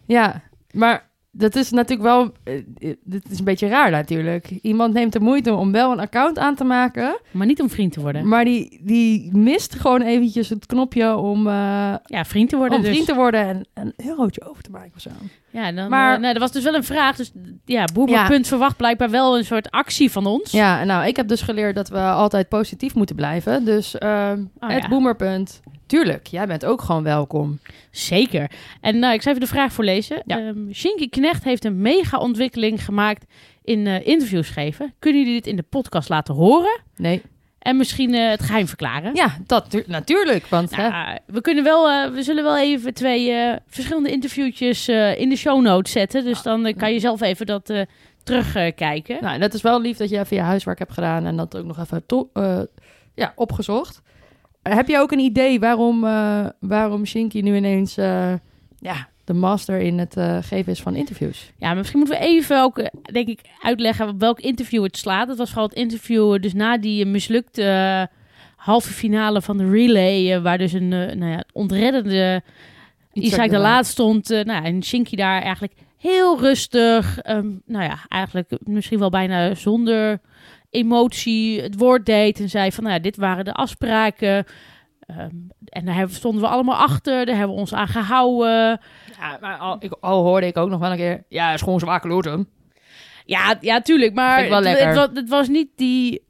ja, 0.05 0.41
maar 0.71 1.04
dat 1.37 1.55
is 1.55 1.71
natuurlijk 1.71 2.09
wel... 2.09 2.31
eh, 2.43 2.55
eh, 2.89 2.95
Dit 3.03 3.31
is 3.31 3.39
een 3.39 3.45
beetje 3.45 3.67
raar 3.67 3.91
natuurlijk. 3.91 4.47
Iemand 4.61 4.93
neemt 4.93 5.13
de 5.13 5.19
moeite 5.19 5.53
om 5.53 5.71
wel 5.71 5.91
een 5.91 5.99
account 5.99 6.37
aan 6.39 6.55
te 6.55 6.63
maken... 6.63 7.19
Maar 7.31 7.47
niet 7.47 7.61
om 7.61 7.69
vriend 7.69 7.93
te 7.93 8.01
worden. 8.01 8.27
maar 8.27 8.45
die, 8.45 8.79
die 8.83 9.29
mist 9.37 9.75
gewoon 9.75 10.01
eventjes 10.01 10.49
het 10.49 10.65
knopje 10.65 11.15
om, 11.15 11.47
eh, 11.47 11.53
Ja, 12.05 12.25
vriend 12.25 12.49
te 12.49 12.57
worden 12.57 12.77
om 12.77 12.83
dus. 12.83 12.91
vriend 12.91 13.07
te 13.07 13.15
worden... 13.15 13.41
en 13.47 13.65
een 13.73 13.93
eurotje 14.07 14.49
over 14.49 14.63
te 14.63 14.71
maken 14.71 14.91
of 14.95 15.01
zo. 15.01 15.09
Ja, 15.49 15.71
dan, 15.71 15.89
Maar- 15.89 16.19
nou, 16.19 16.33
er 16.33 16.39
was 16.39 16.51
dus 16.51 16.63
wel 16.63 16.75
een 16.75 16.83
vraag. 16.83 17.15
Dus 17.15 17.31
ja, 17.65 17.85
Boemerpunt 17.93 18.47
verwacht 18.47 18.77
blijkbaar 18.77 19.09
wel 19.09 19.37
een 19.37 19.45
soort 19.45 19.71
actie 19.71 20.11
van 20.11 20.25
ons. 20.25 20.51
Ja, 20.51 20.83
nou, 20.83 21.07
ik 21.07 21.15
heb 21.15 21.27
dus 21.27 21.41
geleerd 21.41 21.75
dat 21.75 21.89
we 21.89 21.99
altijd 21.99 22.49
positief 22.49 22.95
moeten 22.95 23.15
blijven. 23.15 23.65
Dus 23.65 23.97
ehm 23.97 24.43
Oh, 24.59 24.69
het 24.69 24.81
ja. 24.83 24.89
boemerpunt. 24.89 25.61
Tuurlijk, 25.95 26.27
jij 26.27 26.47
bent 26.47 26.65
ook 26.65 26.81
gewoon 26.81 27.03
welkom. 27.03 27.59
Zeker. 27.91 28.51
En 28.81 28.99
nou, 28.99 29.13
ik 29.13 29.21
zal 29.21 29.31
even 29.33 29.45
de 29.45 29.51
vraag 29.53 29.73
voorlezen. 29.73 30.21
Ja. 30.25 30.37
Ehm 30.39 30.71
Shinky 30.73 31.09
Knecht 31.09 31.43
heeft 31.43 31.65
een 31.65 31.81
mega 31.81 32.17
ontwikkeling 32.17 32.85
gemaakt 32.85 33.25
in 33.63 33.87
eh, 33.87 34.07
interviews 34.07 34.49
geven. 34.49 34.93
Kunnen 34.99 35.21
jullie 35.21 35.35
dit 35.41 35.47
in 35.47 35.55
de 35.55 35.63
podcast 35.69 36.09
laten 36.09 36.33
horen? 36.33 36.79
Nee. 36.95 37.21
En 37.59 37.77
misschien 37.77 38.13
eh, 38.13 38.29
het 38.29 38.41
geheim 38.41 38.67
verklaren? 38.67 39.15
Ja, 39.15 39.37
dat 39.45 39.69
tu- 39.69 39.83
natuurlijk. 39.87 40.47
Want 40.47 40.75
hè, 40.75 40.89
Nou, 40.89 41.17
we 41.27 41.41
kunnen 41.41 41.63
wel, 41.63 41.89
eh, 41.89 42.11
we 42.11 42.23
zullen 42.23 42.43
wel 42.43 42.57
even 42.59 42.93
twee 42.93 43.53
verschillende 43.67 44.11
interviewtjes 44.11 44.87
in 45.17 45.29
de 45.29 45.35
show 45.37 45.61
notes 45.61 45.91
zetten. 45.91 46.23
Dus 46.23 46.41
dan 46.41 46.73
kan 46.77 46.93
je 46.93 46.99
zelf 46.99 47.21
even 47.21 47.45
dat 47.45 47.73
terugkijken. 48.23 49.17
nou, 49.21 49.39
dat 49.39 49.53
is 49.53 49.61
wel 49.61 49.81
lief 49.81 49.97
dat 49.97 50.09
je 50.09 50.19
even 50.19 50.37
je 50.37 50.43
huiswerk 50.43 50.79
hebt 50.79 50.93
gedaan 50.93 51.25
en 51.25 51.35
dat 51.35 51.57
ook 51.57 51.65
nog 51.65 51.79
even 51.79 52.03
ja, 53.15 53.33
opgezocht. 53.35 54.01
Heb 54.69 54.87
je 54.87 54.97
ook 54.97 55.11
een 55.11 55.19
idee 55.19 55.59
waarom, 55.59 56.03
eh, 56.03 56.45
waarom 56.59 57.05
Shinky 57.05 57.41
nu 57.41 57.55
ineens 57.55 57.97
eh, 57.97 58.33
ja, 58.79 59.07
de 59.23 59.33
master 59.33 59.79
in 59.79 59.97
het 59.97 60.17
eh, 60.17 60.37
geven 60.41 60.71
is 60.71 60.81
van 60.81 60.95
interviews? 60.95 61.51
Ja, 61.57 61.67
maar 61.67 61.77
misschien 61.77 61.99
moeten 61.99 62.17
we 62.17 62.25
even 62.25 62.61
ook, 62.61 62.89
denk 63.11 63.27
ik, 63.27 63.39
uitleggen 63.61 64.07
op 64.07 64.19
welk 64.19 64.39
interview 64.39 64.83
het 64.83 64.97
slaat. 64.97 65.27
Het 65.27 65.37
was 65.37 65.49
vooral 65.49 65.67
het 65.67 65.77
interview 65.77 66.41
dus 66.41 66.53
na 66.53 66.77
die 66.77 67.05
mislukte 67.05 68.09
halve 68.55 68.93
finale 68.93 69.41
van 69.41 69.57
de 69.57 69.69
relay, 69.69 70.41
waar 70.41 70.57
dus 70.57 70.73
een 70.73 70.87
nou 70.87 71.25
ja, 71.25 71.43
ontreddende 71.53 72.43
Isaac 73.13 73.49
de 73.49 73.57
Laat 73.57 73.85
stond. 73.85 74.29
nou, 74.29 74.65
en 74.65 74.83
Shinky 74.83 75.15
daar 75.15 75.41
eigenlijk 75.41 75.73
heel 75.97 76.39
rustig, 76.39 77.19
ehm, 77.19 77.49
nou 77.65 77.83
ja, 77.83 77.97
eigenlijk 78.07 78.51
misschien 78.63 78.99
wel 78.99 79.09
bijna 79.09 79.55
zonder 79.55 80.19
emotie 80.75 81.61
het 81.61 81.77
woord 81.77 82.05
deed 82.05 82.39
en 82.39 82.49
zei 82.49 82.71
van, 82.71 82.83
nou 82.83 82.95
ja, 82.95 83.01
dit 83.01 83.15
waren 83.17 83.45
de 83.45 83.53
afspraken. 83.53 84.45
Ehm, 84.99 85.29
en 85.65 85.85
daar 85.85 85.95
hebben- 85.95 86.15
stonden 86.15 86.41
we 86.41 86.47
allemaal 86.47 86.75
achter, 86.75 87.25
daar 87.25 87.35
hebben 87.35 87.53
we 87.55 87.61
ons 87.61 87.73
aan 87.73 87.87
gehouden. 87.87 88.79
Ja, 89.19 89.37
maar 89.41 89.57
al, 89.57 89.75
ik, 89.79 89.91
al 89.99 90.23
hoorde 90.23 90.47
ik 90.47 90.57
ook 90.57 90.69
nog 90.69 90.79
wel 90.79 90.91
een 90.91 90.97
keer, 90.97 91.23
ja, 91.29 91.53
is 91.53 91.61
gewoon 91.61 91.99
loten. 92.03 92.47
Ja, 93.25 93.55
ja, 93.61 93.81
tuurlijk. 93.81 94.13
Maar 94.13 94.39
het, 94.43 94.65
het, 94.85 94.95
wa- 94.95 95.09
het 95.13 95.29
was 95.29 95.47
niet 95.47 95.69
die... 95.75 96.23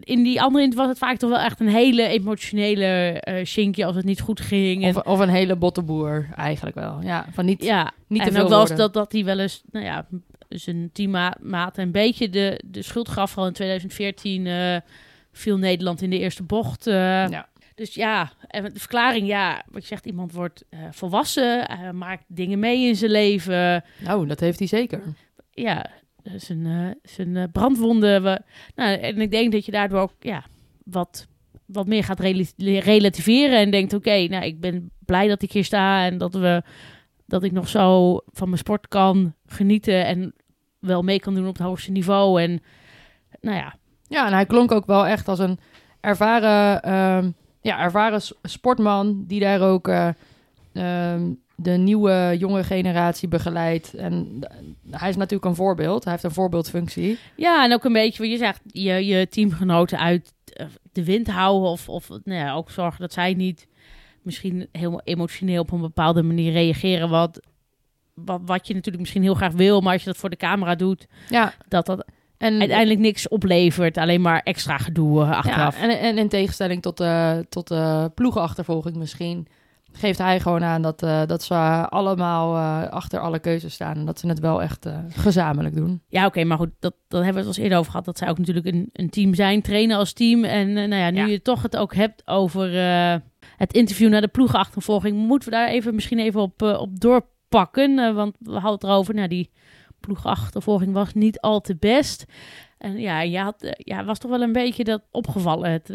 In 0.00 0.22
die 0.22 0.42
andere 0.42 0.64
int 0.64 0.74
was 0.74 0.88
het 0.88 0.98
vaak 0.98 1.16
toch 1.16 1.30
wel 1.30 1.38
echt 1.38 1.60
een 1.60 1.68
hele 1.68 2.06
emotionele 2.06 3.22
Shinky 3.44 3.84
als 3.84 3.96
het 3.96 4.04
niet 4.04 4.20
goed 4.20 4.40
ging. 4.40 4.84
En, 4.84 4.96
Of, 4.96 5.02
of 5.06 5.18
een 5.18 5.28
hele 5.28 5.56
botteboer, 5.56 6.28
eigenlijk 6.36 6.76
wel. 6.76 6.98
Ja, 7.02 7.26
van 7.32 7.44
niet, 7.44 7.64
ja, 7.64 7.92
niet 8.08 8.20
te 8.22 8.28
en 8.28 8.34
veel 8.34 8.42
ook 8.42 8.48
wel 8.48 8.60
eens 8.60 8.76
dat, 8.76 8.92
dat 8.94 9.12
hij 9.12 9.24
wel 9.24 9.38
eens, 9.38 9.62
nou 9.70 9.84
ja, 9.84 10.06
zijn 10.48 10.90
teammaat 10.92 11.78
een 11.78 11.92
beetje 11.92 12.28
de, 12.28 12.62
de 12.66 12.82
schuld 12.82 13.08
gaf. 13.08 13.38
Al 13.38 13.46
in 13.46 13.52
2014 13.52 14.46
eh, 14.46 14.76
viel 15.32 15.56
Nederland 15.58 16.02
in 16.02 16.10
de 16.10 16.18
eerste 16.18 16.42
bocht. 16.42 16.86
eh. 16.86 16.94
Ja. 17.28 17.48
Dus 17.74 17.94
ja, 17.94 18.32
en 18.46 18.64
de 18.64 18.70
verklaring, 18.80 19.26
ja, 19.26 19.62
wat 19.70 19.82
je 19.82 19.88
zegt, 19.88 20.06
iemand 20.06 20.32
wordt 20.32 20.64
eh, 20.70 20.78
volwassen, 20.90 21.68
eh, 21.68 21.90
maakt 21.90 22.24
dingen 22.26 22.58
mee 22.58 22.86
in 22.86 22.96
zijn 22.96 23.10
leven. 23.10 23.84
Nou, 23.98 24.26
dat 24.26 24.40
heeft 24.40 24.58
hij 24.58 24.68
zeker. 24.68 25.02
ja, 25.50 25.90
zijn, 26.36 26.94
zijn 27.02 27.50
brandwonden. 27.52 28.22
We, 28.22 28.40
nou, 28.74 28.98
en 28.98 29.20
ik 29.20 29.30
denk 29.30 29.52
dat 29.52 29.64
je 29.64 29.72
daardoor 29.72 30.00
ook 30.00 30.12
ja, 30.20 30.44
wat, 30.84 31.26
wat 31.66 31.86
meer 31.86 32.04
gaat 32.04 32.20
rela- 32.20 32.44
relativeren. 32.80 33.58
En 33.58 33.70
denkt, 33.70 33.92
oké, 33.92 34.26
nou, 34.28 34.44
ik 34.44 34.60
ben 34.60 34.90
blij 35.04 35.28
dat 35.28 35.42
ik 35.42 35.52
hier 35.52 35.64
sta. 35.64 36.04
En 36.04 36.18
dat, 36.18 36.34
we, 36.34 36.62
dat 37.28 37.42
ik 37.42 37.52
nog 37.52 37.68
zo 37.68 38.16
van 38.26 38.46
mijn 38.48 38.58
sport 38.58 38.88
kan 38.88 39.34
genieten. 39.46 40.06
En 40.06 40.34
wel 40.78 41.02
mee 41.02 41.20
kan 41.20 41.34
doen 41.34 41.46
op 41.48 41.56
het 41.58 41.66
hoogste 41.66 41.90
niveau. 41.90 42.42
En 42.42 42.62
nou 43.40 43.56
ja, 43.56 43.74
Ja, 44.08 44.26
en 44.26 44.32
hij 44.32 44.46
klonk 44.46 44.72
ook 44.72 44.86
wel 44.86 45.06
echt 45.06 45.28
als 45.28 45.38
een 45.38 45.58
ervaren, 46.00 46.82
ehm, 46.82 47.30
ja, 47.60 47.78
ervaren 47.80 48.20
sportman 48.42 49.24
die 49.26 49.40
daar 49.40 49.60
ook 49.60 49.88
eh, 49.88 50.08
ehm, 50.72 51.32
de 51.56 51.70
nieuwe 51.70 52.36
jonge 52.38 52.64
generatie 52.64 53.28
begeleidt. 53.28 53.94
En 53.94 54.40
d- 54.40 54.46
hij 54.96 55.08
is 55.08 55.16
natuurlijk 55.16 55.44
een 55.44 55.54
voorbeeld. 55.54 56.02
Hij 56.04 56.12
heeft 56.12 56.24
een 56.24 56.30
voorbeeldfunctie. 56.30 57.18
Ja, 57.36 57.64
en 57.64 57.72
ook 57.72 57.84
een 57.84 57.92
beetje 57.92 58.22
wat 58.22 58.32
je 58.32 58.38
zegt, 58.38 58.60
je, 58.66 59.06
je 59.06 59.28
teamgenoten 59.28 59.98
uit 59.98 60.34
eh, 60.52 60.66
de 60.92 61.04
wind 61.04 61.26
houden. 61.30 61.70
Of, 61.70 61.88
of 61.88 62.08
nou 62.08 62.38
ja, 62.38 62.52
ook 62.52 62.70
zorgen 62.70 63.00
dat 63.00 63.12
zij 63.12 63.34
niet 63.34 63.66
misschien 64.22 64.68
helemaal 64.72 65.00
emotioneel 65.04 65.60
op 65.62 65.70
een 65.72 65.80
bepaalde 65.80 66.22
manier 66.22 66.52
reageren. 66.52 67.08
Wat, 67.08 67.40
wat, 68.14 68.40
wat 68.44 68.66
je 68.66 68.74
natuurlijk 68.74 69.00
misschien 69.02 69.22
heel 69.22 69.34
graag 69.34 69.52
wil, 69.52 69.80
maar 69.80 69.92
als 69.92 70.02
je 70.02 70.08
dat 70.08 70.18
voor 70.18 70.30
de 70.30 70.36
camera 70.36 70.74
doet, 70.74 71.06
Ja, 71.28 71.52
dat 71.68 71.86
dat 71.86 72.04
en 72.38 72.58
uiteindelijk 72.60 73.00
niks 73.00 73.28
oplevert. 73.28 73.96
Alleen 73.96 74.20
maar 74.20 74.40
extra 74.42 74.78
gedoe 74.78 75.22
eh, 75.22 75.28
ja, 75.28 75.36
achteraf. 75.36 75.80
en, 75.80 75.98
en 76.00 76.18
in 76.18 76.28
tegenstelling 76.28 76.82
tot 76.82 76.96
de, 76.96 77.46
tot 77.48 77.68
de 77.68 78.10
ploegenachtervolging 78.14 78.96
misschien... 78.96 79.46
geeft 79.92 80.18
hij 80.18 80.40
gewoon 80.40 80.64
aan 80.64 80.82
dat, 80.82 81.02
eh, 81.02 81.22
dat 81.26 81.42
ze 81.42 81.54
allemaal 81.88 82.56
eh, 82.56 82.92
achter 82.92 83.20
alle 83.20 83.38
keuzes 83.38 83.74
staan... 83.74 83.96
en 83.96 84.04
dat 84.04 84.18
ze 84.18 84.28
het 84.28 84.38
wel 84.40 84.62
echt 84.62 84.86
eh, 84.86 84.98
gezamenlijk 85.08 85.74
doen. 85.76 86.02
Ja, 86.08 86.26
oké, 86.26 86.44
maar 86.44 86.58
goed, 86.58 86.70
dat, 86.78 86.94
dat 87.08 87.24
hebben 87.24 87.32
we 87.32 87.38
het 87.38 87.48
al 87.48 87.54
eens 87.54 87.62
eerder 87.62 87.78
over 87.78 87.90
gehad. 87.90 88.06
Dat 88.06 88.18
zij 88.18 88.28
ook 88.28 88.38
natuurlijk 88.38 88.66
een, 88.66 88.88
een 88.92 89.10
team 89.10 89.34
zijn, 89.34 89.62
trainen 89.62 89.96
als 89.96 90.12
team. 90.12 90.44
En 90.44 90.68
eh, 90.68 90.88
nou 90.88 91.02
ja, 91.02 91.10
nu 91.10 91.18
Ja. 91.20 91.26
je 91.26 91.42
toch 91.42 91.62
het 91.62 91.76
ook 91.76 91.94
hebt 91.94 92.22
over 92.26 92.78
eh, 92.78 93.14
het 93.58 93.72
interview 93.72 94.08
naar 94.08 94.20
de 94.20 94.28
ploegenachtervolging, 94.28 95.16
moeten 95.16 95.48
we 95.48 95.54
daar 95.54 95.68
even 95.68 95.94
misschien 95.94 96.18
even 96.18 96.40
op, 96.40 96.62
eh, 96.62 96.80
op 96.80 97.00
doorpakken. 97.00 97.98
Eh, 97.98 98.14
want 98.14 98.36
we 98.38 98.52
hadden 98.52 98.72
het 98.72 98.82
erover, 98.82 99.14
nou 99.14 99.28
die 99.28 99.50
ploegenachtervolging 100.00 100.92
was 100.92 101.14
niet 101.14 101.40
al 101.40 101.60
te 101.60 101.76
best. 101.76 102.24
En 102.78 103.00
ja, 103.00 103.20
je 103.20 103.38
had, 103.38 103.62
eh, 103.62 103.72
ja, 103.76 104.04
was 104.04 104.18
toch 104.18 104.30
wel 104.30 104.42
een 104.42 104.52
beetje 104.52 104.84
dat 104.84 105.02
opgevallen, 105.10 105.70
het, 105.70 105.88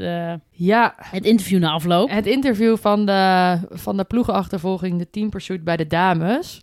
Ja, 0.52 0.95
het 0.97 1.26
interview 1.26 1.60
na 1.60 1.71
afloop. 1.71 2.10
Het 2.10 2.26
interview 2.26 2.78
van 2.78 3.06
de, 3.06 3.58
van 3.69 3.97
de 3.97 4.04
ploegenachtervolging, 4.04 4.99
de 4.99 5.10
team 5.10 5.30
pursuit 5.30 5.63
bij 5.63 5.78
de 5.78 5.88
dames. 5.88 6.62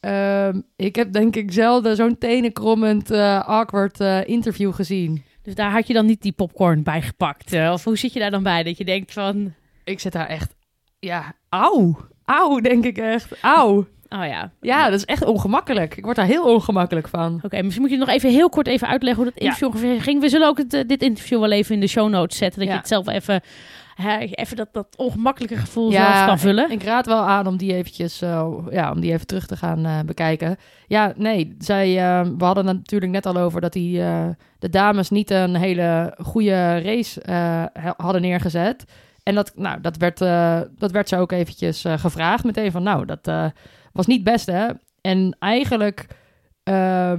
Ehm, 0.00 0.60
ik 0.76 0.96
heb 0.96 1.12
denk 1.12 1.36
ik 1.36 1.52
zelden 1.52 1.96
zo'n 1.96 2.18
tenenkrommend, 2.18 3.10
eh, 3.10 3.48
awkward 3.48 4.00
interview 4.26 4.72
gezien. 4.72 5.22
Dus 5.42 5.54
daar 5.54 5.70
had 5.70 5.86
je 5.86 5.92
dan 5.92 6.06
niet 6.06 6.22
die 6.22 6.32
popcorn 6.32 6.82
bij 6.82 7.02
gepakt. 7.02 7.52
of 7.52 7.84
hoe 7.84 7.98
zit 7.98 8.12
je 8.12 8.18
daar 8.18 8.30
dan 8.30 8.42
bij? 8.42 8.62
Dat 8.62 8.78
je 8.78 8.84
denkt 8.84 9.12
van, 9.12 9.54
Ik 9.90 10.00
zit 10.00 10.12
daar 10.12 10.26
echt, 10.26 10.54
ja, 10.98 11.32
auw. 11.48 11.96
Auw, 12.24 12.60
denk 12.60 12.84
ik 12.84 12.98
echt. 12.98 13.32
Auw. 13.42 13.76
oh 14.08 14.26
ja, 14.26 14.50
Ja, 14.60 14.84
dat 14.84 14.98
is 14.98 15.04
echt 15.04 15.24
ongemakkelijk. 15.24 15.96
Ik 15.96 16.04
word 16.04 16.16
daar 16.16 16.26
heel 16.26 16.54
ongemakkelijk 16.54 17.08
van. 17.08 17.40
Oké, 17.42 17.62
misschien 17.62 17.82
moet 17.82 17.90
je 17.90 17.96
nog 17.96 18.08
even 18.08 18.30
heel 18.30 18.48
kort 18.48 18.66
even 18.66 18.88
uitleggen 18.88 19.22
hoe 19.22 19.32
dat 19.32 19.42
Ja. 19.42 19.48
interview 19.48 19.68
ongeveer 19.68 20.02
ging. 20.02 20.20
We 20.20 20.28
zullen 20.28 20.48
ook 20.48 20.58
het, 20.58 20.74
eh, 20.74 20.80
dit 20.86 21.02
interview 21.02 21.40
wel 21.40 21.50
even 21.50 21.74
in 21.74 21.80
de 21.80 21.86
show 21.86 22.08
notes 22.08 22.38
zetten. 22.38 22.58
Dat 22.58 22.68
Ja. 22.68 22.74
je 22.74 22.80
het 22.80 22.88
zelf 22.88 23.08
even, 23.08 23.40
hè, 23.94 24.18
even 24.18 24.56
dat, 24.56 24.68
dat 24.72 24.86
ongemakkelijke 24.96 25.56
gevoel 25.56 25.90
zelf 25.92 26.26
kan 26.26 26.38
vullen. 26.38 26.70
Ik 26.70 26.82
raad 26.82 27.06
wel 27.06 27.20
aan 27.22 27.46
om 27.46 27.56
die 27.56 27.74
eventjes, 27.74 28.22
eh, 28.22 28.52
ja, 28.70 28.90
om 28.90 29.00
die 29.00 29.12
even 29.12 29.26
terug 29.26 29.46
te 29.46 29.56
gaan 29.56 29.84
eh, 29.84 29.98
bekijken. 30.06 30.56
Ja, 30.86 31.12
nee, 31.16 31.54
zij, 31.58 31.94
we 32.38 32.44
hadden 32.44 32.66
het 32.66 32.76
natuurlijk 32.76 33.12
net 33.12 33.26
al 33.26 33.36
over 33.36 33.60
dat 33.60 33.72
die, 33.72 33.98
de 34.58 34.68
dames 34.70 35.10
niet 35.10 35.30
een 35.30 35.54
hele 35.56 36.14
goede 36.22 36.78
race 36.82 37.20
ha- 37.72 37.94
hadden 37.96 38.22
neergezet. 38.22 38.84
En 39.22 39.34
dat, 39.34 39.52
nou, 39.56 39.80
dat, 39.80 39.96
werd, 39.96 40.20
eh, 40.20 40.60
dat 40.78 40.90
werd 40.90 41.08
ze 41.08 41.16
ook 41.16 41.32
eventjes 41.32 41.84
eh, 41.84 41.98
gevraagd 41.98 42.44
meteen 42.44 42.70
van, 42.70 42.82
nou, 42.82 43.04
dat 43.06 43.28
eh, 43.28 43.46
was 43.92 44.06
niet 44.06 44.24
best, 44.24 44.46
hè? 44.46 44.68
En 45.00 45.36
eigenlijk, 45.38 46.06
eh, 46.62 47.12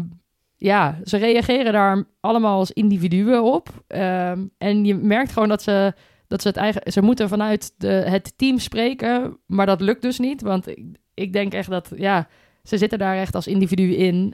ja, 0.58 0.98
ze 1.04 1.18
reageren 1.18 1.74
daar 1.74 2.04
allemaal 2.20 2.58
als 2.58 2.72
individuen 2.72 3.44
op. 3.44 3.70
Ehm, 3.88 4.46
en 4.58 4.86
je 4.86 4.96
merkt 4.96 5.32
gewoon 5.32 5.50
dat 5.50 5.62
ze 5.62 5.94
dat 6.28 6.42
ze 6.42 6.48
het 6.48 6.58
eigen, 6.58 6.92
ze 6.92 7.02
moeten 7.02 7.30
vanuit 7.30 7.74
de, 7.78 7.88
het 7.88 8.34
team 8.38 8.60
spreken, 8.60 9.38
maar 9.46 9.66
dat 9.66 9.82
lukt 9.82 10.02
dus 10.02 10.20
niet, 10.20 10.42
want 10.42 10.68
ik, 10.68 10.86
ik 11.14 11.34
denk 11.34 11.54
echt 11.54 11.70
dat, 11.70 11.92
ja, 11.96 12.28
ze 12.64 12.78
zitten 12.78 13.00
daar 13.00 13.16
echt 13.16 13.36
als 13.36 13.48
individu 13.48 13.94
in. 13.96 14.34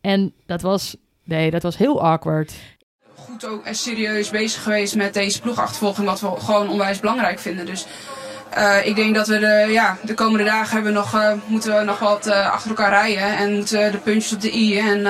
en 0.00 0.32
dat 0.46 0.62
was, 0.62 0.96
nee, 1.24 1.50
dat 1.50 1.62
was 1.62 1.76
heel 1.76 2.02
awkward. 2.02 2.77
Goed 3.18 3.46
ook 3.46 3.64
en 3.64 3.74
serieus 3.74 4.30
bezig 4.30 4.62
geweest 4.62 4.94
met 4.94 5.14
deze 5.14 5.40
ploegachtervolging, 5.40 6.06
wat 6.06 6.20
we 6.20 6.28
gewoon 6.38 6.68
onwijs 6.68 7.00
belangrijk 7.00 7.38
vinden. 7.38 7.66
Dus 7.66 7.86
eh, 8.50 8.86
ik 8.86 8.96
denk 8.96 9.14
dat 9.14 9.26
we 9.26 9.38
de, 9.38 9.68
ja, 9.70 9.96
de 10.02 10.14
komende 10.14 10.44
dagen 10.44 10.74
hebben 10.74 10.92
nog, 10.92 11.14
eh, 11.14 11.32
moeten 11.46 11.78
we 11.78 11.84
nog 11.84 11.98
wat 11.98 12.26
eh, 12.26 12.52
achter 12.52 12.68
elkaar 12.70 12.90
rijden 12.90 13.36
en 13.36 13.54
moeten 13.54 13.92
de 13.92 13.98
puntjes 13.98 14.32
op 14.32 14.40
de 14.40 14.56
i 14.56 14.78
en 14.78 15.06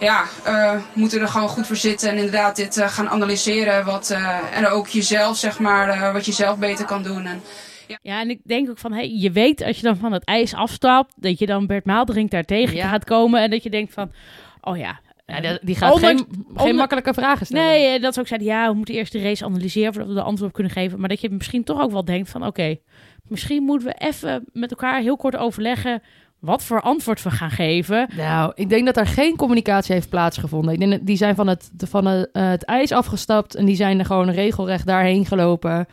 ja, 0.00 0.24
moeten 0.92 1.20
er 1.20 1.28
gewoon 1.28 1.48
goed 1.48 1.66
voor 1.66 1.76
zitten 1.76 2.10
en 2.10 2.16
inderdaad 2.16 2.56
dit 2.56 2.82
gaan 2.86 3.08
analyseren 3.08 3.84
wat, 3.84 4.16
en 4.54 4.66
ook 4.66 4.88
jezelf 4.88 5.36
zeg 5.36 5.58
maar, 5.58 6.12
wat 6.12 6.26
je 6.26 6.32
zelf 6.32 6.58
beter 6.58 6.84
kan 6.84 7.02
doen. 7.02 7.26
En, 7.26 7.42
Ja, 8.02 8.20
en 8.20 8.30
ik 8.30 8.40
denk 8.44 8.70
ook 8.70 8.78
van, 8.78 8.92
hey, 8.92 9.08
je 9.08 9.30
weet 9.30 9.62
als 9.62 9.76
je 9.76 9.82
dan 9.82 9.96
van 9.96 10.12
het 10.12 10.24
ijs 10.24 10.54
afstapt, 10.54 11.12
dat 11.16 11.38
je 11.38 11.46
dan 11.46 11.66
Bert 11.66 11.84
Maalderink 11.84 12.30
daar 12.30 12.44
tegen 12.44 12.76
Ja. 12.76 12.88
gaat 12.88 13.04
komen 13.04 13.42
en 13.42 13.50
dat 13.50 13.62
je 13.62 13.70
denkt 13.70 13.92
van, 13.92 14.12
oh 14.60 14.76
ja. 14.76 15.00
Ja, 15.26 15.58
die, 15.62 15.74
gaat 15.74 15.94
ondanks- 15.94 16.22
geen, 16.22 16.34
geen 16.34 16.46
ondanks- 16.48 16.72
makkelijke 16.76 17.14
vragen 17.14 17.46
stellen. 17.46 17.64
Nee, 17.64 17.86
eh, 17.86 18.02
dat 18.02 18.14
ze 18.14 18.20
ook 18.20 18.26
zeiden, 18.26 18.48
ja, 18.48 18.68
we 18.70 18.76
moeten 18.76 18.94
eerst 18.94 19.12
de 19.12 19.22
race 19.22 19.44
analyseren 19.44 19.92
voordat 19.92 20.12
we 20.12 20.18
de 20.18 20.22
antwoord 20.26 20.48
op 20.48 20.54
kunnen 20.54 20.72
geven. 20.72 21.00
Maar 21.00 21.08
dat 21.08 21.20
je 21.20 21.30
misschien 21.30 21.64
toch 21.64 21.80
ook 21.80 21.90
wel 21.90 22.04
denkt 22.04 22.30
van, 22.30 22.46
oké, 22.46 22.76
misschien 23.28 23.62
moeten 23.62 23.88
we 23.88 23.94
even 23.98 24.44
met 24.52 24.70
elkaar 24.70 25.00
heel 25.00 25.16
kort 25.16 25.36
overleggen 25.36 26.02
wat 26.38 26.62
voor 26.64 26.80
antwoord 26.80 27.22
we 27.22 27.30
gaan 27.30 27.50
geven. 27.50 28.08
Nou, 28.16 28.52
ik 28.54 28.68
denk 28.68 28.86
dat 28.86 28.96
er 28.96 29.06
geen 29.06 29.36
communicatie 29.36 29.94
heeft 29.94 30.08
plaatsgevonden. 30.08 30.72
Ik 30.72 30.78
denk 30.78 30.90
dat 30.90 31.06
die 31.06 31.16
zijn 31.16 31.34
van 31.34 31.46
het, 31.46 31.70
van 31.76 32.06
het, 32.06 32.28
eh, 32.32 32.48
het 32.48 32.64
ijs 32.64 32.92
afgestapt 32.92 33.54
en 33.54 33.64
die 33.64 33.76
zijn 33.76 33.98
er 33.98 34.04
gewoon 34.04 34.30
regelrecht 34.30 34.86
daarheen 34.86 35.26
gelopen. 35.26 35.86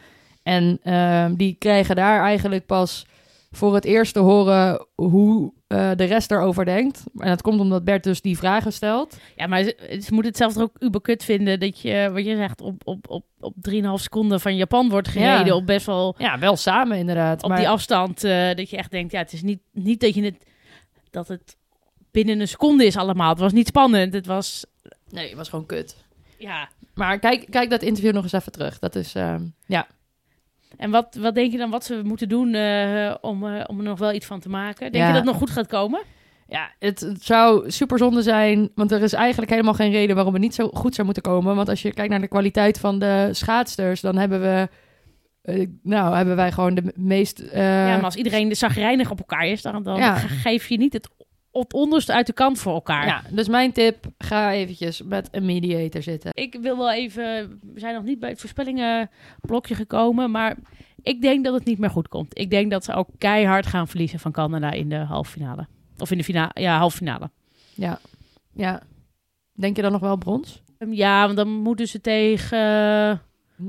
En 0.43 0.79
ehm, 0.83 1.33
die 1.35 1.55
krijgen 1.59 1.95
daar 1.95 2.21
eigenlijk 2.23 2.65
pas 2.65 3.05
voor 3.51 3.75
het 3.75 3.85
eerst 3.85 4.13
te 4.13 4.19
horen 4.19 4.87
hoe 4.95 5.53
eh, 5.67 5.91
de 5.95 6.03
rest 6.03 6.31
erover 6.31 6.65
denkt. 6.65 7.03
En 7.17 7.27
dat 7.27 7.41
komt 7.41 7.59
omdat 7.59 7.83
Bert 7.83 8.03
dus 8.03 8.21
die 8.21 8.37
vragen 8.37 8.73
stelt. 8.73 9.17
Ja, 9.35 9.47
maar 9.47 9.63
ze, 9.63 9.75
ze 10.03 10.13
moeten 10.13 10.31
het 10.31 10.37
zelf 10.37 10.53
toch 10.53 10.63
ook 10.63 10.75
uberkut 10.79 11.23
vinden 11.23 11.59
dat 11.59 11.79
je, 11.79 12.09
wat 12.13 12.25
je 12.25 12.35
zegt, 12.35 12.61
op, 12.61 12.81
op, 12.87 13.09
op, 13.09 13.25
op 13.39 13.53
3,5 13.71 13.79
seconden 13.93 14.39
van 14.41 14.55
Japan 14.55 14.89
wordt 14.89 15.07
gereden. 15.07 15.45
Ja. 15.45 15.55
Op 15.55 15.65
best 15.65 15.85
wel 15.85 16.15
Ja, 16.17 16.39
wel 16.39 16.55
samen 16.55 16.97
inderdaad. 16.97 17.43
op 17.43 17.49
maar, 17.49 17.57
die 17.57 17.69
afstand. 17.69 18.23
eh, 18.23 18.53
dat 18.55 18.69
je 18.69 18.77
echt 18.77 18.91
denkt, 18.91 19.11
ja, 19.11 19.19
het 19.19 19.33
is 19.33 19.41
niet, 19.41 19.59
niet 19.71 19.99
dat 20.01 20.13
je 20.13 20.23
het, 20.23 20.45
dat 21.09 21.27
het 21.27 21.57
binnen 22.11 22.39
een 22.39 22.47
seconde 22.47 22.85
is 22.85 22.97
allemaal. 22.97 23.29
Het 23.29 23.39
was 23.39 23.53
niet 23.53 23.67
spannend. 23.67 24.13
Het 24.13 24.25
was, 24.25 24.65
Nee, 25.09 25.27
het 25.27 25.37
was 25.37 25.49
gewoon 25.49 25.65
kut. 25.65 25.95
ja. 26.37 26.69
Maar 26.93 27.19
kijk, 27.19 27.45
kijk 27.49 27.69
dat 27.69 27.81
interview 27.81 28.13
nog 28.13 28.23
eens 28.23 28.31
even 28.31 28.51
terug. 28.51 28.79
Dat 28.79 28.95
is, 28.95 29.15
ehm, 29.15 29.43
ja. 29.65 29.87
En 30.77 30.91
wat, 30.91 31.15
wat 31.19 31.35
denk 31.35 31.51
je 31.51 31.57
dan 31.57 31.69
wat 31.69 31.83
ze 31.83 32.01
moeten 32.03 32.29
doen 32.29 32.53
eh, 32.53 33.13
om, 33.21 33.47
eh, 33.47 33.63
om 33.67 33.77
er 33.77 33.83
nog 33.83 33.99
wel 33.99 34.13
iets 34.13 34.25
van 34.25 34.39
te 34.39 34.49
maken? 34.49 34.91
Denk 34.91 34.93
Ja. 34.95 34.99
je 35.07 35.07
dat 35.07 35.15
het 35.21 35.25
nog 35.31 35.35
goed 35.37 35.49
gaat 35.49 35.67
komen? 35.67 36.01
Ja, 36.47 36.71
het, 36.79 36.99
het 36.99 37.23
zou 37.23 37.71
super 37.71 37.97
zonde 37.97 38.21
zijn, 38.21 38.71
want 38.75 38.91
er 38.91 39.01
is 39.01 39.13
eigenlijk 39.13 39.51
helemaal 39.51 39.73
geen 39.73 39.91
reden 39.91 40.15
waarom 40.15 40.33
het 40.33 40.41
niet 40.41 40.55
zo 40.55 40.67
goed 40.73 40.93
zou 40.93 41.05
moeten 41.05 41.23
komen. 41.23 41.55
Want 41.55 41.69
als 41.69 41.81
je 41.81 41.93
kijkt 41.93 42.09
naar 42.11 42.21
de 42.21 42.27
kwaliteit 42.27 42.79
van 42.79 42.99
de 42.99 43.29
schaatsters, 43.31 44.01
dan 44.01 44.17
hebben 44.17 44.41
we, 44.41 44.69
eh, 45.41 45.67
nou, 45.83 46.15
hebben 46.15 46.35
wij 46.35 46.51
gewoon 46.51 46.75
de 46.75 46.93
meest... 46.95 47.43
ja, 47.53 47.95
maar 47.95 48.03
als 48.03 48.15
iedereen 48.15 48.49
de 48.49 48.55
zagrijnig 48.55 49.11
op 49.11 49.17
elkaar 49.19 49.47
is, 49.47 49.61
dan, 49.61 49.83
dan 49.83 49.97
Ja. 49.97 50.15
geef 50.17 50.67
je 50.67 50.77
niet 50.77 50.93
het, 50.93 51.09
het 51.51 51.73
onderste 51.73 52.13
uit 52.13 52.27
de 52.27 52.33
kant 52.33 52.59
voor 52.59 52.73
elkaar. 52.73 53.05
ja, 53.05 53.21
dus 53.29 53.47
mijn 53.47 53.71
tip, 53.71 54.05
ga 54.17 54.51
eventjes 54.51 55.01
met 55.01 55.27
een 55.31 55.45
mediator 55.45 56.01
zitten. 56.03 56.31
Ik 56.33 56.57
wil 56.61 56.77
wel 56.77 56.91
even, 56.91 57.23
we 57.73 57.79
zijn 57.79 57.93
nog 57.95 58.03
niet 58.03 58.19
bij 58.19 58.29
het 58.29 58.39
voorspellingenblokje 58.39 59.75
gekomen, 59.75 60.31
maar 60.31 60.57
ik 61.01 61.21
denk 61.21 61.43
dat 61.45 61.53
het 61.53 61.65
niet 61.65 61.79
meer 61.79 61.89
goed 61.89 62.07
komt. 62.07 62.39
Ik 62.39 62.49
denk 62.49 62.71
dat 62.71 62.83
ze 62.83 62.93
ook 62.93 63.07
keihard 63.17 63.65
gaan 63.65 63.87
verliezen 63.87 64.19
van 64.19 64.31
Canada 64.31 64.71
in 64.71 64.89
de 64.89 64.95
halve 64.97 65.31
finale. 65.31 65.67
Of 65.97 66.11
in 66.11 66.17
de 66.17 66.23
finale, 66.23 66.51
ja, 66.53 66.77
halve 66.77 66.97
finale. 66.97 67.29
Ja, 67.75 67.99
ja. 68.53 68.81
Denk 69.53 69.75
je 69.75 69.81
dan 69.81 69.91
nog 69.91 70.01
wel 70.01 70.17
brons? 70.17 70.61
Ehm, 70.77 70.93
Ja, 70.93 71.25
want 71.25 71.37
dan 71.37 71.49
moeten 71.49 71.87
ze 71.87 72.01
tegen 72.01 73.21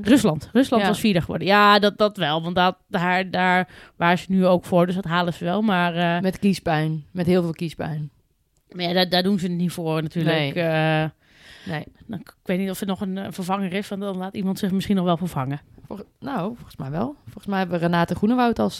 Rusland. 0.02 0.48
Rusland 0.52 0.82
Ja. 0.82 0.88
was 0.88 1.00
vierde 1.00 1.20
geworden. 1.20 1.46
Ja, 1.46 1.78
dat, 1.78 1.98
dat 1.98 2.16
wel, 2.16 2.42
want 2.42 2.54
dat, 2.54 2.76
daar, 2.88 3.30
daar 3.30 3.68
waren 3.96 4.18
ze 4.18 4.24
nu 4.28 4.46
ook 4.46 4.64
voor, 4.64 4.86
dus 4.86 4.94
dat 4.94 5.04
halen 5.04 5.32
ze 5.34 5.44
wel. 5.44 5.62
Maar, 5.62 5.94
eh, 5.94 6.20
Met 6.22 6.38
kiespijn, 6.38 7.04
met 7.10 7.26
heel 7.26 7.42
veel 7.42 7.52
kiespijn. 7.52 8.10
maar 8.70 8.84
ja, 8.84 8.92
daar, 8.92 9.08
daar 9.08 9.22
doen 9.22 9.38
ze 9.38 9.46
het 9.46 9.56
niet 9.56 9.72
voor 9.72 10.02
natuurlijk. 10.02 10.36
Nee. 10.36 10.52
Eh, 10.64 11.04
Nee. 11.66 11.84
ik 12.08 12.34
weet 12.42 12.58
niet 12.58 12.70
of 12.70 12.80
er 12.80 12.86
nog 12.86 13.00
een 13.00 13.18
eh, 13.18 13.26
vervanger 13.30 13.72
is, 13.72 13.88
want 13.88 14.00
dan 14.00 14.16
laat 14.16 14.34
iemand 14.34 14.58
zich 14.58 14.70
misschien 14.70 14.96
nog 14.96 15.04
wel 15.04 15.16
vervangen. 15.16 15.60
Vol- 15.86 16.04
nou, 16.20 16.54
volgens 16.54 16.76
mij 16.76 16.90
wel. 16.90 17.16
Volgens 17.24 17.46
mij 17.46 17.58
hebben 17.58 17.78
we 17.80 17.84
Renate 17.86 18.14
Groenewoud 18.14 18.58
als 18.58 18.78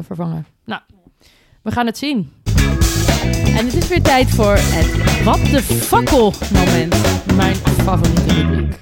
vervanger. 0.00 0.44
Nou, 0.64 0.80
we 1.62 1.70
gaan 1.70 1.86
het 1.86 1.98
zien. 1.98 2.32
En 3.56 3.64
het 3.64 3.74
is 3.74 3.88
weer 3.88 4.02
tijd 4.02 4.30
voor 4.30 4.54
het 4.58 5.22
wat 5.24 5.36
de 5.44 5.62
fakkel 5.62 6.32
moment. 6.52 6.94
Mijn 7.36 7.54
favoriete 7.56 8.34
rubriek. 8.34 8.78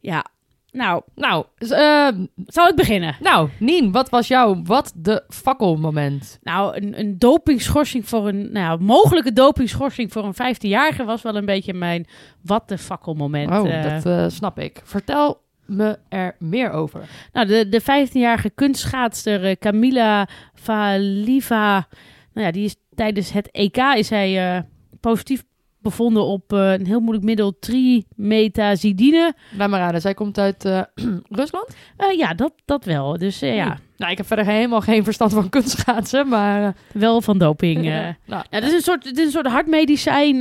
Ja, 0.00 0.24
nou, 0.72 1.02
Nou, 1.14 1.44
eh, 1.58 2.08
zal 2.46 2.68
ik 2.68 2.74
beginnen? 2.76 3.16
nou, 3.20 3.48
Nien, 3.58 3.92
wat 3.92 4.10
was 4.10 4.28
jouw 4.28 4.62
wat 4.62 4.92
de 4.96 5.24
fakkelmoment? 5.28 6.38
Nou, 6.42 6.76
een, 6.76 6.98
een 6.98 7.18
dopingschorsing 7.18 8.08
voor 8.08 8.28
een, 8.28 8.52
nou, 8.52 8.80
mogelijke 8.80 9.32
dopingschorsing 9.32 10.12
voor 10.12 10.24
een 10.24 10.54
15-jarige 10.54 11.04
was 11.04 11.22
wel 11.22 11.36
een 11.36 11.44
beetje 11.44 11.74
mijn 11.74 12.06
wat 12.42 12.68
de 12.68 12.78
fakkel 12.78 13.14
moment. 13.14 13.50
Oh, 13.50 13.70
Eh, 13.74 13.82
dat 13.82 14.06
eh, 14.06 14.24
snap 14.28 14.58
ik. 14.58 14.80
Vertel 14.84 15.40
me 15.66 15.98
er 16.08 16.36
meer 16.38 16.70
over. 16.70 17.08
Nou, 17.32 17.46
de, 17.46 17.68
de 17.68 17.82
15-jarige 17.82 18.50
kunstschaatster 18.50 19.58
Camila 19.58 20.28
Valiva, 20.54 21.86
nou 22.32 22.46
ja, 22.46 22.52
die 22.52 22.64
is 22.64 22.76
tijdens 22.94 23.32
het 23.32 23.50
EK 23.50 23.76
is 23.76 24.10
hij 24.10 24.64
positief 25.00 25.44
bevonden 25.82 26.24
op 26.24 26.52
eh, 26.52 26.72
een 26.72 26.86
heel 26.86 27.00
moeilijk 27.00 27.24
middel 27.24 27.58
trimetazidine. 27.58 29.34
Laat 29.56 29.68
maar 29.68 29.80
raden, 29.80 30.00
zij 30.00 30.14
komt 30.14 30.38
uit 30.38 30.64
eh, 30.64 30.82
Rusland? 31.40 31.76
Eh, 31.96 32.18
ja, 32.18 32.34
dat, 32.34 32.52
dat 32.64 32.84
wel. 32.84 33.18
Dus 33.18 33.42
eh, 33.42 33.54
ja, 33.54 33.66
Oeh. 33.66 33.76
Nou, 33.96 34.10
ik 34.10 34.16
heb 34.16 34.26
verder 34.26 34.44
helemaal 34.44 34.80
geen 34.80 35.04
verstand 35.04 35.32
van 35.32 35.48
kunstschaatsen, 35.48 36.28
maar... 36.28 36.76
wel 36.92 37.20
van 37.20 37.38
doping. 37.38 37.86
eh. 37.86 37.92
nou, 37.92 38.14
Ja, 38.26 38.44
het 38.50 38.64
is 38.64 38.72
een 38.72 38.80
soort, 38.80 39.04
het 39.04 39.18
is 39.18 39.24
een 39.24 39.30
soort 39.30 39.46
hartmedicijn, 39.46 40.38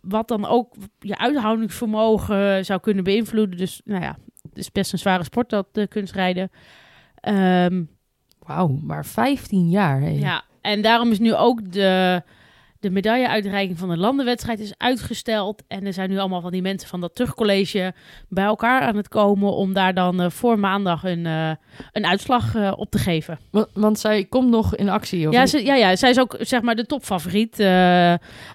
wat 0.00 0.28
dan 0.28 0.46
ook 0.46 0.74
je 0.98 1.18
uithoudingsvermogen 1.18 2.64
zou 2.64 2.80
kunnen 2.80 3.04
beïnvloeden. 3.04 3.58
Dus 3.58 3.80
nou 3.84 4.02
ja, 4.02 4.16
het 4.48 4.58
is 4.58 4.72
best 4.72 4.92
een 4.92 4.98
zware 4.98 5.24
sport, 5.24 5.50
dat 5.50 5.66
uh, 5.72 5.86
kunstrijden. 5.88 6.50
Ehm, 7.20 7.82
Wauw, 8.38 8.78
maar 8.82 9.06
15 9.06 9.68
jaar. 9.68 10.10
Ja, 10.10 10.42
en 10.60 10.82
daarom 10.82 11.10
is 11.10 11.18
nu 11.18 11.34
ook 11.34 11.72
de, 11.72 12.22
de 12.80 12.90
medailleuitreiking 12.90 13.78
van 13.78 13.88
de 13.88 13.96
landenwedstrijd 13.96 14.60
is 14.60 14.74
uitgesteld. 14.76 15.62
En 15.68 15.86
er 15.86 15.92
zijn 15.92 16.10
nu 16.10 16.18
allemaal 16.18 16.40
van 16.40 16.50
die 16.50 16.62
mensen 16.62 16.88
van 16.88 17.00
dat 17.00 17.14
terugcollege 17.14 17.94
bij 18.28 18.44
elkaar 18.44 18.80
aan 18.80 18.96
het 18.96 19.08
komen 19.08 19.52
om 19.52 19.72
daar 19.72 19.94
dan 19.94 20.20
eh, 20.20 20.30
voor 20.30 20.58
maandag 20.58 21.04
een, 21.04 21.26
eh, 21.26 21.50
een 21.92 22.06
uitslag 22.06 22.54
eh, 22.54 22.72
op 22.76 22.90
te 22.90 22.98
geven. 22.98 23.38
Want, 23.50 23.68
want 23.72 23.98
zij 23.98 24.24
komt 24.24 24.48
nog 24.48 24.76
in 24.76 24.88
actie, 24.88 25.26
of 25.28 25.34
Ja, 25.34 25.46
ze, 25.46 25.64
ja, 25.64 25.74
ja, 25.74 25.96
zij 25.96 26.10
is 26.10 26.18
ook 26.18 26.36
zeg 26.40 26.62
maar 26.62 26.74
de 26.74 26.86
topfavoriet. 26.86 27.52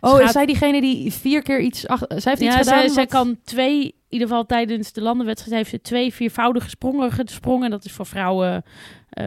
Oh, 0.02 0.22
is 0.22 0.32
zij 0.32 0.46
diegene 0.46 0.82
die 0.82 1.14
vier 1.14 1.42
keer 1.42 1.60
iets... 1.60 1.88
Ach, 1.88 2.04
zij 2.08 2.32
heeft 2.32 2.42
iets 2.42 2.56
ja, 2.56 2.58
gedaan? 2.58 2.90
zij, 2.90 3.06
kan 3.06 3.38
twee, 3.44 3.84
in 3.84 3.94
ieder 4.10 4.28
geval 4.28 4.46
tijdens 4.46 4.92
de 4.92 5.02
landenwedstrijd 5.02 5.58
heeft 5.58 5.70
ze 5.70 5.82
twee 5.82 6.14
viervoudige 6.14 6.70
sprongen 6.70 7.12
gesprongen. 7.12 7.70
Dat 7.70 7.86
is 7.86 7.92
voor 7.92 8.06
vrouwen 8.06 8.64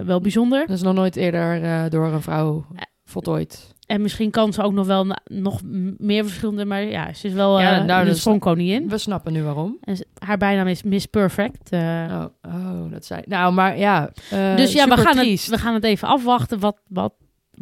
wel 0.05 0.21
bijzonder. 0.21 0.67
Dat 0.67 0.77
is 0.77 0.83
nog 0.83 0.95
nooit 0.95 1.17
eerder 1.17 1.91
door 1.91 2.07
een 2.07 2.23
vrouw 2.23 2.67
voltooid. 3.05 3.74
En 3.87 4.03
misschien 4.03 4.31
kan 4.31 4.53
ze 4.53 4.63
ook 4.63 4.73
nog 4.73 4.87
wel 4.87 5.07
nog 5.25 5.61
meer 5.99 6.25
verschillende, 6.25 6.65
maar 6.65 6.83
ja, 6.85 7.13
ze 7.13 7.27
is 7.27 7.33
wel 7.33 7.61
Ja, 7.61 7.79
eh 7.81 7.85
nou, 7.85 8.05
de 8.05 8.11
dus- 8.11 8.21
sprongkoningin. 8.21 8.89
We 8.89 8.99
snappen 8.99 9.33
nu 9.33 9.43
waarom. 9.43 9.77
En 9.81 9.97
ze- 9.97 10.07
haar 10.19 10.37
bijnaam 10.39 10.67
is 10.67 10.83
Miss 10.83 11.07
Perfect. 11.07 11.71
eh. 11.71 11.81
Oh, 12.11 12.25
oh 12.55 12.91
dat 12.91 13.05
zei... 13.05 13.23
Nou, 13.27 13.53
maar 13.53 13.79
ja... 13.79 14.11
eh, 14.31 14.57
dus 14.57 14.73
ja, 14.73 14.89
we 14.89 14.97
gaan, 14.97 15.19
het, 15.19 15.47
we 15.47 15.59
gaan 15.59 15.75
het 15.75 15.85
even 15.85 16.09
afwachten 16.09 16.59
wat, 16.59 16.81
wat, 16.89 17.13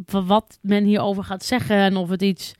wa- 0.05 0.23
wat 0.23 0.57
men 0.61 0.83
hierover 0.83 1.23
gaat 1.23 1.43
zeggen. 1.45 1.75
En 1.75 1.95
of 1.97 2.09
het 2.09 2.21
iets, 2.21 2.53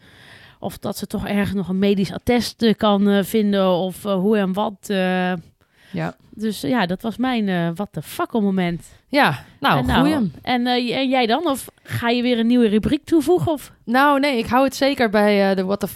of 0.60 0.78
dat 0.78 0.98
ze 0.98 1.08
toch 1.08 1.28
ergens 1.28 1.54
nog 1.56 1.70
een 1.70 1.80
medisch 1.80 2.14
attest 2.14 2.76
kan 2.78 3.24
vinden. 3.26 3.70
Of 3.70 4.04
hoe 4.04 4.38
en 4.38 4.54
wat. 4.54 4.90
Ja. 5.94 6.16
Dus 6.36 6.62
ja, 6.62 6.86
dat 6.86 7.02
was 7.02 7.18
mijn 7.18 7.50
eh 7.50 7.70
wat 7.76 7.94
de 7.94 8.02
fakkel 8.02 8.42
moment. 8.42 8.86
Ja, 9.08 9.44
nou, 9.60 9.88
en, 9.88 9.96
goeie. 9.96 10.32
en, 10.42 10.68
eh, 10.68 10.98
en 10.98 11.10
jij 11.10 11.26
dan? 11.26 11.48
Of 11.48 11.68
ga 11.84 12.10
je 12.10 12.22
weer 12.22 12.40
een 12.40 12.48
nieuwe 12.48 12.68
rubriek 12.68 13.06
toevoegen? 13.06 13.52
Of? 13.52 13.72
Nou, 13.86 14.20
nee, 14.20 14.38
ik 14.38 14.46
hou 14.46 14.64
het 14.64 14.76
zeker 14.76 15.10
bij 15.10 15.50
eh, 15.50 15.56
de 15.56 15.64
What 15.64 15.80
the 15.80 15.88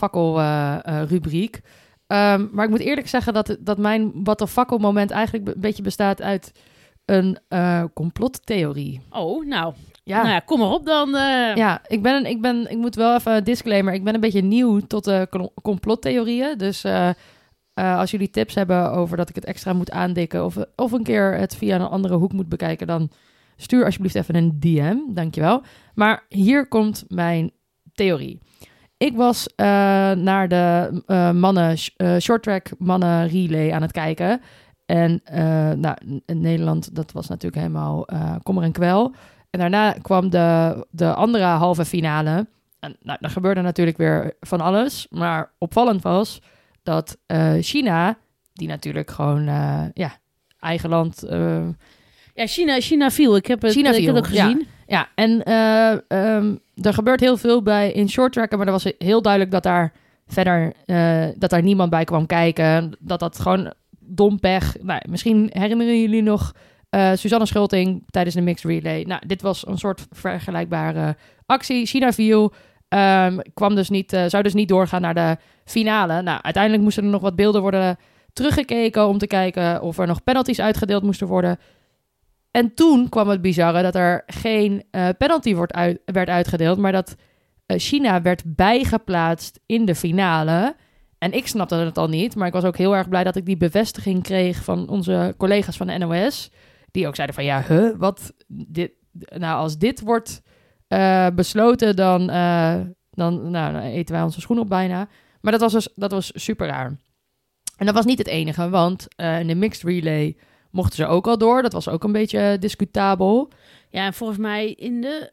eh, 0.84 1.02
rubriek. 1.08 1.62
Ehm, 2.08 2.46
maar 2.52 2.66
ik 2.66 2.70
moet 2.70 2.80
eerlijk 2.80 3.08
zeggen 3.08 3.34
dat, 3.34 3.58
dat 3.60 3.78
mijn 3.78 4.12
What 4.24 4.38
the 4.38 4.48
Fakkel 4.48 4.78
moment 4.78 5.12
eigenlijk 5.12 5.48
een 5.48 5.62
beetje 5.62 5.84
bestaat 5.84 6.22
uit 6.22 6.52
een 7.06 7.38
complottheorie. 7.94 9.02
Oh, 9.10 9.46
nou. 9.46 9.74
Ja. 10.04 10.18
Nou 10.18 10.30
ja, 10.30 10.40
kom 10.40 10.60
maar 10.60 10.72
op 10.72 10.86
dan. 10.86 11.10
Ja, 11.56 11.82
ik, 11.88 12.02
ben, 12.02 12.26
ik, 12.26 12.42
ben, 12.42 12.72
ik 12.72 12.78
moet 12.78 12.96
wel 12.96 13.16
even 13.16 13.36
een 13.36 13.44
disclaimer. 13.44 13.94
Ik 13.94 14.04
ben 14.04 14.14
een 14.14 14.20
beetje 14.20 14.42
nieuw 14.42 14.80
tot 14.80 15.12
complottheorieën. 15.62 16.58
Dus 16.58 16.84
eh, 17.78 17.98
als 17.98 18.12
jullie 18.12 18.30
tips 18.30 18.56
hebben 18.56 18.92
over 18.92 19.18
dat 19.18 19.30
ik 19.30 19.36
het 19.36 19.46
extra 19.46 19.74
moet 19.74 19.92
aandikken... 19.92 20.46
Of, 20.46 20.58
of 20.76 20.92
een 20.92 21.04
keer 21.04 21.34
het 21.34 21.56
via 21.56 21.76
een 21.76 21.82
andere 21.82 22.16
hoek 22.16 22.34
moet 22.34 22.50
bekijken... 22.50 22.88
dan 22.88 23.10
stuur 23.56 23.86
alsjeblieft 23.86 24.16
even 24.16 24.36
een 24.36 24.60
DM. 24.60 24.96
Dankjewel. 25.10 25.62
Maar 25.94 26.24
hier 26.30 26.68
komt 26.68 27.06
mijn 27.08 27.52
theorie. 27.94 28.40
Ik 28.98 29.16
was 29.16 29.48
eh, 29.56 29.66
naar 30.12 30.48
de 30.48 31.02
eh, 31.06 31.32
mannen, 31.32 31.78
sh- 31.78 31.90
eh, 31.96 32.18
shorttrack 32.18 32.70
mannen 32.78 33.28
relay 33.28 33.72
aan 33.72 33.82
het 33.82 33.92
kijken. 33.92 34.42
En 34.86 35.22
nou, 35.80 35.96
Nederland, 36.26 36.96
dat 36.96 37.12
was 37.12 37.28
natuurlijk 37.28 37.62
helemaal 37.62 38.06
kommer 38.44 38.64
en 38.64 38.72
kwel. 38.72 39.14
En 39.50 39.60
daarna 39.60 39.92
kwam 39.92 40.30
de, 40.30 40.86
de 40.90 41.14
andere 41.14 41.44
halve 41.44 41.86
finale. 41.86 42.48
En 42.80 42.96
nou, 43.02 43.18
er 43.22 43.30
gebeurde 43.30 43.62
natuurlijk 43.62 43.98
weer 43.98 44.34
van 44.40 44.62
alles. 44.62 45.08
Maar 45.10 45.52
opvallend 45.58 46.02
was 46.02 46.42
dat 46.88 47.18
eh, 47.26 47.54
China, 47.60 48.18
die 48.54 48.68
natuurlijk 48.68 49.12
gewoon, 49.12 49.48
eh, 49.48 49.84
ja, 49.94 50.18
eigen 50.60 50.90
land. 50.90 51.24
eh, 51.24 51.68
Ja, 52.34 52.48
China, 52.48 52.80
China 52.80 53.10
viel. 53.12 53.36
Ik 53.36 53.46
heb 53.46 53.62
het, 53.62 53.72
China 53.72 53.90
ik 53.90 54.06
heb 54.06 54.16
het 54.16 54.18
ook 54.18 54.30
gezien. 54.30 54.68
Ja, 54.88 55.08
en 55.16 55.44
eh, 55.44 55.92
ehm, 55.92 56.56
er 56.82 56.94
gebeurt 56.94 57.20
heel 57.20 57.38
veel 57.38 57.62
bij 57.62 57.92
in 57.92 58.10
short 58.10 58.34
tracken, 58.34 58.58
maar 58.58 58.68
er 58.68 58.74
was 58.74 58.92
heel 58.98 59.22
duidelijk 59.22 59.52
dat 59.52 59.64
daar 59.64 59.94
verder 60.28 60.74
dat 61.38 61.50
daar 61.50 61.64
niemand 61.64 61.90
bij 61.90 62.04
kwam 62.04 62.26
kijken. 62.26 62.96
Dat 63.00 63.20
dat 63.20 63.40
gewoon 63.40 63.74
dom 64.00 64.40
pech. 64.40 64.76
Nou, 64.82 65.02
misschien 65.10 65.50
herinneren 65.54 66.00
jullie 66.02 66.22
nog 66.22 66.54
eh 66.90 67.12
Suzanne 67.14 67.46
Schulting 67.46 68.04
tijdens 68.10 68.36
de 68.36 68.42
mixed 68.42 68.72
relay. 68.72 69.04
Nou, 69.04 69.22
dit 69.28 69.42
was 69.42 69.68
een 69.68 69.78
soort 69.78 70.08
vergelijkbare 70.12 71.16
actie. 71.46 71.86
China 71.86 72.12
viel, 72.12 72.54
ehm, 72.88 73.38
kwam 73.54 73.76
dus 73.76 73.90
niet, 73.90 74.14
eh, 74.14 74.26
zou 74.28 74.44
dus 74.44 74.54
niet 74.54 74.68
doorgaan 74.68 75.02
naar 75.02 75.14
de 75.14 75.38
finale. 75.66 76.22
Nou, 76.22 76.40
uiteindelijk 76.42 76.84
moesten 76.84 77.04
er 77.04 77.10
nog 77.10 77.22
wat 77.22 77.36
beelden 77.36 77.62
worden 77.62 77.98
teruggekeken 78.34 79.08
om 79.08 79.18
te 79.18 79.28
kijken 79.28 79.82
of 79.82 79.98
er 79.98 80.08
nog 80.08 80.24
penalties 80.24 80.60
uitgedeeld 80.60 81.04
moesten 81.04 81.28
worden. 81.28 81.60
En 82.52 82.74
toen 82.74 83.10
kwam 83.10 83.30
het 83.30 83.42
bizarre 83.42 83.82
dat 83.82 83.96
er 83.96 84.24
geen 84.26 84.84
eh, 84.92 85.10
penalty 85.18 85.56
wordt 85.56 85.74
werd 86.06 86.30
uitgedeeld, 86.30 86.78
maar 86.78 86.92
dat 86.92 87.16
eh, 87.66 87.78
China 87.80 88.22
werd 88.22 88.56
bijgeplaatst 88.56 89.60
in 89.66 89.86
de 89.86 89.96
finale. 89.96 90.76
En 91.18 91.32
ik 91.32 91.48
snapte 91.48 91.76
het 91.76 91.98
al 91.98 92.08
niet, 92.08 92.36
maar 92.36 92.48
ik 92.48 92.54
was 92.54 92.64
ook 92.64 92.78
heel 92.78 92.96
erg 92.96 93.10
blij 93.10 93.24
dat 93.24 93.36
ik 93.36 93.46
die 93.46 93.58
bevestiging 93.58 94.24
kreeg 94.24 94.64
van 94.64 94.90
onze 94.90 95.34
collega's 95.38 95.78
van 95.78 95.88
de 95.88 95.98
NOS. 95.98 96.52
Die 96.92 97.08
ook 97.08 97.16
zeiden 97.16 97.36
van 97.36 97.46
ja, 97.46 97.64
huh, 97.68 97.98
wat, 97.98 98.34
dit, 98.48 98.92
nou 99.12 99.58
als 99.58 99.78
dit 99.78 100.02
wordt 100.02 100.42
eh, 100.88 101.28
besloten, 101.36 101.96
dan, 101.96 102.30
eh, 102.30 102.76
dan, 103.10 103.52
nou, 103.52 103.74
dan 103.74 103.82
eten 103.82 104.16
wij 104.16 104.24
onze 104.24 104.42
schoen 104.42 104.60
op 104.60 104.70
bijna. 104.70 105.08
Maar 105.42 105.52
dat 105.52 105.62
was, 105.62 105.74
dus, 105.74 105.90
dat 105.96 106.12
was 106.12 106.32
super 106.36 106.68
raar. 106.68 106.98
En 107.78 107.86
dat 107.86 107.96
was 107.96 108.06
niet 108.06 108.18
het 108.18 108.28
enige, 108.28 108.70
want 108.70 109.08
eh, 109.16 109.40
in 109.40 109.48
de 109.48 109.56
mixed 109.56 109.84
relay 109.84 110.38
mochten 110.72 110.96
ze 110.96 111.06
ook 111.06 111.28
al 111.28 111.38
door. 111.38 111.62
Dat 111.62 111.74
was 111.74 111.90
ook 111.90 112.04
een 112.04 112.12
beetje 112.12 112.58
discutabel. 112.60 113.50
Ja, 113.90 114.06
en 114.06 114.14
volgens 114.14 114.40
mij 114.40 114.72
in 114.72 115.02
de 115.02 115.32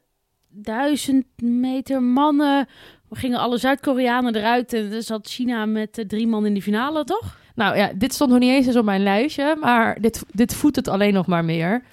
duizend 0.49 1.25
meter 1.41 2.03
mannen 2.03 2.67
gingen 3.11 3.39
alle 3.39 3.57
Zuid-Koreanen 3.57 4.35
eruit. 4.35 4.73
En 4.73 4.91
er 4.91 5.03
zat 5.03 5.27
China 5.27 5.65
met 5.65 6.03
drie 6.07 6.27
man 6.27 6.45
in 6.45 6.53
de 6.53 6.61
finale, 6.61 7.03
toch? 7.03 7.37
Nou 7.55 7.77
ja, 7.77 7.91
dit 7.95 8.13
stond 8.13 8.29
nog 8.29 8.39
niet 8.39 8.49
eens 8.49 8.67
eens 8.67 8.75
op 8.75 8.85
mijn 8.85 9.03
lijstje, 9.03 9.55
maar 9.59 10.01
dit, 10.01 10.23
dit 10.31 10.55
voedt 10.55 10.75
het 10.75 10.87
alleen 10.87 11.13
nog 11.13 11.27
maar 11.27 11.45
meer. 11.45 11.83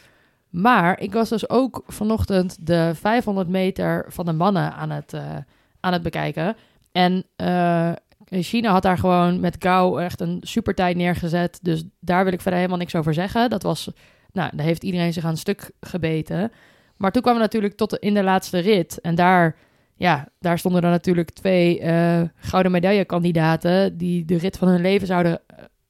Maar 0.52 1.00
ik 1.00 1.12
was 1.12 1.28
dus 1.28 1.48
ook 1.48 1.82
vanochtend 1.86 2.66
de 2.66 2.92
500 2.94 3.48
meter 3.48 4.04
van 4.08 4.24
de 4.24 4.32
mannen 4.32 4.74
aan 4.74 4.90
het, 4.90 5.12
eh, 5.12 5.36
aan 5.80 5.92
het 5.92 6.02
bekijken. 6.02 6.56
En 6.92 7.24
eh, 7.36 7.92
China 8.28 8.72
had 8.72 8.82
daar 8.82 8.98
gewoon 8.98 9.40
met 9.40 9.56
Gao 9.58 9.96
echt 9.96 10.20
een 10.20 10.38
super 10.40 10.74
tijd 10.74 10.96
neergezet. 10.96 11.58
Dus 11.62 11.84
daar 12.00 12.24
wil 12.24 12.32
ik 12.32 12.40
verder 12.40 12.58
helemaal 12.58 12.80
niks 12.80 12.94
over 12.94 13.14
zeggen. 13.14 13.50
Dat 13.50 13.62
was, 13.62 13.90
nou, 14.32 14.50
daar 14.56 14.66
heeft 14.66 14.82
iedereen 14.82 15.12
zich 15.12 15.24
aan 15.24 15.30
een 15.30 15.36
stuk 15.36 15.70
gebeten. 15.80 16.52
Maar 16.96 17.12
toen 17.12 17.22
kwamen 17.22 17.40
we 17.40 17.46
natuurlijk 17.46 17.76
tot 17.76 17.90
de, 17.90 17.96
in 18.00 18.14
de 18.14 18.22
laatste 18.22 18.58
rit. 18.58 19.00
En 19.00 19.14
daar, 19.14 19.56
ja, 19.96 20.28
daar 20.40 20.58
stonden 20.58 20.82
er 20.82 20.90
natuurlijk 20.90 21.30
twee 21.30 21.80
eh, 21.80 22.22
gouden 22.36 22.72
medaillekandidaten... 22.72 23.96
die 23.96 24.24
de 24.24 24.36
rit 24.36 24.56
van 24.56 24.68
hun 24.68 24.80
leven 24.80 25.06
zouden 25.06 25.40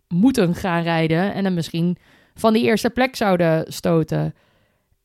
moeten 0.09 0.55
gaan 0.55 0.83
rijden... 0.83 1.35
en 1.35 1.43
dan 1.43 1.55
misschien 1.55 1.97
van 2.35 2.53
die 2.53 2.65
eerste 2.65 2.91
plek 2.91 3.17
zouden 3.17 3.73
stoten. 3.73 4.35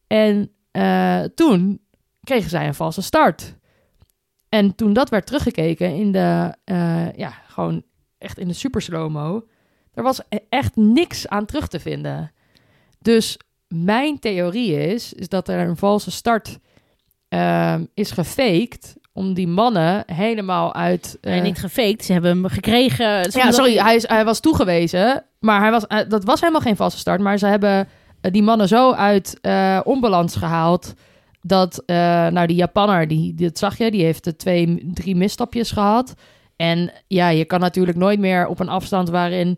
En 0.08 0.51
eh, 0.72 1.22
toen 1.36 1.82
kregen 2.24 2.49
zij 2.49 2.68
een 2.68 2.74
valse 2.76 3.01
start. 3.01 3.55
En 4.49 4.76
toen 4.76 4.93
dat 4.93 5.10
werd 5.10 5.26
teruggekeken 5.26 5.93
in 5.95 6.12
de, 6.12 6.53
eh, 6.64 7.14
ja, 7.16 7.34
gewoon 7.47 7.84
echt 8.18 8.38
in 8.39 8.47
de 8.47 8.53
super 8.53 8.82
slow-mo... 8.82 9.47
er 9.93 10.03
was 10.03 10.22
e- 10.30 10.38
echt 10.49 10.76
niks 10.76 11.28
aan 11.28 11.45
terug 11.45 11.68
te 11.68 11.80
vinden. 11.80 12.32
Dus 12.99 13.38
mijn 13.68 14.20
theorie 14.20 14.93
is, 14.93 15.14
is 15.14 15.30
dat 15.30 15.47
er 15.47 15.60
een 15.68 15.78
valse 15.78 16.12
start 16.12 16.60
ehm, 17.28 17.86
is 17.93 18.12
gefaked 18.12 18.95
om 19.14 19.34
die 19.34 19.47
mannen 19.47 20.03
helemaal 20.14 20.74
uit... 20.76 21.18
eh, 21.22 21.32
Nee, 21.32 21.41
niet 21.41 21.58
gefaked. 21.60 22.05
Ze 22.05 22.12
hebben 22.14 22.32
hem 22.32 22.45
gekregen. 22.45 23.05
Ja, 23.32 23.51
sorry, 23.51 23.78
hij, 23.78 23.95
is, 23.95 24.08
hij 24.08 24.26
was 24.26 24.39
toegewezen, 24.39 25.26
maar 25.39 25.62
hij 25.62 25.72
was, 25.72 25.88
eh, 25.88 26.10
dat 26.10 26.24
was 26.24 26.39
helemaal 26.39 26.62
geen 26.62 26.76
valse 26.76 26.97
start. 26.97 27.22
Maar 27.22 27.38
ze 27.38 27.45
hebben 27.47 27.80
eh, 27.80 27.86
die 28.32 28.43
mannen 28.43 28.67
zo 28.67 28.91
uit 28.91 29.38
eh, 29.41 29.80
onbalans 29.84 30.36
gehaald 30.36 30.93
dat, 31.41 31.84
eh, 31.86 31.95
nou, 32.28 32.47
die 32.47 32.55
Japanner, 32.55 33.07
die, 33.07 33.34
dat 33.34 33.57
zag 33.57 33.78
je, 33.78 33.91
die 33.91 34.03
heeft 34.03 34.28
eh, 34.28 34.34
twee, 34.34 34.91
drie 34.93 35.15
misstapjes 35.15 35.71
gehad. 35.71 36.13
En 36.55 36.91
ja, 37.07 37.30
je 37.30 37.45
kan 37.45 37.59
natuurlijk 37.59 37.97
nooit 37.97 38.19
meer 38.19 38.47
op 38.47 38.59
een 38.59 38.69
afstand 38.69 39.09
waarin 39.09 39.57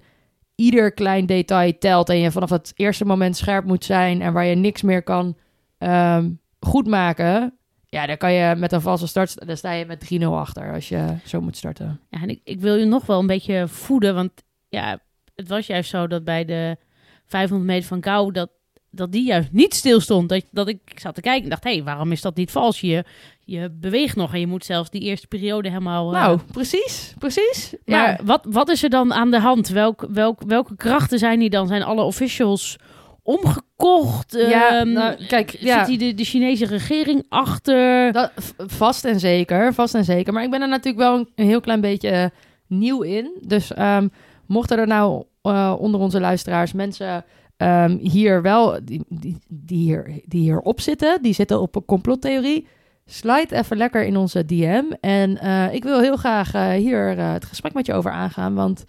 ieder 0.55 0.91
klein 0.91 1.25
detail 1.25 1.77
telt 1.77 2.09
en 2.09 2.19
je 2.19 2.31
vanaf 2.31 2.49
het 2.49 2.71
eerste 2.75 3.05
moment 3.05 3.37
scherp 3.37 3.65
moet 3.65 3.85
zijn 3.85 4.21
en 4.21 4.33
waar 4.33 4.45
je 4.45 4.55
niks 4.55 4.81
meer 4.81 5.03
kan 5.03 5.37
ehm 5.77 6.29
goed 6.59 6.87
maken. 6.87 7.53
Ja, 7.85 8.05
dan 8.05 8.17
kan 8.17 8.33
je 8.33 8.55
met 8.55 8.71
een 8.71 8.81
valse 8.81 9.07
start, 9.07 9.47
dan 9.47 9.57
sta 9.57 9.71
je 9.71 9.85
met 9.85 10.21
3-0 10.21 10.25
achter 10.25 10.73
als 10.73 10.89
je 10.89 11.15
zo 11.25 11.41
moet 11.41 11.57
starten. 11.57 11.99
Ja, 12.09 12.21
en 12.21 12.29
ik, 12.29 12.41
ik 12.43 12.59
wil 12.59 12.75
je 12.75 12.85
nog 12.85 13.05
wel 13.05 13.19
een 13.19 13.27
beetje 13.27 13.67
voeden. 13.67 14.15
Want 14.15 14.31
ja, 14.69 14.99
het 15.35 15.47
was 15.47 15.67
juist 15.67 15.89
zo 15.89 16.07
dat 16.07 16.23
bij 16.23 16.45
de 16.45 16.77
500 17.25 17.69
meter 17.69 17.87
van 17.87 18.03
Gauw... 18.03 18.31
dat, 18.31 18.49
dat 18.91 19.11
die 19.11 19.23
juist 19.25 19.51
niet 19.51 19.73
stilstond. 19.75 20.29
Dat, 20.29 20.43
dat 20.51 20.67
ik, 20.67 20.79
ik 20.85 20.99
zat 20.99 21.15
te 21.15 21.21
kijken 21.21 21.43
en 21.43 21.49
dacht... 21.49 21.63
hé, 21.63 21.73
hey, 21.73 21.83
waarom 21.83 22.11
is 22.11 22.21
dat 22.21 22.35
niet 22.35 22.51
vals? 22.51 22.79
Je, 22.81 23.03
je 23.45 23.69
beweegt 23.71 24.15
nog 24.15 24.33
en 24.33 24.39
je 24.39 24.47
moet 24.47 24.65
zelfs 24.65 24.89
die 24.89 25.01
eerste 25.01 25.27
periode 25.27 25.69
helemaal... 25.69 26.13
eh, 26.15 26.21
Nou, 26.21 26.39
precies, 26.51 27.13
precies. 27.17 27.73
Maar 27.85 28.09
Ja, 28.09 28.17
wat, 28.23 28.45
wat 28.49 28.69
is 28.69 28.83
er 28.83 28.89
dan 28.89 29.13
aan 29.13 29.31
de 29.31 29.39
hand? 29.39 29.67
Welk, 29.67 30.05
welk, 30.09 30.41
welke 30.47 30.75
krachten 30.75 31.19
zijn 31.19 31.39
die 31.39 31.49
dan? 31.49 31.67
Zijn 31.67 31.83
alle 31.83 32.01
officials 32.01 32.77
omgekocht? 33.23 34.31
Ja, 34.49 34.79
Ehm, 34.79 34.91
nou, 34.91 35.25
kijk, 35.27 35.49
zit 35.49 35.59
ja. 35.61 35.85
die 35.85 35.97
de, 35.97 36.13
de 36.13 36.23
Chinese 36.23 36.65
regering 36.65 37.25
achter? 37.29 38.11
dat, 38.11 38.31
vast 38.57 39.05
en 39.05 39.19
zeker, 39.19 39.73
vast 39.73 39.95
en 39.95 40.03
zeker. 40.03 40.33
Maar 40.33 40.43
ik 40.43 40.49
ben 40.51 40.61
er 40.61 40.67
natuurlijk 40.67 41.03
wel 41.03 41.17
een, 41.17 41.29
een 41.35 41.45
heel 41.45 41.61
klein 41.61 41.81
beetje 41.81 42.09
eh, 42.09 42.25
nieuw 42.67 43.01
in. 43.01 43.31
Dus 43.41 43.73
ehm, 43.73 44.07
mochten 44.45 44.77
er 44.77 44.87
nou 44.87 45.23
eh, 45.41 45.75
onder 45.79 45.99
onze 45.99 46.19
luisteraars 46.19 46.73
mensen 46.73 47.25
ehm, 47.59 47.97
hier 47.97 48.41
wel, 48.41 48.79
die, 48.83 49.03
die, 49.09 49.37
die, 49.47 49.77
hier, 49.77 50.21
die 50.25 50.41
hierop 50.41 50.81
zitten, 50.81 51.21
die 51.21 51.33
zitten 51.33 51.61
op 51.61 51.75
een 51.75 51.85
complottheorie, 51.85 52.67
slide 53.05 53.55
even 53.55 53.77
lekker 53.77 54.05
in 54.05 54.17
onze 54.17 54.45
DM. 54.45 54.83
En 55.01 55.37
eh, 55.37 55.73
ik 55.73 55.83
wil 55.83 55.99
heel 55.99 56.15
graag 56.17 56.53
eh, 56.53 56.69
hier 56.69 57.17
eh, 57.17 57.31
het 57.33 57.45
gesprek 57.45 57.73
met 57.73 57.85
je 57.85 57.93
over 57.93 58.11
aangaan, 58.11 58.53
want 58.55 58.83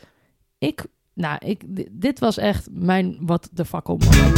ik... 0.59 0.85
Nou, 1.14 1.37
ik, 1.45 1.62
di- 1.66 1.89
dit 1.91 2.18
was 2.18 2.39
echt 2.39 2.68
mijn 2.73 3.16
wat 3.21 3.49
de 3.53 3.64
fakkel 3.64 3.97
moment. 3.97 4.35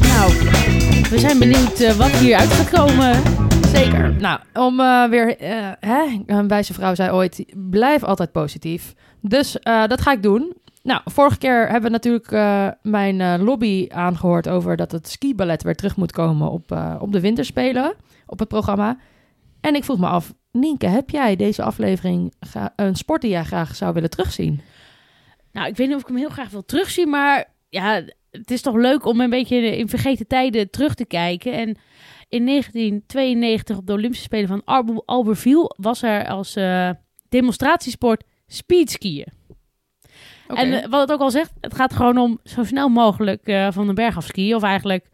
Nou, 0.00 0.32
we 1.10 1.18
zijn 1.18 1.38
benieuwd 1.38 1.96
wat 1.96 2.10
hieruit 2.10 2.48
gaat 2.48 2.70
komen. 2.70 3.20
Zeker. 3.72 4.14
Nou, 4.20 4.40
om 4.54 4.76
weer... 5.10 5.34
hè, 5.80 6.22
een 6.26 6.48
wijze 6.48 6.74
vrouw 6.74 6.94
zei 6.94 7.10
ooit, 7.10 7.44
blijf 7.70 8.02
altijd 8.04 8.32
positief. 8.32 8.94
Dus 9.20 9.56
dat 9.62 10.00
ga 10.00 10.12
ik 10.12 10.22
doen. 10.22 10.52
Nou, 10.82 11.00
vorige 11.04 11.38
keer 11.38 11.62
hebben 11.62 11.82
we 11.82 11.88
natuurlijk 11.90 12.32
eh, 12.32 12.68
mijn 12.82 13.20
eh, 13.20 13.34
lobby 13.38 13.86
aangehoord 13.88 14.48
over 14.48 14.76
dat 14.76 14.92
het 14.92 15.08
skiballet 15.08 15.62
weer 15.62 15.74
terug 15.74 15.96
moet 15.96 16.12
komen 16.12 16.50
op, 16.50 16.72
eh, 16.72 16.96
op 17.00 17.12
de 17.12 17.20
winterspelen, 17.20 17.94
op 18.26 18.38
het 18.38 18.48
programma. 18.48 18.98
En 19.60 19.74
ik 19.74 19.84
vroeg 19.84 19.98
me 19.98 20.06
af, 20.06 20.34
Nienke, 20.52 20.86
heb 20.86 21.10
jij 21.10 21.36
deze 21.36 21.62
aflevering 21.62 22.32
een 22.76 22.96
sport 22.96 23.20
die 23.20 23.30
jij 23.30 23.44
graag 23.44 23.76
zou 23.76 23.94
willen 23.94 24.10
terugzien? 24.10 24.60
Nou, 25.52 25.68
ik 25.68 25.76
weet 25.76 25.86
niet 25.86 25.96
of 25.96 26.02
ik 26.02 26.08
hem 26.08 26.16
heel 26.16 26.28
graag 26.28 26.50
wil 26.50 26.64
terugzien, 26.64 27.08
maar 27.10 27.44
ja, 27.68 28.02
het 28.30 28.50
is 28.50 28.62
toch 28.62 28.74
leuk 28.74 29.04
om 29.06 29.20
een 29.20 29.30
beetje 29.30 29.76
in 29.76 29.88
vergeten 29.88 30.26
tijden 30.26 30.70
terug 30.70 30.94
te 30.94 31.04
kijken. 31.04 31.52
En 31.52 31.76
in 32.28 32.46
1992 32.46 33.76
op 33.76 33.86
de 33.86 33.92
Olympische 33.92 34.24
Spelen 34.24 34.48
van 34.48 34.64
Albe- 34.64 35.02
Albertville 35.04 35.74
was 35.76 36.02
er 36.02 36.28
als 36.28 36.58
demonstratiesport 37.28 38.24
speedskiën. 38.46 39.32
En 40.54 40.72
eh, 40.72 40.88
wat 40.88 41.00
het 41.00 41.12
ook 41.12 41.20
al 41.20 41.30
zegt, 41.30 41.52
het 41.60 41.74
gaat 41.74 41.94
gewoon 41.94 42.18
om 42.18 42.38
zo 42.44 42.64
snel 42.64 42.88
mogelijk 42.88 43.46
eh, 43.46 43.68
van 43.70 43.86
de 43.86 43.92
berg 43.92 44.16
af 44.16 44.24
skiën. 44.24 44.54
Of 44.54 44.62
eigenlijk, 44.62 45.04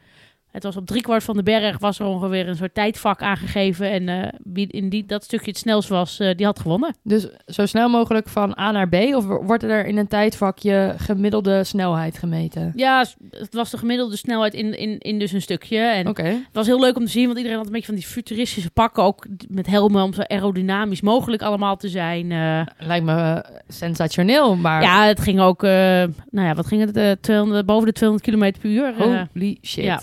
het 0.50 0.62
was 0.62 0.76
op 0.76 0.86
driekwart 0.86 1.24
van 1.24 1.36
de 1.36 1.42
berg, 1.42 1.78
was 1.78 1.98
er 1.98 2.06
ongeveer 2.06 2.48
een 2.48 2.56
soort 2.56 2.74
tijdvak 2.74 3.22
aangegeven. 3.22 3.90
En 3.90 4.08
eh, 4.08 4.28
wie 4.44 4.66
in 4.66 4.88
die, 4.88 5.06
dat 5.06 5.24
stukje 5.24 5.50
het 5.50 5.58
snelst 5.58 5.88
was, 5.88 6.18
eh, 6.20 6.36
die 6.36 6.46
had 6.46 6.58
gewonnen. 6.60 6.94
Dus 7.02 7.28
zo 7.46 7.66
snel 7.66 7.88
mogelijk 7.88 8.28
van 8.28 8.58
A 8.58 8.70
naar 8.70 8.88
B? 8.88 8.94
Of 8.94 9.24
wordt 9.26 9.62
er 9.62 9.86
in 9.86 9.96
een 9.96 10.06
tijdvakje 10.08 10.94
gemiddelde 10.96 11.64
snelheid 11.64 12.18
gemeten? 12.18 12.72
Ja, 12.76 13.04
het 13.30 13.54
was 13.54 13.70
de 13.70 13.78
gemiddelde 13.78 14.16
snelheid 14.16 14.54
in, 14.54 14.78
in, 14.78 14.98
in 14.98 15.18
dus 15.18 15.32
een 15.32 15.42
stukje. 15.42 15.78
En 15.78 16.06
het 16.24 16.46
was 16.52 16.66
heel 16.66 16.80
leuk 16.80 16.96
om 16.96 17.04
te 17.04 17.10
zien, 17.10 17.26
want 17.26 17.36
iedereen 17.36 17.56
had 17.58 17.66
een 17.66 17.72
beetje 17.72 17.86
van 17.86 17.94
die 17.94 18.06
futuristische 18.06 18.70
pakken. 18.70 19.02
Ook 19.02 19.26
met 19.48 19.66
helmen 19.66 20.02
om 20.02 20.12
zo 20.12 20.22
aerodynamisch 20.22 21.00
mogelijk 21.00 21.42
allemaal 21.42 21.76
te 21.76 21.88
zijn. 21.88 22.32
eh. 22.32 22.60
Lijkt 22.78 23.04
me 23.04 23.44
sensationeel, 23.68 24.56
maar 24.56 24.82
ja, 24.82 25.06
het 25.06 25.20
ging 25.20 25.40
ook, 25.40 25.62
nou 25.62 26.12
ja, 26.30 26.54
wat 26.54 26.66
ging 26.66 26.80
het? 26.80 26.96
eh 26.96 27.10
200, 27.20 27.66
boven 27.66 27.86
de 27.86 27.92
200 27.92 28.30
km 28.30 28.60
per 28.60 28.70
uur. 28.70 28.94
holy 28.96 29.58
shit. 29.62 29.84
ja. 29.84 30.00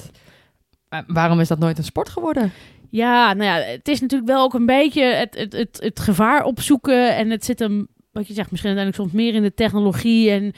Maar 0.95 1.15
waarom 1.15 1.39
is 1.39 1.47
dat 1.47 1.59
nooit 1.59 1.77
een 1.77 1.83
sport 1.83 2.09
geworden? 2.09 2.51
Ja, 2.89 3.33
nou 3.33 3.49
ja, 3.49 3.65
het 3.65 3.87
is 3.87 4.01
natuurlijk 4.01 4.31
wel 4.31 4.43
ook 4.43 4.53
een 4.53 4.65
beetje 4.65 5.03
het, 5.03 5.35
het, 5.37 5.53
het, 5.53 5.79
het 5.81 5.99
gevaar 5.99 6.43
opzoeken. 6.43 7.15
En 7.15 7.29
het 7.29 7.45
zit 7.45 7.59
hem, 7.59 7.87
wat 8.11 8.27
je 8.27 8.33
zegt, 8.33 8.51
misschien 8.51 8.75
uiteindelijk 8.75 9.09
soms 9.09 9.23
meer 9.23 9.33
in 9.33 9.41
de 9.41 9.53
technologie 9.53 10.29
en 10.31 10.53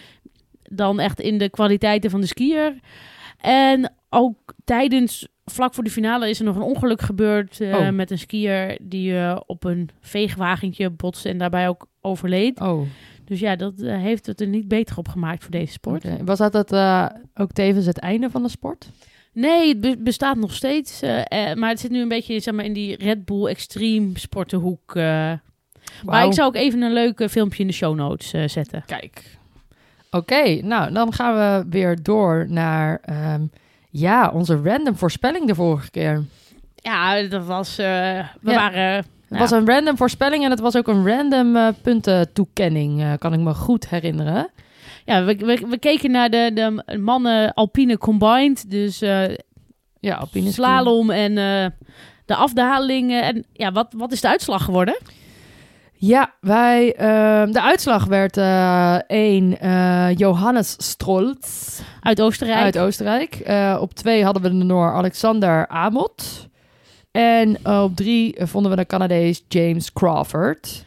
dan 0.69 0.99
echt 0.99 1.19
in 1.19 1.38
de 1.38 1.49
kwaliteiten 1.49 2.09
van 2.09 2.21
de 2.21 2.27
skier. 2.27 2.75
En 3.41 3.93
ook 4.09 4.53
tijdens, 4.63 5.27
vlak 5.45 5.73
voor 5.73 5.83
de 5.83 5.89
finale, 5.89 6.29
is 6.29 6.39
er 6.39 6.45
nog 6.45 6.55
een 6.55 6.61
ongeluk 6.61 7.01
gebeurd 7.01 7.59
eh, 7.61 7.75
Oh. 7.75 7.89
met 7.89 8.11
een 8.11 8.19
skier 8.19 8.77
die 8.81 9.17
eh, 9.19 9.39
op 9.45 9.63
een 9.63 9.89
veegwagentje 10.01 10.89
botste 10.89 11.29
en 11.29 11.38
daarbij 11.38 11.67
ook 11.67 11.88
overleed. 12.01 12.61
Oh, 12.61 12.81
Dus 13.25 13.39
ja, 13.39 13.55
dat 13.55 13.79
eh, 13.81 13.97
heeft 13.97 14.25
het 14.25 14.41
er 14.41 14.47
niet 14.47 14.67
beter 14.67 14.97
op 14.97 15.07
gemaakt 15.07 15.41
voor 15.43 15.51
deze 15.51 15.71
sport. 15.71 16.05
Was 16.25 16.38
dat 16.38 16.71
eh, 16.71 17.05
ook 17.35 17.51
tevens 17.51 17.85
het 17.85 17.99
einde 17.99 18.29
van 18.29 18.43
de 18.43 18.49
sport? 18.49 18.89
Nee, 19.39 19.67
het 19.69 19.81
be- 19.81 19.97
bestaat 19.99 20.35
nog 20.38 20.53
steeds. 20.53 21.01
eh, 21.01 21.49
eh, 21.49 21.55
maar 21.57 21.69
het 21.69 21.79
zit 21.79 21.91
nu 21.91 22.01
een 22.01 22.07
beetje 22.07 22.39
zeg 22.39 22.53
maar, 22.53 22.65
in 22.65 22.73
die 22.73 22.95
Red 22.95 23.25
Bull 23.25 23.45
Extreme 23.45 24.19
sportenhoek. 24.19 24.95
eh. 24.95 25.31
Maar 26.03 26.25
ik 26.25 26.33
zou 26.33 26.47
ook 26.47 26.55
even 26.55 26.81
een 26.81 26.93
leuk 26.93 27.19
eh, 27.19 27.27
filmpje 27.27 27.61
in 27.61 27.67
de 27.67 27.73
show 27.73 27.95
notes 27.95 28.29
zetten. 28.53 28.83
Kijk. 28.85 29.38
Oké, 30.11 30.61
nou 30.61 30.91
dan 30.93 31.13
gaan 31.13 31.33
we 31.35 31.69
weer 31.69 32.03
door 32.03 32.45
naar 32.49 32.99
ehm, 33.01 33.41
ja, 33.89 34.29
onze 34.33 34.59
random 34.63 34.95
voorspelling 34.97 35.47
de 35.47 35.55
vorige 35.55 35.91
keer. 35.91 36.23
Ja, 36.75 37.21
dat 37.21 37.45
was... 37.45 37.75
we 37.75 37.83
Ja. 37.83 38.29
waren... 38.41 38.81
Het 38.95 39.05
nou, 39.38 39.41
was 39.49 39.51
een 39.51 39.67
random 39.67 39.97
voorspelling 39.97 40.43
en 40.43 40.49
het 40.49 40.59
was 40.59 40.75
ook 40.77 40.88
een 40.88 41.07
random 41.07 41.73
puntentoekenning, 41.81 43.17
kan 43.17 43.33
ik 43.33 43.39
me 43.39 43.53
goed 43.53 43.89
herinneren. 43.89 44.49
Ja, 45.07 45.23
we, 45.23 45.35
we, 45.35 45.65
we 45.69 45.77
keken 45.77 46.11
naar 46.11 46.29
de, 46.29 46.51
de 46.53 46.97
mannen 46.97 47.53
Alpine 47.53 47.97
Combined. 47.97 48.69
Dus 48.69 49.01
eh, 49.01 49.23
Ja, 49.99 50.15
alpine 50.15 50.51
slalom 50.51 51.09
en 51.09 51.37
eh, 51.37 51.65
de 52.25 52.35
afdalingen. 52.35 53.23
En 53.23 53.45
ja, 53.53 53.71
wat, 53.71 53.93
wat 53.97 54.11
is 54.11 54.21
de 54.21 54.27
uitslag 54.27 54.63
geworden? 54.63 54.97
Ja, 55.93 56.33
wij, 56.41 56.93
ehm, 56.95 57.51
de 57.51 57.61
uitslag 57.61 58.05
werd 58.05 58.37
1 59.07 59.59
eh, 59.59 60.09
Johannes 60.15 60.75
Strolz 60.77 61.79
Uit 62.01 62.21
Oostenrijk. 62.21 62.61
uit 62.61 62.77
Oostenrijk. 62.77 63.43
Op 63.79 63.93
2 63.93 64.23
hadden 64.23 64.41
we 64.43 64.49
de 64.49 64.63
Noor 64.63 64.93
Alexander 64.93 65.67
Amot. 65.67 66.47
En 67.11 67.67
op 67.67 67.95
3 67.95 68.35
vonden 68.39 68.71
we 68.71 68.77
de 68.77 68.85
Canadees 68.85 69.43
James 69.47 69.93
Crawford. 69.93 70.85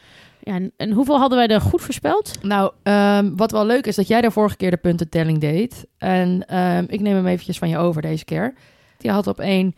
En, 0.76 0.92
hoeveel 0.92 1.18
hadden 1.18 1.38
wij 1.38 1.48
er 1.48 1.61
goed 1.61 1.80
voorspeld? 1.82 2.42
Nou, 2.42 2.72
ehm, 2.82 3.30
wat 3.36 3.51
wel 3.51 3.66
leuk 3.66 3.86
is, 3.86 3.96
dat 3.96 4.09
jij 4.09 4.20
de 4.20 4.30
vorige 4.30 4.57
keer 4.57 4.70
de 4.70 4.76
puntentelling 4.76 5.38
deed. 5.40 5.86
En 5.98 6.46
ehm, 6.46 6.84
ik 6.88 7.01
neem 7.01 7.14
hem 7.14 7.26
eventjes 7.26 7.59
van 7.59 7.68
je 7.68 7.78
over 7.78 8.03
deze 8.03 8.24
keer. 8.24 8.55
Die 8.98 9.11
had 9.11 9.26
op 9.26 9.40
één 9.40 9.74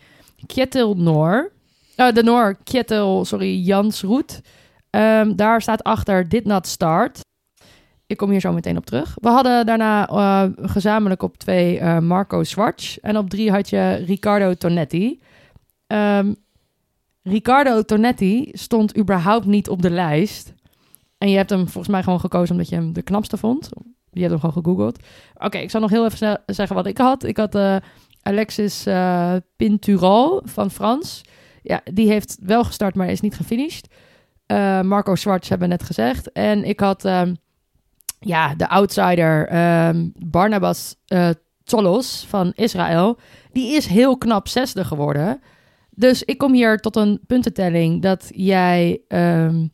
Kjetil 0.46 0.94
Noor. 0.94 1.52
eh, 1.96 2.12
de 2.12 2.22
Noor 2.22 2.56
Kjetil, 2.64 3.24
sorry, 3.24 3.58
Jans 3.58 4.02
Roet. 4.02 4.40
Ehm, 4.90 5.34
daar 5.34 5.62
staat 5.62 5.82
achter 5.82 6.28
Did 6.28 6.44
Not 6.44 6.66
Start. 6.66 7.20
Ik 8.06 8.16
kom 8.16 8.30
hier 8.30 8.40
zo 8.40 8.52
meteen 8.52 8.76
op 8.76 8.86
terug. 8.86 9.16
We 9.20 9.28
hadden 9.28 9.66
daarna 9.66 10.08
eh, 10.08 10.44
gezamenlijk 10.56 11.22
op 11.22 11.36
twee 11.36 11.78
eh, 11.78 11.98
Marco 11.98 12.42
Schwartz. 12.44 12.96
En 12.96 13.16
op 13.16 13.30
drie 13.30 13.50
had 13.50 13.70
je 13.70 14.04
Riccardo 14.06 14.54
Tonetti. 14.54 15.20
Ehm, 15.86 16.32
Riccardo 17.22 17.82
Tonetti 17.82 18.50
stond 18.52 18.98
überhaupt 18.98 19.46
niet 19.46 19.68
op 19.68 19.82
de 19.82 19.90
lijst. 19.90 20.54
En 21.22 21.30
je 21.30 21.36
hebt 21.36 21.50
hem 21.50 21.68
volgens 21.68 21.88
mij 21.88 22.02
gewoon 22.02 22.20
gekozen 22.20 22.54
omdat 22.54 22.68
je 22.68 22.74
hem 22.74 22.92
de 22.92 23.02
knapste 23.02 23.36
vond. 23.36 23.68
Je 24.10 24.20
hebt 24.20 24.30
hem 24.30 24.40
gewoon 24.40 24.62
gegoogeld. 24.62 25.02
Oké, 25.34 25.58
ik 25.58 25.70
zal 25.70 25.80
nog 25.80 25.90
heel 25.90 26.04
even 26.04 26.16
snel 26.16 26.36
zeggen 26.46 26.76
wat 26.76 26.86
ik 26.86 26.98
had. 26.98 27.24
Ik 27.24 27.36
had 27.36 27.54
eh, 27.54 27.76
Alexis 28.22 28.86
eh 28.86 29.34
Pintural 29.56 30.42
van 30.44 30.70
Frans. 30.70 31.24
Ja, 31.62 31.80
die 31.92 32.08
heeft 32.08 32.38
wel 32.40 32.64
gestart, 32.64 32.94
maar 32.94 33.08
is 33.08 33.20
niet 33.20 33.34
gefinished. 33.34 33.94
Eh, 34.46 34.80
Marco 34.80 35.14
Schwartz 35.14 35.48
hebben 35.48 35.68
net 35.68 35.82
gezegd. 35.82 36.32
En 36.32 36.64
ik 36.64 36.80
had 36.80 37.04
ehm, 37.04 37.34
ja, 38.18 38.54
de 38.54 38.68
outsider 38.68 39.48
ehm, 39.48 40.08
Barnabas 40.14 40.96
Tsolos 41.64 42.26
van 42.28 42.52
Israël. 42.54 43.18
Die 43.52 43.76
is 43.76 43.86
heel 43.86 44.18
knap 44.18 44.48
zesde 44.48 44.84
geworden. 44.84 45.40
Dus 45.90 46.22
ik 46.22 46.38
kom 46.38 46.52
hier 46.52 46.78
tot 46.78 46.96
een 46.96 47.20
puntentelling 47.26 48.02
dat 48.02 48.30
jij 48.34 49.00
ehm, 49.08 49.66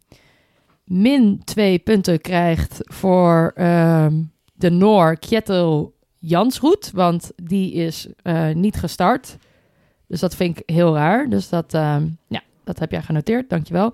min 0.89 1.41
twee 1.45 1.79
punten 1.79 2.21
krijgt 2.21 2.79
voor 2.83 3.53
ehm, 3.55 4.23
de 4.55 4.71
Noor 4.71 5.17
Kjetil 5.17 5.95
Jansroet. 6.19 6.91
Want 6.95 7.31
die 7.43 7.73
is 7.73 8.07
eh, 8.23 8.51
niet 8.51 8.77
gestart. 8.77 9.37
Dus 10.07 10.21
dat 10.21 10.35
vind 10.35 10.59
ik 10.59 10.75
heel 10.75 10.95
raar. 10.95 11.29
Dus 11.29 11.49
dat, 11.49 11.75
ehm, 11.75 12.07
ja, 12.29 12.43
dat 12.65 12.79
heb 12.79 12.91
jij 12.91 13.03
genoteerd. 13.03 13.51
Dankjewel. 13.51 13.93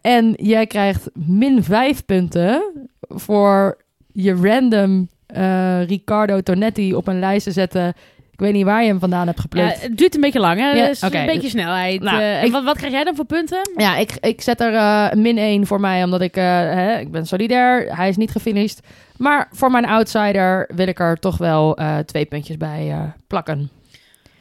En 0.00 0.32
jij 0.36 0.66
krijgt 0.66 1.10
min 1.14 1.62
vijf 1.62 2.04
punten 2.04 2.62
voor 3.00 3.78
je 4.12 4.34
random 4.34 5.08
eh, 5.26 5.84
Riccardo 5.84 6.40
Tonetti 6.40 6.94
op 6.94 7.06
een 7.06 7.18
lijst 7.18 7.44
te 7.44 7.52
zetten. 7.52 7.94
Ik 8.40 8.46
weet 8.46 8.54
niet 8.54 8.64
waar 8.64 8.82
je 8.82 8.88
hem 8.88 8.98
vandaan 8.98 9.26
hebt 9.26 9.36
Ja, 9.36 9.42
geplukt. 9.42 9.82
het 9.82 9.96
duurt 9.96 10.14
een 10.14 10.20
beetje 10.20 10.40
lang, 10.40 10.60
hè? 10.60 10.70
Ja, 10.70 10.86
Dus 10.86 11.02
een 11.02 11.10
beetje 11.10 11.40
dus- 11.40 11.50
snelheid. 11.50 12.02
Nou, 12.02 12.20
Eh, 12.20 12.44
ik- 12.44 12.52
wat, 12.52 12.64
wat 12.64 12.76
krijg 12.76 12.92
jij 12.92 13.04
dan 13.04 13.14
voor 13.16 13.24
punten? 13.24 13.70
Ja, 13.76 13.96
ik, 13.96 14.16
ik 14.20 14.40
zet 14.40 14.60
er 14.60 14.74
eh, 14.74 15.12
min 15.12 15.38
1 15.38 15.66
voor 15.66 15.80
mij, 15.80 16.04
omdat 16.04 16.20
ik, 16.20 16.36
eh, 16.36 16.44
hè, 16.44 16.98
ik 16.98 17.10
ben 17.10 17.26
solidair. 17.26 17.96
Hij 17.96 18.08
is 18.08 18.16
niet 18.16 18.30
gefinished. 18.30 18.80
Maar 19.16 19.48
voor 19.52 19.70
mijn 19.70 19.84
outsider 19.86 20.70
wil 20.74 20.86
ik 20.88 21.00
er 21.00 21.16
toch 21.16 21.36
wel 21.38 21.78
twee 22.04 22.24
puntjes 22.24 22.56
bij 22.56 23.12
plakken. 23.26 23.70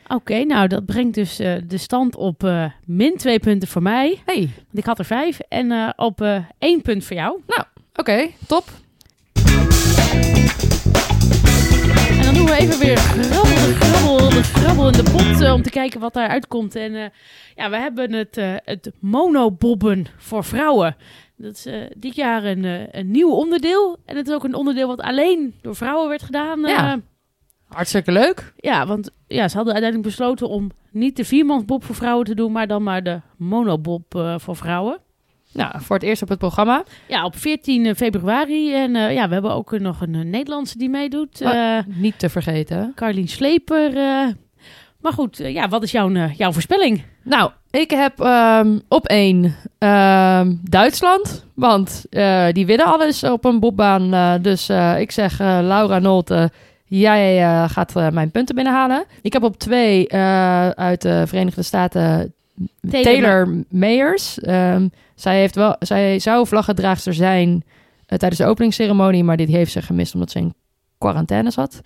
Oké, 0.08 0.44
nou 0.44 0.68
dat 0.68 0.86
brengt 0.86 1.16
dus 1.16 1.36
de 1.68 1.78
stand 1.78 2.16
op 2.16 2.52
min 2.86 3.18
twee 3.18 3.40
punten 3.40 3.68
voor 3.68 3.82
mij. 3.82 4.22
Hey, 4.26 4.40
Want 4.40 4.78
ik 4.78 4.86
had 4.86 5.00
er 5.00 5.06
vijf. 5.06 5.40
En 5.40 5.94
op 5.96 6.22
één 6.60 6.82
punt 6.82 7.06
voor 7.06 7.16
jou. 7.16 7.40
oké, 7.96 8.28
top. 8.48 8.64
We 12.50 12.56
even 12.56 12.80
weer 12.80 12.98
grabbel, 12.98 14.18
grabbel, 14.42 14.88
in 14.88 14.94
de 14.94 15.12
pot. 15.12 15.42
eh, 15.42 15.54
om 15.54 15.62
te 15.62 15.70
kijken 15.70 16.00
wat 16.00 16.14
daaruit 16.14 16.48
komt. 16.48 16.76
En 16.76 16.96
eh, 16.96 17.10
ja, 17.56 17.70
we 17.70 17.78
hebben 17.78 18.14
het, 18.14 18.38
eh, 18.38 18.54
het 18.64 18.92
monobobben 19.00 20.06
voor 20.18 20.44
vrouwen. 20.44 20.96
Dat 21.38 21.56
is 21.56 21.68
dit 21.98 22.16
jaar 22.16 22.44
een, 22.44 22.88
een 22.92 23.12
nieuw 23.12 23.32
onderdeel. 23.32 23.98
En 24.06 24.18
het 24.18 24.28
is 24.28 24.34
ook 24.34 24.44
een 24.44 24.54
onderdeel 24.56 24.88
wat 24.88 25.02
alleen 25.02 25.56
door 25.62 25.76
vrouwen 25.76 26.10
werd 26.10 26.22
gedaan. 26.22 26.60
Ja. 26.60 27.00
Hartstikke 27.68 28.12
leuk. 28.12 28.54
Ja, 28.58 28.86
want 28.86 29.10
ja, 29.28 29.48
ze 29.48 29.56
hadden 29.56 29.74
uiteindelijk 29.74 30.16
besloten 30.16 30.50
om 30.50 30.72
niet 30.92 31.16
de 31.16 31.26
viermansbob 31.26 31.84
voor 31.84 31.96
vrouwen 31.96 32.26
te 32.26 32.36
doen, 32.36 32.52
maar 32.52 32.68
dan 32.68 32.84
maar 32.84 33.04
de 33.04 33.22
monobob 33.38 34.36
voor 34.38 34.56
vrouwen. 34.56 35.00
Nou, 35.54 35.72
voor 35.78 35.96
het 35.96 36.06
eerst 36.06 36.22
op 36.22 36.30
het 36.30 36.40
programma. 36.40 36.84
Ja, 37.08 37.26
op 37.26 37.36
14 37.36 37.96
februari. 37.96 38.74
En 38.74 38.96
eh, 38.96 39.14
ja, 39.14 39.28
we 39.28 39.34
hebben 39.34 39.54
ook 39.54 39.74
eh, 39.74 39.80
nog 39.80 40.02
een 40.02 40.16
eh, 40.16 40.22
Nederlandse 40.22 40.78
die 40.78 40.90
meedoet. 40.90 41.42
Oh. 41.44 41.52
eh 41.78 41.84
Niet 41.88 42.20
te 42.20 42.30
vergeten. 42.30 42.92
Carlien 42.96 43.28
Sleper. 43.28 43.98
eh. 43.98 44.28
Maar 45.02 45.14
goed, 45.14 45.40
eh, 45.40 45.54
ja, 45.54 45.68
wat 45.68 45.84
is 45.84 45.92
jouw, 45.92 46.14
eh, 46.14 46.34
jouw 46.34 46.52
voorspelling? 46.52 47.04
Nou, 47.24 47.52
ik 47.72 47.90
heb 47.92 48.20
ehm, 48.20 48.80
op 48.88 49.08
één 49.08 49.56
ehm, 49.78 50.54
Duitsland. 50.64 51.46
Want 51.54 52.06
eh, 52.10 52.48
die 52.52 52.66
winnen 52.66 52.86
alles 52.86 53.24
op 53.24 53.46
een 53.46 53.60
bobbaan. 53.60 54.14
eh, 54.14 54.34
dus 54.42 54.70
eh, 54.70 55.00
ik 55.00 55.12
zeg 55.12 55.40
eh, 55.40 55.60
Laura 55.62 56.00
Nolte, 56.00 56.52
jij 56.86 57.42
eh, 57.44 57.70
gaat 57.70 57.96
eh, 57.96 58.10
mijn 58.10 58.32
punten 58.32 58.56
binnenhalen. 58.56 59.04
Ik 59.22 59.34
heb 59.34 59.44
op 59.44 59.58
twee 59.58 60.08
eh, 60.08 60.70
uit 60.70 61.02
de 61.02 61.24
Verenigde 61.28 61.64
Staten 61.64 62.34
Taylor 62.90 63.04
Taylor, 63.14 63.64
Mayers. 63.70 64.40
Ehm, 64.40 64.88
zij, 65.20 65.40
heeft 65.40 65.56
wel, 65.56 65.76
zij 65.80 66.20
zou 66.20 66.48
vlaggedraagster 66.48 67.14
zijn 67.14 67.64
eh, 68.06 68.18
tijdens 68.18 68.42
de 68.42 68.48
openingsceremonie. 68.48 69.24
Maar 69.24 69.38
dit 69.38 69.50
heeft 69.50 69.72
ze 69.72 69.82
gemist 69.82 70.14
omdat 70.14 70.32
ze 70.32 70.40
in 70.40 70.54
quarantaine 70.98 71.52
zat. 71.52 71.82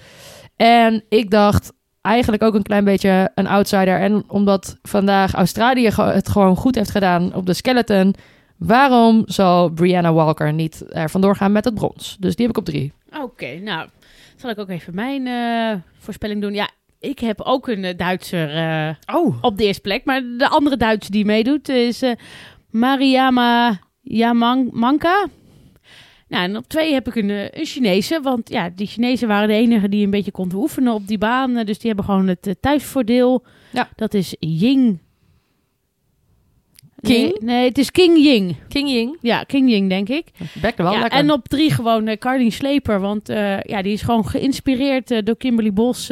En 0.55 1.03
ik 1.09 1.31
dacht 1.31 1.71
eigenlijk 2.01 2.43
ook 2.43 2.53
een 2.53 2.63
klein 2.63 2.83
beetje 2.83 3.31
een 3.35 3.47
outsider. 3.47 3.99
En 3.99 4.23
omdat 4.27 4.77
vandaag 4.81 5.33
Australië 5.33 5.89
het 5.95 6.29
gewoon 6.29 6.55
goed 6.55 6.75
heeft 6.75 6.91
gedaan 6.91 7.33
op 7.35 7.45
de 7.45 7.53
skeleton... 7.53 8.15
waarom 8.57 9.23
zal 9.25 9.69
Brianna 9.69 10.13
Walker 10.13 10.53
niet 10.53 10.85
er 10.89 11.09
vandoor 11.09 11.35
gaan 11.35 11.51
met 11.51 11.65
het 11.65 11.73
brons? 11.73 12.17
Dus 12.19 12.35
die 12.35 12.45
heb 12.45 12.55
ik 12.55 12.61
op 12.61 12.65
drie. 12.65 12.93
Oké, 13.21 13.59
nou, 13.59 13.87
zal 14.35 14.49
ik 14.49 14.59
ook 14.59 14.69
even 14.69 14.95
mijn 14.95 15.27
eh, 15.27 15.79
voorspelling 15.99 16.41
doen. 16.41 16.53
Ja, 16.53 16.69
ik 17.03 17.19
heb 17.19 17.41
ook 17.41 17.67
een 17.67 17.83
eh, 17.83 17.97
Duitser 17.97 18.55
eh, 18.55 19.15
Oh. 19.15 19.35
op 19.41 19.57
de 19.57 19.63
eerste 19.63 19.81
plek. 19.81 20.05
Maar 20.05 20.21
de 20.37 20.47
andere 20.47 20.77
Duitse 20.77 21.11
die 21.11 21.25
meedoet 21.25 21.69
is 21.69 22.01
eh, 22.01 22.11
Mariama 22.73 23.79
Yamanka. 24.01 25.27
Nou, 26.27 26.43
en 26.43 26.57
op 26.57 26.67
twee 26.67 26.93
heb 26.93 27.07
ik 27.07 27.15
een, 27.15 27.29
eh, 27.29 27.47
een 27.51 27.65
Chinese. 27.65 28.19
Want 28.21 28.49
ja, 28.49 28.69
die 28.75 28.87
Chinezen 28.87 29.27
waren 29.27 29.47
de 29.47 29.53
enige 29.53 29.89
die 29.89 30.03
een 30.05 30.09
beetje 30.11 30.31
konden 30.31 30.57
oefenen 30.57 30.93
op 30.93 31.07
die 31.07 31.17
baan. 31.17 31.53
Dus 31.53 31.77
die 31.79 31.87
hebben 31.87 32.05
gewoon 32.05 32.27
het 32.27 32.47
eh, 32.47 32.53
thuisvoordeel. 32.59 33.43
Ja. 33.71 33.89
Dat 33.95 34.13
is 34.13 34.35
Ying. 34.39 34.99
King? 37.01 37.21
Nee, 37.21 37.33
nee, 37.39 37.67
het 37.67 37.77
is 37.77 37.91
King 37.91 38.17
Ying. 38.17 38.55
King 38.67 38.89
Ying. 38.89 39.17
Ja, 39.21 39.43
King 39.43 39.69
Ying, 39.69 39.89
denk 39.89 40.09
ik. 40.09 40.27
Bek 40.61 40.77
wel 40.77 40.91
Ja, 40.93 40.99
lekker. 40.99 41.19
en 41.19 41.31
op 41.31 41.47
drie 41.47 41.71
gewoon 41.71 42.07
uh, 42.07 42.15
Carlien 42.15 42.51
Sleper. 42.51 42.99
Want 42.99 43.27
ja, 43.63 43.81
die 43.81 43.93
is 43.93 44.01
gewoon 44.01 44.25
geïnspireerd 44.27 45.25
door 45.25 45.37
Kimberly 45.37 45.73
Bos. 45.73 46.07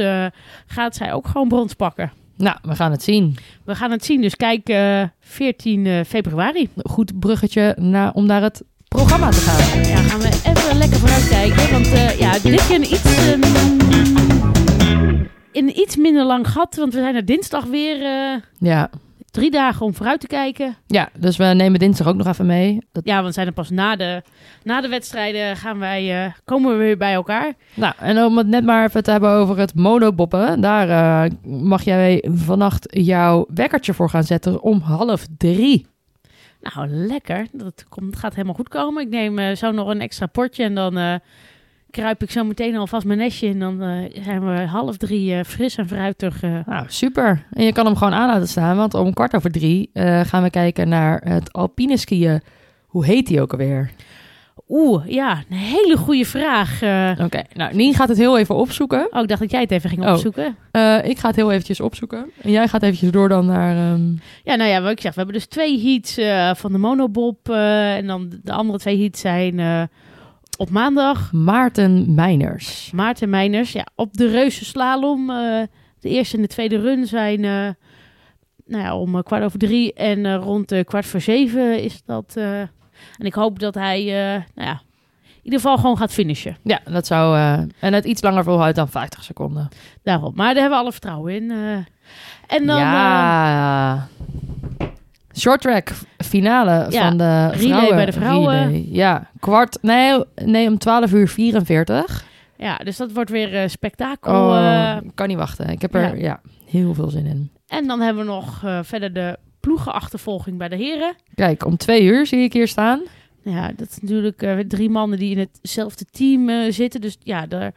gaat 0.65 0.95
zij 0.95 1.13
ook 1.13 1.27
gewoon 1.27 1.47
brons 1.47 1.73
pakken. 1.73 2.11
Nou, 2.41 2.57
we 2.61 2.75
gaan 2.75 2.91
het 2.91 3.03
zien. 3.03 3.37
We 3.65 3.75
gaan 3.75 3.91
het 3.91 4.05
zien. 4.05 4.21
Dus 4.21 4.35
kijk, 4.35 4.69
eh 4.69 5.03
14 5.19 5.85
eh, 5.85 6.03
februari. 6.07 6.69
Goed 6.83 7.19
bruggetje 7.19 7.75
naar, 7.79 8.13
om 8.13 8.25
naar 8.25 8.41
het 8.41 8.63
programma 8.87 9.29
te 9.29 9.39
gaan. 9.39 9.83
Ja, 9.83 9.95
gaan 9.95 10.19
we 10.19 10.27
even 10.27 10.77
lekker 10.77 10.99
vooruit 10.99 11.27
kijken. 11.27 11.71
Want 11.71 11.87
eh, 11.91 12.19
ja, 12.19 12.31
dit 12.31 12.67
keer 12.67 12.75
een 12.75 12.93
iets... 12.93 13.27
ehm, 13.27 13.41
in 15.51 15.79
iets 15.79 15.95
minder 15.95 16.25
lang 16.25 16.47
gat, 16.49 16.75
want 16.75 16.93
we 16.93 16.99
zijn 16.99 17.15
er 17.15 17.25
dinsdag 17.25 17.65
weer 17.65 17.97
Ja. 18.57 18.89
Drie 19.31 19.51
dagen 19.51 19.85
om 19.85 19.93
vooruit 19.93 20.19
te 20.19 20.27
kijken. 20.27 20.75
ja, 20.87 21.09
dus 21.17 21.37
we 21.37 21.43
nemen 21.43 21.79
dinsdag 21.79 22.07
ook 22.07 22.15
nog 22.15 22.27
even 22.27 22.45
mee. 22.45 22.79
Dat, 22.91 23.05
Ja, 23.05 23.13
want 23.13 23.27
we 23.27 23.31
zijn 23.33 23.47
er 23.47 23.53
pas 23.53 23.69
na 23.69 23.95
de, 23.95 24.21
na 24.63 24.81
de 24.81 24.87
wedstrijden 24.87 25.57
gaan 25.57 25.79
wij, 25.79 26.25
eh, 26.25 26.31
komen 26.45 26.71
we 26.71 26.77
weer 26.77 26.97
bij 26.97 27.13
elkaar. 27.13 27.53
nou, 27.73 27.93
en 27.99 28.23
om 28.23 28.37
het 28.37 28.47
net 28.47 28.63
maar 28.63 28.85
even 28.85 29.03
te 29.03 29.11
hebben 29.11 29.29
over 29.29 29.57
het 29.57 29.75
monoboppen. 29.75 30.61
Daar 30.61 30.89
eh, 30.89 31.31
mag 31.43 31.83
jij 31.83 32.25
vannacht 32.31 32.87
jouw 32.89 33.45
wekkertje 33.53 33.93
voor 33.93 34.09
gaan 34.09 34.23
zetten 34.23 34.61
om 34.61 34.79
half 34.79 35.25
drie. 35.37 35.85
Nou, 36.61 36.87
lekker. 36.87 37.47
Dat 37.51 37.85
komt, 37.89 38.15
gaat 38.15 38.33
helemaal 38.33 38.55
goed 38.55 38.69
komen. 38.69 39.03
Ik 39.03 39.09
neem 39.09 39.39
eh, 39.39 39.55
zo 39.55 39.71
nog 39.71 39.87
een 39.87 40.01
extra 40.01 40.25
potje 40.25 40.63
en 40.63 40.75
dan 40.75 41.19
kruip 41.91 42.23
ik 42.23 42.31
zo 42.31 42.43
meteen 42.43 42.75
alvast 42.75 43.05
mijn 43.05 43.17
nestje 43.19 43.47
in. 43.47 43.59
Dan 43.59 43.81
eh, 43.81 44.23
zijn 44.23 44.45
we 44.55 44.61
half 44.61 44.97
drie 44.97 45.33
eh, 45.35 45.43
fris 45.43 45.75
en 45.77 45.87
fruitig. 45.87 46.43
eh 46.43 46.59
Nou, 46.65 46.85
super. 46.87 47.43
En 47.51 47.63
je 47.63 47.71
kan 47.73 47.85
hem 47.85 47.95
gewoon 47.95 48.13
aan 48.13 48.27
laten 48.27 48.47
staan, 48.47 48.77
want 48.77 48.93
om 48.93 49.13
kwart 49.13 49.35
over 49.35 49.51
drie 49.51 49.89
gaan 50.23 50.43
we 50.43 50.49
kijken 50.49 50.89
naar 50.89 51.21
het 51.23 51.53
alpine 51.53 51.97
skiën. 51.97 52.41
Hoe 52.85 53.05
heet 53.05 53.27
die 53.27 53.41
ook 53.41 53.51
alweer? 53.51 53.91
Oeh, 54.69 55.05
ja, 55.07 55.43
een 55.49 55.57
hele 55.57 55.97
goede 55.97 56.25
vraag. 56.25 56.75
Oké, 57.19 57.41
nou, 57.53 57.75
Nien 57.75 57.93
gaat 57.93 58.09
het 58.09 58.17
heel 58.17 58.37
even 58.37 58.55
opzoeken. 58.55 59.07
oh, 59.11 59.21
ik 59.21 59.27
dacht 59.27 59.41
dat 59.41 59.51
jij 59.51 59.61
het 59.61 59.71
even 59.71 59.89
ging 59.89 60.03
Oh. 60.05 60.11
opzoeken. 60.11 60.47
Ik 61.03 61.17
ga 61.19 61.27
het 61.27 61.35
heel 61.35 61.51
eventjes 61.51 61.79
opzoeken. 61.79 62.25
En 62.41 62.51
jij 62.51 62.67
gaat 62.67 62.83
eventjes 62.83 63.11
door 63.11 63.29
dan 63.29 63.45
naar... 63.45 63.75
ehm, 63.75 64.01
Ja, 64.43 64.55
nou 64.55 64.69
ja, 64.69 64.81
wat 64.81 64.91
ik 64.91 65.01
zeg, 65.01 65.11
we 65.11 65.17
hebben 65.17 65.35
dus 65.35 65.45
twee 65.47 65.81
heats 65.81 66.13
van 66.59 66.71
de 66.71 66.77
monobob. 66.77 67.49
en 67.49 68.07
dan 68.07 68.31
de 68.43 68.51
andere 68.51 68.79
twee 68.79 68.99
heats 69.01 69.19
zijn 69.21 69.59
op 70.57 70.69
maandag. 70.69 71.31
Maarten 71.31 72.13
Meiners. 72.15 72.91
Maarten 72.91 73.29
Meiners, 73.29 73.71
ja, 73.71 73.85
op 73.95 74.13
de 74.13 74.27
reuze 74.27 74.65
slalom. 74.65 75.29
eh, 75.29 75.61
de 75.99 76.09
eerste 76.09 76.35
en 76.35 76.41
de 76.41 76.47
tweede 76.47 76.79
run 76.79 77.05
zijn 77.05 77.43
eh, 77.45 77.69
nou 78.65 78.83
ja, 78.83 78.95
om 78.97 79.15
eh, 79.15 79.23
kwart 79.23 79.43
over 79.43 79.59
drie 79.59 79.93
en 79.93 80.35
rond 80.35 80.73
kwart 80.83 81.05
voor 81.05 81.21
zeven 81.21 81.83
is 81.83 82.03
dat. 82.05 82.35
en 82.35 82.69
ik 83.17 83.33
hoop 83.33 83.59
dat 83.59 83.73
hij, 83.73 84.03
nou 84.55 84.67
ja, 84.67 84.81
in 85.23 85.41
ieder 85.43 85.59
geval 85.59 85.77
gewoon 85.77 85.97
gaat 85.97 86.13
finishen. 86.13 86.57
Ja, 86.63 86.79
dat 86.85 87.07
zou... 87.07 87.37
en 87.79 87.93
het 87.93 88.05
iets 88.05 88.21
langer 88.21 88.43
volhoudt 88.43 88.75
dan 88.75 88.89
50 88.89 89.23
seconden. 89.23 89.69
Daarom. 90.03 90.31
Maar 90.35 90.53
daar 90.53 90.61
hebben 90.61 90.77
we 90.77 90.83
alle 90.83 90.91
vertrouwen 90.91 91.33
in. 91.33 91.51
en 92.47 92.65
dan, 92.65 92.79
ja. 92.79 94.07
Short 95.37 95.61
track 95.61 95.91
finale 96.17 96.85
Ja, 96.89 97.07
van 97.07 97.17
de 97.17 97.47
relay 97.47 97.57
vrouwen. 97.57 97.95
bij 97.95 98.05
de 98.05 98.11
vrouwen. 98.11 98.65
Relay. 98.65 98.87
Ja, 98.89 99.29
kwart... 99.39 99.77
Nee, 99.81 100.23
nee, 100.35 100.67
om 100.67 100.77
12 100.77 101.13
uur 101.13 101.27
44. 101.27 102.25
ja, 102.57 102.77
dus 102.77 102.97
dat 102.97 103.11
wordt 103.11 103.29
weer 103.29 103.55
eh, 103.55 103.67
spektakel. 103.67 104.33
Oh, 104.33 104.57
eh. 104.57 104.97
kan 105.15 105.27
niet 105.27 105.37
wachten. 105.37 105.69
Ik 105.69 105.81
heb 105.81 105.95
er 105.95 106.17
ja. 106.19 106.41
heel 106.65 106.93
veel 106.93 107.09
zin 107.09 107.25
in. 107.25 107.51
en 107.67 107.87
dan 107.87 108.01
hebben 108.01 108.25
we 108.25 108.31
nog 108.31 108.63
eh, 108.63 108.79
verder 108.83 109.13
de 109.13 109.37
ploegenachtervolging 109.59 110.57
bij 110.57 110.69
de 110.69 110.75
heren. 110.75 111.15
Kijk, 111.35 111.65
om 111.65 111.77
twee 111.77 112.03
uur 112.03 112.25
zie 112.25 112.43
ik 112.43 112.53
hier 112.53 112.67
staan. 112.67 113.01
Ja, 113.43 113.71
dat 113.75 113.89
is 113.89 113.99
natuurlijk 113.99 114.67
drie 114.67 114.89
mannen 114.89 115.19
die 115.19 115.35
in 115.35 115.49
hetzelfde 115.61 116.05
team 116.11 116.71
zitten. 116.71 117.01
Dus 117.01 117.17
ja, 117.23 117.45
daar 117.45 117.71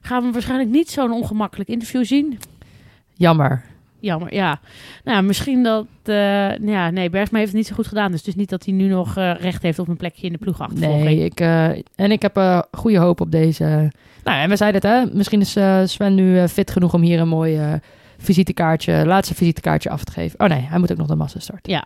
gaan 0.00 0.22
we 0.22 0.32
waarschijnlijk 0.32 0.70
niet 0.70 0.90
zo'n 0.90 1.12
ongemakkelijk 1.12 1.68
interview 1.68 2.04
zien. 2.04 2.38
Jammer. 3.14 3.64
Jammer, 4.00 4.34
ja. 4.34 4.60
Nou, 5.04 5.22
misschien 5.22 5.62
dat... 5.62 5.86
eh, 6.04 6.56
ja, 6.58 6.90
nee, 6.90 7.10
Bergsma 7.10 7.38
heeft 7.38 7.50
het 7.50 7.56
niet 7.58 7.66
zo 7.68 7.74
goed 7.74 7.86
gedaan. 7.86 8.10
Dus 8.10 8.18
het 8.20 8.28
is 8.28 8.34
niet 8.34 8.50
dat 8.50 8.64
hij 8.64 8.74
nu 8.74 8.86
nog 8.86 9.16
eh, 9.16 9.34
recht 9.34 9.62
heeft 9.62 9.78
op 9.78 9.88
een 9.88 9.96
plekje 9.96 10.26
in 10.26 10.32
de 10.32 10.38
ploegachtervolging. 10.38 11.04
Nee, 11.04 11.24
ik, 11.24 11.40
eh, 11.40 11.68
en 11.94 12.10
ik 12.10 12.22
heb 12.22 12.66
goede 12.72 12.98
hoop 12.98 13.20
op 13.20 13.30
deze. 13.30 13.90
Nou, 14.24 14.38
en 14.42 14.48
we 14.48 14.56
zeiden 14.56 14.80
het, 14.80 14.90
hè? 15.08 15.16
Misschien 15.16 15.40
is 15.40 15.56
Sven 15.92 16.14
nu 16.14 16.48
fit 16.48 16.70
genoeg 16.70 16.94
om 16.94 17.02
hier 17.02 17.20
een 17.20 17.28
mooi 17.28 17.78
visitekaartje, 18.18 19.06
laatste 19.06 19.34
visitekaartje 19.34 19.90
af 19.90 20.04
te 20.04 20.12
geven. 20.12 20.40
Oh 20.40 20.48
nee, 20.48 20.60
hij 20.60 20.78
moet 20.78 20.92
ook 20.92 20.98
nog 20.98 21.06
de 21.06 21.14
massa 21.14 21.38
starten. 21.38 21.72
Ja. 21.72 21.84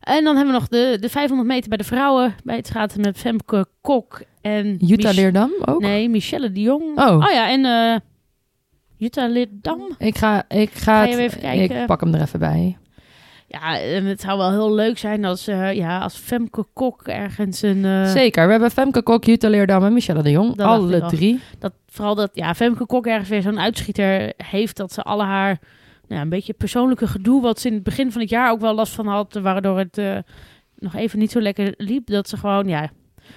En 0.00 0.24
dan 0.24 0.36
hebben 0.36 0.54
we 0.54 0.60
nog 0.60 0.68
de, 0.68 0.96
de 1.00 1.08
500 1.08 1.48
meter 1.48 1.68
bij 1.68 1.78
de 1.78 1.84
vrouwen. 1.84 2.34
Bij 2.44 2.56
het 2.56 2.66
schaatsen 2.66 3.00
met 3.00 3.18
Femke 3.18 3.66
Kok 3.80 4.22
en... 4.40 4.76
Jutta 4.78 5.08
Mich- 5.08 5.16
Leerdam 5.16 5.50
ook? 5.64 5.80
Nee, 5.80 6.08
Michelle 6.08 6.52
de 6.52 6.60
Jong. 6.60 6.98
Oh. 6.98 7.24
ja, 7.32 7.50
en 7.50 7.64
Jutta 9.04 9.26
Leerdam. 9.28 9.94
Ik 9.98 10.18
ga, 10.18 10.44
ik 10.48 10.70
ga, 10.70 10.82
Ga 10.94 11.00
het- 11.08 11.16
je 11.16 11.22
even 11.22 11.40
kijken? 11.40 11.80
ik 11.80 11.86
pak 11.86 12.00
hem 12.00 12.14
er 12.14 12.20
even 12.20 12.38
bij. 12.38 12.76
Ja, 13.48 13.78
en 13.80 14.04
het 14.04 14.20
zou 14.20 14.38
wel 14.38 14.50
heel 14.50 14.74
leuk 14.74 14.98
zijn 14.98 15.24
als, 15.24 15.46
eh, 15.46 15.72
ja, 15.72 15.98
als 15.98 16.16
Femke 16.16 16.64
Kok 16.72 17.02
ergens 17.02 17.62
een... 17.62 17.84
eh, 17.84 18.04
Zeker, 18.06 18.44
we 18.44 18.50
hebben 18.50 18.70
Femke 18.70 19.02
Kok, 19.02 19.24
Jutta 19.24 19.48
Leerdam 19.48 19.84
en 19.84 19.92
Michelle 19.92 20.22
de 20.22 20.30
Jong. 20.30 20.54
Dat 20.56 20.66
alle 20.66 21.02
al. 21.02 21.08
drie. 21.08 21.40
dat, 21.58 21.72
vooral 21.88 22.14
dat 22.14 22.30
ja, 22.32 22.54
Femke 22.54 22.86
Kok 22.86 23.06
ergens 23.06 23.28
weer 23.28 23.42
zo'n 23.42 23.60
uitschieter 23.60 24.32
heeft... 24.36 24.76
dat 24.76 24.92
ze 24.92 25.02
alle 25.02 25.22
haar 25.24 25.58
nou, 26.08 26.22
een 26.22 26.28
beetje 26.28 26.52
persoonlijke 26.52 27.06
gedoe... 27.06 27.42
wat 27.42 27.60
ze 27.60 27.68
in 27.68 27.74
het 27.74 27.82
begin 27.82 28.12
van 28.12 28.20
het 28.20 28.30
jaar 28.30 28.50
ook 28.50 28.60
wel 28.60 28.74
last 28.74 28.92
van 28.94 29.06
had... 29.06 29.34
waardoor 29.42 29.78
het 29.78 29.98
eh, 29.98 30.16
nog 30.78 30.94
even 30.94 31.18
niet 31.18 31.30
zo 31.30 31.40
lekker 31.40 31.74
liep. 31.76 32.06
Dat 32.06 32.28
ze 32.28 32.36
gewoon, 32.36 32.68
ja... 32.68 32.90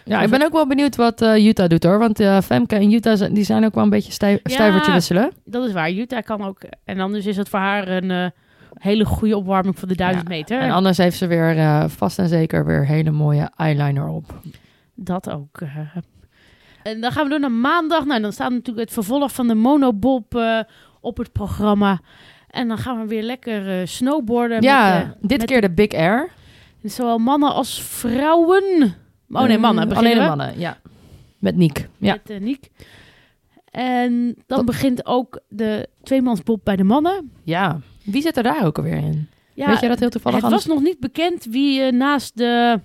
Ja, 0.06 0.22
ik 0.22 0.30
ben 0.30 0.44
ook 0.44 0.52
wel 0.52 0.68
benieuwd 0.68 0.96
wat 0.96 1.22
eh 1.22 1.38
Jutta 1.38 1.68
doet 1.68 1.84
hoor. 1.84 2.00
Want 2.00 2.20
eh, 2.20 2.42
Femke 2.42 2.76
en 2.76 3.18
zijn- 3.18 3.34
die 3.34 3.44
zijn 3.44 3.66
ook 3.66 3.74
wel 3.76 3.84
een 3.84 3.90
beetje 3.90 4.12
stij- 4.12 4.32
Ja. 4.44 4.52
stuivertje 4.54 4.92
wisselen. 4.92 5.32
Dat 5.46 5.68
is 5.68 5.74
waar. 5.74 5.92
Jutta 5.92 6.22
kan 6.22 6.46
ook... 6.46 6.60
En 6.86 7.00
anders 7.00 7.26
is 7.26 7.38
het 7.38 7.50
voor 7.50 7.60
haar 7.60 7.88
een 7.88 8.12
eh, 8.12 8.26
hele 8.74 9.06
goede 9.06 9.38
opwarming 9.38 9.80
voor 9.80 9.88
de 9.88 9.96
1000 9.96 10.28
Ja, 10.28 10.36
meter. 10.36 10.60
En 10.60 10.72
anders 10.72 10.98
heeft 10.98 11.18
ze 11.18 11.28
weer 11.28 11.90
vast 11.90 12.20
en 12.20 12.28
zeker 12.28 12.66
weer 12.66 12.86
hele 12.86 13.12
mooie 13.12 13.50
eyeliner 13.56 14.08
op. 14.08 14.40
Dat 14.96 15.30
ook. 15.30 15.60
En 16.84 17.02
dan 17.02 17.12
gaan 17.12 17.24
we 17.24 17.30
door 17.30 17.40
naar 17.40 17.52
maandag. 17.52 18.06
Nou, 18.06 18.22
dan 18.22 18.32
staat 18.32 18.50
natuurlijk 18.52 18.80
het 18.86 18.94
vervolg 18.94 19.32
van 19.32 19.48
de 19.48 19.56
monobob 19.56 20.42
op 21.02 21.18
het 21.18 21.32
programma. 21.32 22.00
En 22.50 22.68
dan 22.68 22.78
gaan 22.78 23.02
we 23.02 23.08
weer 23.08 23.24
lekker 23.24 23.88
snowboarden. 23.88 24.62
ja, 24.62 24.98
met, 25.20 25.30
dit 25.30 25.38
met 25.38 25.48
keer 25.48 25.62
de 25.62 25.72
Big 25.72 25.92
Air. 25.92 26.30
zowel 26.84 27.18
mannen 27.18 27.54
als 27.54 27.82
vrouwen. 27.82 28.94
Oh 29.32 29.44
nee, 29.44 29.58
mannen. 29.58 29.84
Mm, 29.84 29.90
beginnen 29.90 30.12
Alleen 30.14 30.30
we 30.32 30.36
mannen, 30.38 30.60
ja. 30.60 30.78
Met 31.40 31.56
Niek. 31.56 31.88
Ja. 31.98 32.18
Met 32.28 32.40
Niek. 32.42 32.70
En 33.72 34.24
dan 34.48 34.58
Dat- 34.58 34.66
begint 34.66 35.06
ook 35.06 35.40
de 35.50 35.90
tweemansbob 36.04 36.60
bij 36.64 36.76
de 36.76 36.84
mannen. 36.84 37.32
ja. 37.44 37.80
Wie 38.04 38.22
zit 38.22 38.38
er 38.38 38.44
daar 38.44 38.66
ook 38.66 38.78
alweer 38.78 38.98
in? 38.98 39.28
Ja, 39.54 39.68
Weet 39.68 39.80
je 39.80 39.88
dat 39.88 40.00
heel 40.00 40.10
toevallig? 40.10 40.42
het 40.42 40.52
was 40.52 40.66
nog 40.66 40.82
niet 40.82 41.00
bekend 41.00 41.46
wie 41.46 41.82
eh, 41.82 41.92
naast 41.92 42.38
de, 42.38 42.80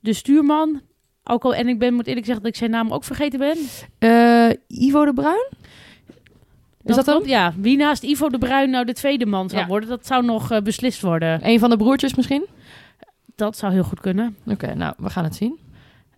de 0.00 0.12
stuurman... 0.12 0.80
Ook 1.24 1.44
al, 1.44 1.54
en 1.54 1.68
ik 1.68 1.78
ben, 1.78 1.94
moet 1.94 2.06
eerlijk 2.06 2.26
zeggen 2.26 2.44
dat 2.44 2.52
ik 2.52 2.58
zijn 2.58 2.70
naam 2.70 2.92
ook 2.92 3.04
vergeten 3.04 3.38
ben. 3.38 3.56
Eh, 3.98 4.50
Ivo 4.86 5.04
de 5.04 5.12
Bruin? 5.12 5.48
Is 6.84 6.94
dat 6.94 7.06
hem? 7.06 7.14
klopt, 7.14 7.28
Ja, 7.30 7.54
wie 7.58 7.76
naast 7.76 8.02
Ivo 8.02 8.28
de 8.28 8.38
Bruin 8.38 8.70
nou 8.70 8.84
de 8.84 8.92
tweede 8.92 9.26
man 9.26 9.48
zou 9.48 9.60
Ja. 9.62 9.66
worden, 9.68 9.88
dat 9.88 10.06
zou 10.06 10.24
nog 10.24 10.62
beslist 10.62 11.00
worden. 11.00 11.48
Een 11.48 11.58
van 11.58 11.70
de 11.70 11.76
broertjes 11.76 12.14
misschien? 12.14 12.46
Dat 13.36 13.56
zou 13.56 13.72
heel 13.72 13.84
goed 13.84 14.00
kunnen. 14.00 14.36
Oké, 14.46 14.74
nou, 14.74 14.94
we 14.98 15.10
gaan 15.10 15.24
het 15.24 15.34
zien. 15.36 15.58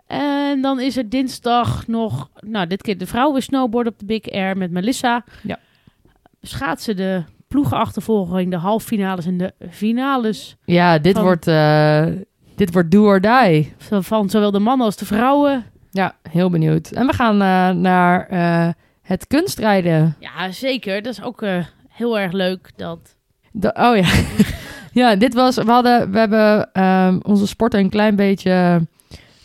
En 0.07 0.61
dan 0.61 0.81
is 0.81 0.97
er 0.97 1.09
dinsdag 1.09 1.87
nog, 1.87 2.29
nou 2.41 2.67
dit 2.67 2.83
keer 2.83 2.99
de 2.99 3.07
vrouwen 3.07 3.43
snowboarden 3.43 3.93
op 3.93 3.99
de 3.99 4.05
Big 4.05 4.31
Air 4.31 4.57
met 4.57 4.71
Melissa. 4.71 5.25
Ja. 5.43 5.59
Schaatsen 6.43 6.97
de 6.97 7.23
ploegenachtervolging, 7.49 8.51
de 8.51 8.57
halffinales 8.57 9.27
en 9.27 9.37
de 9.39 9.53
finales 9.71 10.57
Ja, 10.65 10.99
dit 10.99 11.15
Van- 11.15 11.23
wordt, 11.23 11.47
eh, 11.47 12.07
dit 12.57 12.73
wordt 12.73 12.91
do 12.91 13.05
or 13.05 13.21
die. 13.21 13.73
van, 13.79 14.31
zowel 14.31 14.51
de 14.51 14.59
mannen 14.59 14.87
als 14.87 14.97
de 14.97 15.05
vrouwen. 15.07 15.65
Ja, 15.91 16.15
heel 16.31 16.51
benieuwd. 16.51 16.91
En 16.91 17.07
we 17.07 17.13
gaan 17.13 17.43
eh, 17.43 17.81
naar 17.83 18.27
eh, 18.29 18.69
het 19.03 19.27
kunstrijden. 19.27 20.17
Ja, 20.21 20.51
zeker. 20.51 21.03
Dat 21.03 21.13
is 21.13 21.23
ook 21.23 21.45
heel 21.89 22.19
erg 22.19 22.33
leuk. 22.33 22.71
Dat... 22.77 23.17
De, 23.53 23.75
oh 23.75 23.97
ja. 23.97 24.09
ja, 25.01 25.17
dit 25.17 25.35
was. 25.35 25.57
We, 25.57 25.71
hadden, 25.71 26.11
we 26.11 26.19
hebben 26.19 26.73
ehm, 26.73 27.19
onze 27.23 27.47
sporten 27.47 27.81
een 27.81 27.91
klein 27.91 28.17
beetje 28.17 28.81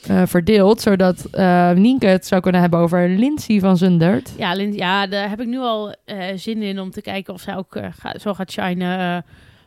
eh, 0.07 0.21
verdeeld. 0.25 0.81
Zodat 0.81 1.25
eh, 1.31 1.71
Nienke 1.71 2.05
het 2.05 2.25
zou 2.27 2.41
kunnen 2.41 2.61
hebben 2.61 2.79
over 2.79 3.09
Lindsay 3.09 3.59
van 3.59 3.77
Zundert. 3.77 4.33
Ja, 4.37 4.53
Lind, 4.53 4.75
ja, 4.75 5.07
daar 5.07 5.29
heb 5.29 5.41
ik 5.41 5.47
nu 5.47 5.57
al 5.59 5.93
eh, 6.05 6.17
zin 6.35 6.61
in 6.61 6.79
om 6.79 6.91
te 6.91 7.01
kijken 7.01 7.33
of 7.33 7.41
zij 7.41 7.55
ook 7.57 7.77
ga- 7.91 8.19
zo 8.19 8.33
gaat 8.33 8.51
shinen 8.51 9.25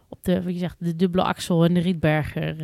op 0.08 0.18
de, 0.22 0.42
wat 0.42 0.52
je 0.52 0.58
zegt, 0.58 0.76
de 0.78 0.96
dubbele 0.96 1.22
axel 1.22 1.64
en 1.64 1.74
de 1.74 1.80
Rietberger. 1.80 2.54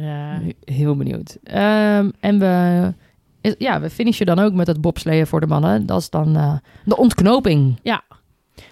Heel 0.64 0.96
benieuwd. 0.96 1.36
Ehm, 1.44 2.10
en 2.20 2.38
we, 2.38 2.92
is- 3.40 3.54
ja, 3.58 3.80
we 3.80 3.90
finishen 3.90 4.26
dan 4.26 4.38
ook 4.38 4.52
met 4.52 4.66
het 4.66 4.80
bobsleeën 4.80 5.26
voor 5.26 5.40
de 5.40 5.46
mannen. 5.46 5.86
Dat 5.86 6.00
is 6.00 6.10
dan 6.10 6.60
de 6.84 6.96
ontknoping. 6.96 7.78
Ja. 7.82 8.02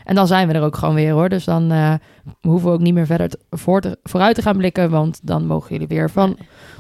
En 0.05 0.15
dan 0.15 0.27
zijn 0.27 0.49
we 0.49 0.55
er 0.55 0.63
ook 0.63 0.77
gewoon 0.77 0.95
weer 0.95 1.13
hoor. 1.13 1.29
Dus 1.29 1.45
dan 1.45 1.71
eh, 1.73 1.95
hoeven 2.41 2.69
we 2.69 2.75
ook 2.75 2.81
niet 2.81 2.95
meer 2.95 3.07
verder 3.07 3.31
voor 3.51 3.81
te- 3.81 3.99
vooruit 4.03 4.35
te 4.35 4.43
gaan 4.43 4.57
blikken. 4.57 4.91
Want 4.91 5.21
dan 5.23 5.47
mogen 5.47 5.71
jullie 5.73 5.87
weer 5.87 6.11
van 6.11 6.37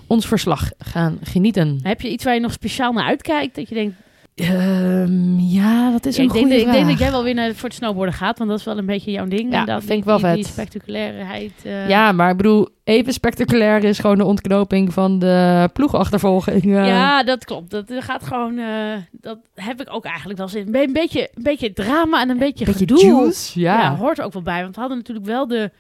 ons 0.07 0.27
verslag 0.27 0.71
gaan 0.79 1.19
genieten. 1.23 1.79
Heb 1.83 2.01
je 2.01 2.11
iets 2.11 2.25
waar 2.25 2.35
je 2.35 2.41
nog 2.41 2.53
speciaal 2.53 2.93
naar 2.93 3.05
uitkijkt? 3.05 3.55
Dat 3.57 3.69
je 3.69 3.75
denkt, 3.75 3.95
Ehm, 4.39 5.39
ja, 5.39 5.91
dat 5.91 6.07
is 6.07 6.17
Ja, 6.17 6.23
een 6.23 6.29
ik, 6.29 6.33
denk, 6.33 6.45
goede 6.45 6.49
dat- 6.49 6.59
ik 6.59 6.65
denk 6.65 6.71
vraag. 6.77 6.89
dat 6.89 6.99
jij 6.99 7.11
wel 7.11 7.23
weer 7.25 7.35
naar, 7.35 7.55
voor 7.55 7.69
het 7.69 7.79
snowboarden 7.79 8.15
gaat, 8.15 8.39
want 8.39 8.51
dat 8.51 8.59
is 8.59 8.65
wel 8.65 8.79
een 8.79 8.87
beetje 8.87 9.11
jouw 9.11 9.27
ding. 9.27 9.53
Ja, 9.53 9.61
En 9.61 9.67
dat, 9.67 9.85
vind 9.85 9.99
ik 9.99 10.05
wel 10.05 10.17
die, 10.17 10.27
vet. 10.27 10.35
Die 10.35 10.45
spectaculairheid. 10.45 11.53
eh, 11.65 11.89
Ja, 11.89 12.13
maar 12.13 12.31
ik 12.31 12.37
bedoel, 12.37 12.69
even 12.85 13.13
spectaculair 13.13 13.85
is 13.85 13.99
gewoon 13.99 14.19
de 14.19 14.25
ontknoping 14.25 14.93
van 14.93 15.19
de 15.19 15.69
ploegachtervolging. 15.73 16.63
eh. 16.65 16.87
Ja, 16.87 17.23
dat 17.23 17.45
klopt. 17.45 17.71
Dat 17.71 17.93
gaat 17.99 18.25
gewoon. 18.25 18.59
eh, 18.59 18.67
dat 19.11 19.39
heb 19.55 19.81
ik 19.81 19.95
ook 19.95 20.05
eigenlijk 20.05 20.39
wel 20.39 20.49
zin. 20.49 20.67
in. 20.67 20.75
Een 20.75 20.93
beetje, 20.93 21.31
een 21.35 21.43
beetje 21.43 21.73
drama 21.73 22.21
en 22.21 22.29
een 22.31 22.39
beetje, 22.39 22.65
beetje 22.65 22.79
gedoe. 22.87 23.05
juice. 23.07 23.61
Ja. 23.61 23.81
Ja. 23.81 23.97
hoort 23.97 24.19
er 24.19 24.25
ook 24.25 24.33
wel 24.33 24.43
bij. 24.43 24.63
Want 24.63 24.75
we 24.75 24.81
hadden 24.81 24.99
natuurlijk 24.99 25.27
wel 25.27 25.47
de, 25.47 25.71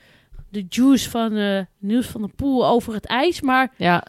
de 0.51 0.65
juice 0.69 1.11
van 1.11 1.33
Niels 1.79 2.07
van 2.07 2.21
der 2.21 2.31
Poel 2.37 2.67
over 2.67 2.95
het 2.95 3.07
ijs. 3.07 3.41
Maar 3.41 3.73
ja. 3.77 4.05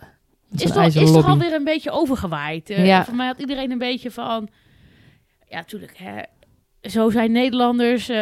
Het 0.52 0.64
is, 0.64 0.70
een 0.70 0.92
toch, 0.92 1.04
is 1.04 1.12
toch 1.12 1.28
alweer 1.28 1.54
een 1.54 1.64
beetje 1.64 1.92
overgewaaid. 1.92 2.68
Ja. 2.68 3.06
Voor 3.06 3.16
mij 3.16 3.28
had 3.28 3.40
iedereen 3.40 3.72
een 3.72 3.78
beetje 3.78 4.12
van... 4.12 4.50
Ja, 5.48 5.58
natuurlijk. 5.58 5.98
Hè, 5.98 6.22
zo 6.90 7.10
zijn 7.10 7.32
Nederlanders. 7.32 8.10
eh, 8.10 8.18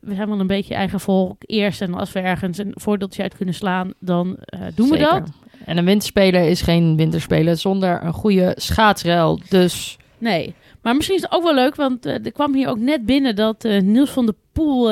we 0.00 0.14
zijn 0.14 0.28
wel 0.28 0.40
een 0.40 0.46
beetje 0.46 0.74
eigen 0.74 1.00
volk. 1.00 1.42
Eerst 1.46 1.80
en 1.80 1.94
als 1.94 2.12
we 2.12 2.20
ergens 2.20 2.58
een 2.58 2.72
voordeeltje 2.74 3.22
uit 3.22 3.36
kunnen 3.36 3.54
slaan, 3.54 3.92
dan 3.98 4.36
eh, 4.36 4.60
doen 4.74 4.88
we 4.88 4.98
dat. 4.98 5.28
En 5.64 5.76
een 5.76 5.84
winterspelen 5.84 6.48
is 6.48 6.62
geen 6.62 6.96
winterspelen 6.96 7.58
zonder 7.58 8.02
een 8.04 8.12
goede 8.12 8.52
schaatsrel. 8.56 9.40
Dus 9.48 9.96
Nee. 10.18 10.54
Maar 10.82 10.96
misschien 10.96 11.16
is 11.16 11.22
het 11.22 11.32
ook 11.32 11.42
wel 11.42 11.54
leuk, 11.54 11.74
want 11.74 12.06
er 12.06 12.32
kwam 12.32 12.54
hier 12.54 12.68
ook 12.68 12.78
net 12.78 13.06
binnen 13.06 13.36
dat 13.36 13.62
Niels 13.62 14.10
van 14.10 14.26
der 14.26 14.34
Poel 14.52 14.90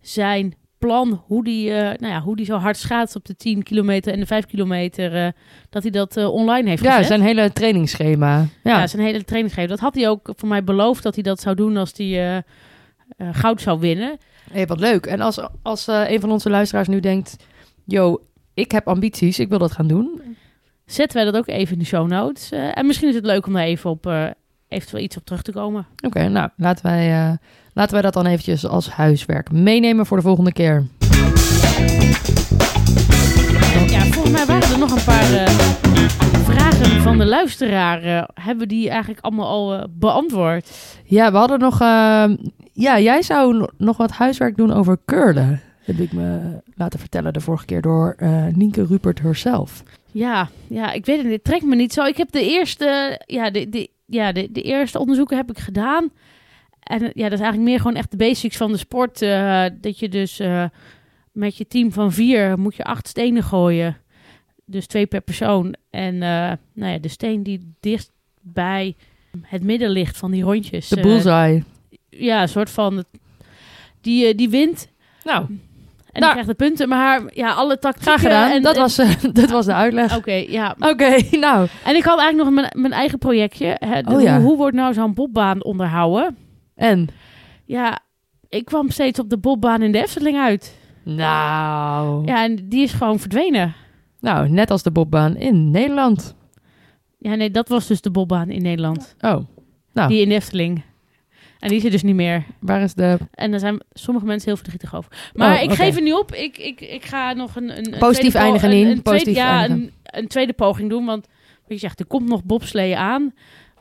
zijn 0.00 0.54
plan, 0.80 1.22
hoe 1.26 1.44
die, 1.44 1.72
eh, 1.72 1.98
nou 1.98 2.12
ja, 2.12 2.20
hoe 2.20 2.36
die 2.36 2.44
zo 2.44 2.56
hard 2.56 2.76
schaatst 2.76 3.16
op 3.16 3.24
de 3.24 3.36
10 3.36 3.62
kilometer 3.62 4.12
en 4.12 4.20
de 4.20 4.26
5 4.26 4.46
kilometer, 4.46 5.14
eh, 5.14 5.28
dat 5.70 5.82
hij 5.82 5.90
dat 5.90 6.16
eh, 6.16 6.32
online 6.32 6.68
heeft 6.68 6.82
ja, 6.82 6.90
gezet. 6.90 7.06
zijn 7.06 7.20
hele 7.20 7.52
trainingsschema. 7.52 8.36
Ja, 8.62 8.78
Ja, 8.78 8.86
zijn 8.86 9.02
hele 9.02 9.24
training 9.24 9.54
gegeven. 9.54 9.76
Dat 9.76 9.84
had 9.84 9.94
hij 9.94 10.08
ook 10.08 10.32
voor 10.36 10.48
mij 10.48 10.64
beloofd 10.64 11.02
dat 11.02 11.14
hij 11.14 11.22
dat 11.22 11.40
zou 11.40 11.56
doen 11.56 11.76
als 11.76 11.92
hij 11.96 12.44
goud 13.32 13.60
zou 13.60 13.80
winnen. 13.80 14.18
Hey, 14.52 14.66
wat 14.66 14.80
leuk. 14.80 15.06
En 15.06 15.20
als, 15.20 15.40
als 15.62 15.86
een 15.86 16.20
van 16.20 16.30
onze 16.30 16.50
luisteraars 16.50 16.88
nu 16.88 17.00
denkt... 17.00 17.36
Yo, 17.84 18.22
ik 18.54 18.70
heb 18.70 18.88
ambities, 18.88 19.38
ik 19.38 19.48
wil 19.48 19.58
dat 19.58 19.72
gaan 19.72 19.86
doen. 19.86 20.22
Zetten 20.86 21.16
wij 21.16 21.30
dat 21.30 21.36
ook 21.36 21.48
even 21.48 21.72
in 21.72 21.78
de 21.78 21.84
show 21.84 22.08
notes. 22.08 22.50
En 22.50 22.86
misschien 22.86 23.08
is 23.08 23.14
het 23.14 23.24
leuk 23.24 23.46
om 23.46 23.52
daar 23.52 23.62
even 23.62 23.90
op, 23.90 24.34
eventueel 24.70 25.02
iets 25.02 25.16
op 25.16 25.24
terug 25.24 25.42
te 25.42 25.52
komen. 25.52 25.86
Oké, 26.06 26.28
nou, 26.28 26.48
laten 26.56 26.86
wij, 26.86 27.10
eh, 27.28 27.32
laten 27.72 27.92
wij 27.92 28.02
dat 28.02 28.12
dan 28.12 28.26
eventjes 28.26 28.66
als 28.66 28.90
huiswerk 28.90 29.52
meenemen 29.52 30.06
voor 30.06 30.16
de 30.16 30.22
volgende 30.22 30.52
keer. 30.52 30.84
Ja, 33.86 34.00
volgens 34.04 34.30
mij 34.34 34.46
waren 34.46 34.70
er 34.72 34.78
nog 34.78 34.90
een 34.96 35.04
paar 35.04 35.32
eh, 35.32 35.46
vragen 36.44 37.02
van 37.02 37.18
de 37.18 37.24
luisteraar. 37.26 38.02
eh, 38.02 38.22
hebben 38.34 38.68
die 38.68 38.88
eigenlijk 38.90 39.20
allemaal 39.24 39.46
al 39.48 39.86
beantwoord? 39.90 40.70
Ja, 41.04 41.32
we 41.32 41.38
hadden 41.38 41.58
nog... 41.58 41.80
eh, 41.80 42.24
ja, 42.72 42.98
jij 43.00 43.22
zou 43.22 43.56
no- 43.56 43.68
nog 43.78 43.96
wat 43.96 44.10
huiswerk 44.10 44.56
doen 44.56 44.72
over 44.72 44.98
curlen. 45.04 45.60
Heb 45.84 45.98
ik 45.98 46.12
me 46.12 46.58
laten 46.74 46.98
vertellen 46.98 47.32
de 47.32 47.40
vorige 47.40 47.64
keer 47.64 47.80
door 47.80 48.16
Nienke 48.52 48.84
Rupert 48.86 49.20
herself. 49.20 49.82
Ja, 50.12 50.48
ja, 50.68 50.92
ik 50.92 51.06
weet 51.06 51.22
het. 51.22 51.32
Het 51.32 51.44
trekt 51.44 51.64
me 51.64 51.74
niet 51.76 51.92
zo. 51.92 52.04
Ik 52.04 52.16
heb 52.16 52.30
de 52.32 52.50
eerste, 52.50 53.20
ja, 53.26 53.50
de, 53.50 53.68
de, 53.68 53.90
ja, 54.10 54.32
de, 54.32 54.52
de 54.52 54.62
eerste 54.62 54.98
onderzoeken 54.98 55.36
heb 55.36 55.50
ik 55.50 55.58
gedaan. 55.58 56.10
En 56.80 57.00
ja, 57.02 57.22
dat 57.28 57.38
is 57.38 57.44
eigenlijk 57.44 57.60
meer 57.60 57.78
gewoon 57.78 57.94
echt 57.94 58.10
de 58.10 58.16
basics 58.16 58.56
van 58.56 58.72
de 58.72 58.78
sport. 58.78 59.22
eh, 59.22 59.64
dat 59.80 59.98
je 59.98 60.08
dus 60.08 60.38
eh, 60.38 60.64
met 61.32 61.56
je 61.56 61.66
team 61.66 61.92
van 61.92 62.12
vier 62.12 62.58
moet 62.58 62.76
je 62.76 62.84
acht 62.84 63.08
stenen 63.08 63.42
gooien. 63.42 63.96
Dus 64.64 64.86
twee 64.86 65.06
per 65.06 65.20
persoon. 65.20 65.74
En 65.90 66.14
eh, 66.14 66.52
nou 66.72 66.92
ja, 66.92 66.98
de 66.98 67.08
steen 67.08 67.42
die 67.42 67.74
dichtst 67.80 68.12
bij 68.40 68.96
het 69.42 69.62
midden 69.62 69.90
ligt 69.90 70.16
van 70.16 70.30
die 70.30 70.42
rondjes. 70.42 70.88
De 70.88 71.00
bullseye. 71.00 71.64
ja, 72.08 72.42
een 72.42 72.48
soort 72.48 72.70
van... 72.70 73.04
Die, 74.00 74.34
die 74.34 74.48
wint 74.48 74.88
nou, 75.24 75.46
en 76.12 76.20
Nou. 76.20 76.30
krijgt 76.32 76.48
de 76.48 76.54
punten. 76.54 76.88
Maar 76.88 77.20
ja, 77.34 77.52
alle 77.52 77.78
tactieken... 77.78 78.10
graag 78.18 78.20
gedaan. 78.20 78.50
En, 78.50 78.62
dat, 78.62 78.74
en- 78.74 78.80
was, 78.80 78.98
eh, 78.98 79.10
dat 79.32 79.50
was 79.50 79.66
de 79.66 79.74
uitleg. 79.74 80.16
Oké, 80.16 80.32
ja. 80.32 80.76
Oké, 80.78 81.16
nou. 81.36 81.68
En 81.84 81.96
ik 81.96 82.04
had 82.04 82.18
eigenlijk 82.18 82.36
nog 82.36 82.50
mijn, 82.54 82.72
mijn 82.80 82.92
eigen 82.92 83.18
projectje. 83.18 83.76
Hè, 83.78 84.02
de- 84.02 84.14
Oh 84.14 84.20
ja. 84.22 84.36
hoe, 84.36 84.44
hoe 84.46 84.56
wordt 84.56 84.76
nou 84.76 84.92
zo'n 84.94 85.14
bobbaan 85.14 85.64
onderhouden? 85.64 86.36
En? 86.74 87.08
Ja, 87.64 87.98
ik 88.48 88.64
kwam 88.64 88.90
steeds 88.90 89.18
op 89.18 89.30
de 89.30 89.38
bobbaan 89.38 89.82
in 89.82 89.92
de 89.92 90.02
Efteling 90.02 90.38
uit. 90.38 90.78
Nou. 91.04 92.26
Ja, 92.26 92.44
en 92.44 92.68
die 92.68 92.82
is 92.82 92.92
gewoon 92.92 93.18
verdwenen. 93.18 93.74
Nou, 94.20 94.48
net 94.48 94.70
als 94.70 94.82
de 94.82 94.90
bobbaan 94.90 95.36
in 95.36 95.70
Nederland. 95.70 96.34
Ja, 97.18 97.34
nee, 97.34 97.50
dat 97.50 97.68
was 97.68 97.86
dus 97.86 98.00
de 98.00 98.10
bobbaan 98.10 98.48
in 98.50 98.62
Nederland. 98.62 99.14
Oh, 99.20 99.36
nou. 99.92 100.08
Die 100.08 100.20
in 100.22 100.28
de 100.28 100.34
Efteling. 100.34 100.82
En 101.60 101.68
die 101.68 101.84
er 101.84 101.90
dus 101.90 102.02
niet 102.02 102.14
meer. 102.14 102.44
waar 102.58 102.80
is 102.82 102.94
de... 102.94 103.18
En 103.34 103.50
daar 103.50 103.60
zijn 103.60 103.80
sommige 103.92 104.26
mensen 104.26 104.48
heel 104.48 104.56
verdrietig 104.56 104.94
over. 104.94 105.12
Maar 105.34 105.56
Oh, 105.56 105.62
ik 105.62 105.72
geef 105.72 105.94
het 105.94 106.04
niet 106.04 106.14
op. 106.14 106.34
Ik, 106.34 106.58
ik, 106.58 106.80
ik 106.80 107.04
ga 107.04 107.32
nog 107.32 107.56
een, 107.56 107.78
een, 107.78 107.92
een 107.92 107.98
Positief 107.98 108.34
eindigen, 108.34 108.70
een- 108.70 108.76
Nien. 108.76 108.86
Een, 108.86 109.02
tweede, 109.02 109.10
Positief 109.10 109.34
ja, 109.36 109.64
een, 109.68 109.90
een 110.04 110.28
tweede 110.28 110.52
poging 110.52 110.90
doen. 110.90 111.04
Want 111.04 111.26
wat 111.60 111.68
je 111.68 111.78
zegt, 111.78 112.00
er 112.00 112.06
komt 112.06 112.28
nog 112.28 112.44
bobsleeën 112.44 112.96
aan. 112.96 113.34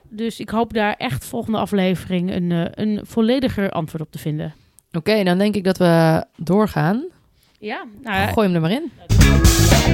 Dus 0.09 0.39
ik 0.39 0.49
hoop 0.49 0.73
daar 0.73 0.93
echt 0.97 1.25
volgende 1.25 1.57
aflevering 1.57 2.31
een, 2.33 2.51
eh, 2.51 2.65
een 2.85 2.99
vollediger 3.03 3.69
antwoord 3.69 4.03
op 4.03 4.11
te 4.11 4.19
vinden. 4.19 4.53
Oké, 4.91 5.23
dan 5.23 5.37
denk 5.37 5.55
ik 5.55 5.63
dat 5.63 5.77
we 5.77 6.23
doorgaan. 6.37 7.03
Ja, 7.59 7.83
nou 8.03 8.15
ja, 8.15 8.27
Gooi 8.27 8.47
hem 8.47 8.55
er 8.55 8.61
maar 8.61 8.71
in. 8.71 8.91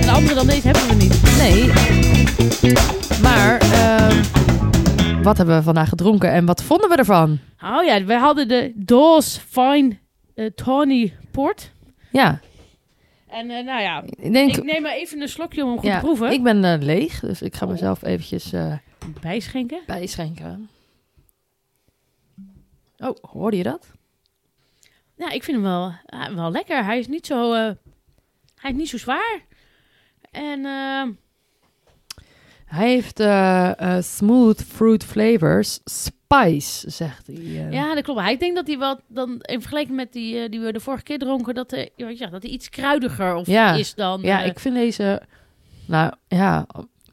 een 0.02 0.10
andere 0.10 0.36
dan 0.36 0.48
deze 0.48 0.68
hebben 0.68 0.88
we 0.88 0.96
niet. 1.04 1.22
Nee. 1.38 1.72
Maar, 3.22 3.58
ehm, 3.60 4.24
wat 5.26 5.38
hebben 5.38 5.56
we 5.58 5.64
vandaag 5.64 5.90
gedronken 5.90 6.32
en 6.32 6.46
wat 6.46 6.64
vonden 6.64 6.90
we 6.90 6.96
ervan? 6.96 7.40
Oh 7.64 7.84
ja, 7.84 8.04
we 8.04 8.14
hadden 8.14 8.48
de 8.48 8.72
Dawes 8.76 9.38
Fine 9.38 9.98
eh, 10.36 10.46
Tawny 10.46 11.14
Port. 11.32 11.72
Ja, 12.12 12.40
En 13.28 13.50
eh, 13.50 13.66
nou 13.66 13.82
ja, 13.82 14.04
ik 14.04 14.34
denk... 14.34 14.56
ik 14.58 14.64
neem 14.64 14.82
maar 14.82 14.92
even 14.94 15.22
een 15.22 15.30
slokje 15.30 15.64
om 15.64 15.70
hem 15.70 15.78
goed 15.78 15.88
ja, 15.88 16.00
te 16.00 16.06
proeven. 16.06 16.32
ik 16.32 16.44
ben 16.44 16.64
eh, 16.64 16.82
leeg, 16.82 17.20
dus 17.20 17.42
ik 17.42 17.56
ga 17.56 17.66
mezelf 17.66 18.04
eventjes 18.04 18.54
eh, 18.54 18.74
Bijschenken. 19.22 19.82
bijschenken. 19.86 20.70
Oh, 22.98 23.16
hoorde 23.22 23.58
je 23.58 23.64
dat? 23.64 23.92
Ja, 25.18 25.30
ik 25.32 25.44
vind 25.44 25.58
hem 25.58 25.66
wel, 25.66 25.94
wel 26.36 26.52
lekker. 26.52 26.84
Hij 26.86 27.00
is 27.00 27.08
niet 27.08 27.26
zo, 27.26 27.54
eh, 27.54 27.72
hij 28.56 28.72
is 28.72 28.78
niet 28.78 28.90
zo 28.90 28.98
zwaar. 28.98 29.42
En 30.32 30.66
eh, 30.66 31.04
Hij 32.66 32.90
heeft 32.90 33.20
eh, 33.20 33.80
eh, 33.98 34.04
smooth 34.04 34.62
fruit 34.64 35.04
flavors, 35.04 35.80
spice, 35.84 36.90
zegt 36.92 37.28
hij. 37.28 37.36
eh. 37.36 37.72
ja, 37.72 37.94
dat 37.96 38.04
klopt. 38.04 38.30
Ik 38.30 38.40
denk 38.40 38.56
dat 38.56 38.68
hij 38.68 38.78
wel 38.78 39.00
dan 39.08 39.30
in 39.42 39.60
vergelijking 39.60 39.96
met 39.96 40.14
die 40.14 40.50
die 40.50 40.60
we 40.60 40.72
de 40.72 40.80
vorige 40.80 41.04
keer 41.04 41.18
dronken, 41.20 41.54
dat 41.56 41.72
hij, 41.72 41.90
ja, 41.96 42.28
dat 42.28 42.42
hij 42.44 42.52
iets 42.52 42.70
kruidiger 42.70 43.36
of 43.36 43.48
Ja. 43.48 43.74
is 43.74 43.94
dan. 43.94 44.22
ja, 44.22 44.42
ik 44.44 44.60
vind 44.60 44.76
deze... 44.76 45.22
Nou, 45.88 46.12
ja, 46.28 46.66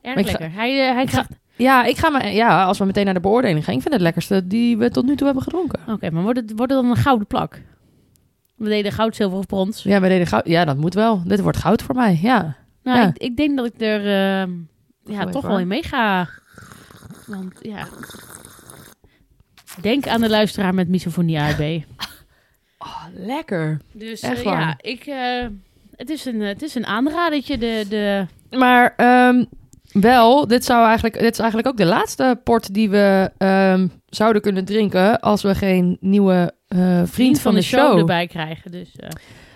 erg 0.02 0.14
ga- 0.18 0.24
lekker. 0.38 0.52
Hij, 0.52 0.76
hij 0.76 1.24
ja, 1.56 1.84
ik 1.84 1.96
ga 1.96 2.10
maar, 2.10 2.32
ja, 2.32 2.64
als 2.64 2.78
we 2.78 2.84
meteen 2.84 3.04
naar 3.04 3.14
de 3.14 3.20
beoordeling 3.20 3.64
gaan, 3.64 3.74
ik 3.74 3.80
vind 3.80 3.94
het 3.94 4.02
lekkerste 4.02 4.46
die 4.46 4.76
we 4.78 4.90
tot 4.90 5.04
nu 5.06 5.16
toe 5.16 5.24
hebben 5.26 5.42
gedronken. 5.44 5.80
Oké, 5.88 6.10
maar 6.10 6.22
wordt 6.22 6.38
het, 6.38 6.52
wordt 6.56 6.72
het 6.72 6.82
dan 6.82 6.90
een 6.90 6.96
gouden 6.96 7.26
plak? 7.26 7.62
We 8.56 8.68
deden 8.68 8.92
goud, 8.92 9.16
zilver 9.16 9.38
of 9.38 9.46
brons. 9.46 9.82
Ja, 9.82 10.00
we 10.00 10.08
deden 10.08 10.26
goud. 10.26 10.46
Ja, 10.46 10.64
dat 10.64 10.76
moet 10.76 10.94
wel. 10.94 11.22
Dit 11.26 11.40
wordt 11.40 11.58
goud 11.58 11.82
voor 11.82 11.94
mij, 11.94 12.18
ja. 12.22 12.56
Nou, 12.82 12.98
Ja. 12.98 13.06
ik, 13.08 13.18
ik 13.18 13.36
denk 13.36 13.56
dat 13.56 13.66
ik 13.66 13.80
er 13.80 14.00
eh, 14.42 14.48
ja, 15.04 15.24
toch 15.24 15.46
wel 15.46 15.58
in 15.58 15.66
meega. 15.66 16.28
Want 17.26 17.58
ja. 17.60 17.88
Denk 19.80 20.06
aan 20.06 20.20
de 20.20 20.28
luisteraar 20.28 20.74
met 20.74 20.88
misofonie 20.88 21.40
AB. 21.40 21.60
Oh, 22.84 23.04
lekker. 23.14 23.80
Dus 23.92 24.20
Echt 24.20 24.36
eh, 24.38 24.44
ja, 24.44 24.74
ik, 24.80 25.06
eh, 25.06 25.46
het, 25.96 26.10
is 26.10 26.24
een, 26.24 26.40
het 26.40 26.62
is 26.62 26.74
een 26.74 26.86
aanradertje. 26.86 27.58
De, 27.58 27.86
de, 27.88 28.26
Maar 28.56 28.94
ehm, 28.96 29.44
wel, 29.92 30.46
dit, 30.46 30.64
zou 30.64 30.84
eigenlijk, 30.84 31.18
dit 31.18 31.32
is 31.32 31.38
eigenlijk 31.38 31.68
ook 31.68 31.76
de 31.76 31.84
laatste 31.84 32.40
port 32.44 32.74
die 32.74 32.90
we 32.90 33.30
ehm, 33.38 33.88
zouden 34.06 34.42
kunnen 34.42 34.64
drinken 34.64 35.20
als 35.20 35.42
we 35.42 35.54
geen 35.54 35.96
nieuwe 36.00 36.54
eh, 36.68 37.02
vriend, 37.04 37.40
van, 37.40 37.54
de, 37.54 37.62
show, 37.62 37.98
erbij 37.98 38.26
krijgen. 38.26 38.70
Dus 38.70 38.92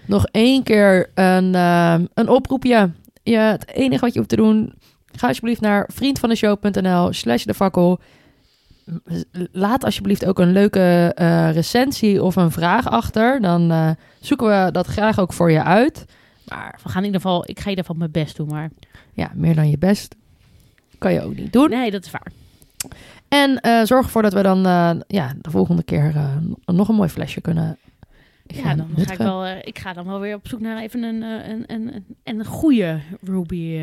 Nog 0.06 0.26
één 0.26 0.62
keer 0.62 1.10
een, 1.14 1.54
ehm, 1.54 2.06
een 2.14 2.28
oproepje. 2.28 2.90
Ja, 3.22 3.50
het 3.50 3.68
enige 3.68 4.00
wat 4.00 4.12
je 4.12 4.18
hoeft 4.18 4.30
te 4.30 4.36
doen, 4.36 4.74
ga 5.18 5.28
alsjeblieft 5.28 5.60
naar 5.60 5.88
vriendvandeshow.nl 5.92 7.12
slash 7.12 7.44
de 7.44 7.54
fakkel. 7.54 8.00
Laat 9.52 9.84
alsjeblieft 9.84 10.26
ook 10.26 10.38
een 10.38 10.52
leuke 10.52 11.12
eh, 11.14 11.52
recensie 11.52 12.22
of 12.22 12.36
een 12.36 12.50
vraag 12.50 12.88
achter. 12.88 13.40
Dan 13.40 13.70
eh, 13.70 13.90
zoeken 14.20 14.46
we 14.46 14.70
dat 14.72 14.86
graag 14.86 15.18
ook 15.18 15.32
voor 15.32 15.50
je 15.50 15.62
uit. 15.62 16.04
Maar 16.48 16.78
we 16.82 16.88
gaan 16.88 17.00
in 17.00 17.06
ieder 17.06 17.20
geval, 17.20 17.48
ik 17.48 17.56
ga 17.58 17.64
in 17.64 17.70
ieder 17.70 17.84
geval 17.84 17.98
mijn 17.98 18.10
best 18.10 18.36
doen. 18.36 18.48
Maar 18.48 18.70
ja, 19.12 19.30
meer 19.34 19.54
dan 19.54 19.70
je 19.70 19.78
best 19.78 20.14
kan 20.98 21.12
je 21.12 21.22
ook 21.22 21.36
niet 21.36 21.52
doen. 21.52 21.70
nee, 21.70 21.90
dat 21.90 22.04
is 22.04 22.10
waar. 22.10 22.32
En 23.28 23.60
eh, 23.60 23.84
zorg 23.84 24.04
ervoor 24.04 24.22
dat 24.22 24.32
we 24.32 24.42
dan 24.42 24.62
ja, 25.06 25.32
de 25.40 25.50
volgende 25.50 25.82
keer 25.82 26.14
nog 26.64 26.88
een 26.88 26.94
mooi 26.94 27.08
flesje 27.08 27.40
kunnen 27.40 27.78
Ja, 28.46 28.62
gaan 28.62 28.76
dan 28.76 29.06
ga 29.06 29.12
ik, 29.12 29.18
wel, 29.18 29.46
ik 29.46 29.78
ga 29.78 29.92
dan 29.92 30.06
wel 30.06 30.20
weer 30.20 30.34
op 30.34 30.48
zoek 30.48 30.60
naar 30.60 30.82
even 30.82 31.02
een, 31.02 31.22
een, 31.22 31.64
een, 31.66 31.92
een, 31.92 32.04
een 32.24 32.44
goede 32.44 33.00
Ruby. 33.22 33.80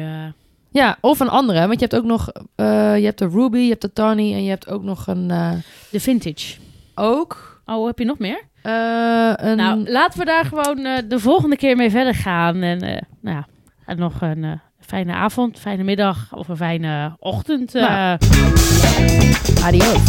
Ja, 0.74 0.98
of 1.02 1.20
een 1.20 1.30
andere. 1.30 1.60
Want 1.60 1.74
je 1.80 1.86
hebt 1.90 1.96
ook 1.96 2.04
nog... 2.04 2.30
eh, 2.56 2.98
je 2.98 3.06
hebt 3.06 3.20
de 3.20 3.28
Ruby, 3.28 3.58
je 3.58 3.70
hebt 3.70 3.82
de 3.82 3.94
Tawny 3.94 4.34
en 4.34 4.44
je 4.44 4.50
hebt 4.50 4.68
ook 4.70 4.84
nog 4.84 5.08
een... 5.08 5.32
eh, 5.32 5.52
De 5.92 6.00
vintage. 6.00 6.56
ook 6.96 7.52
Oh, 7.66 7.86
heb 7.86 8.00
je 8.00 8.06
nog 8.06 8.18
meer? 8.20 8.42
eh, 8.62 9.34
een... 9.36 9.58
Nou, 9.58 9.90
laten 9.92 10.20
we 10.20 10.26
daar 10.26 10.46
gewoon 10.46 10.84
de 11.08 11.20
volgende 11.20 11.56
keer 11.56 11.76
mee 11.76 11.90
verder 11.90 12.16
gaan. 12.16 12.62
En 12.62 12.78
nou 13.22 13.36
ja, 13.38 13.48
en 13.86 13.98
nog 13.98 14.22
een 14.22 14.60
fijne 14.80 15.14
avond, 15.14 15.60
fijne 15.60 15.84
middag 15.84 16.28
of 16.36 16.48
een 16.48 16.58
fijne 16.58 17.16
ochtend. 17.20 17.74
Nou. 17.74 18.18
adios. 19.64 20.02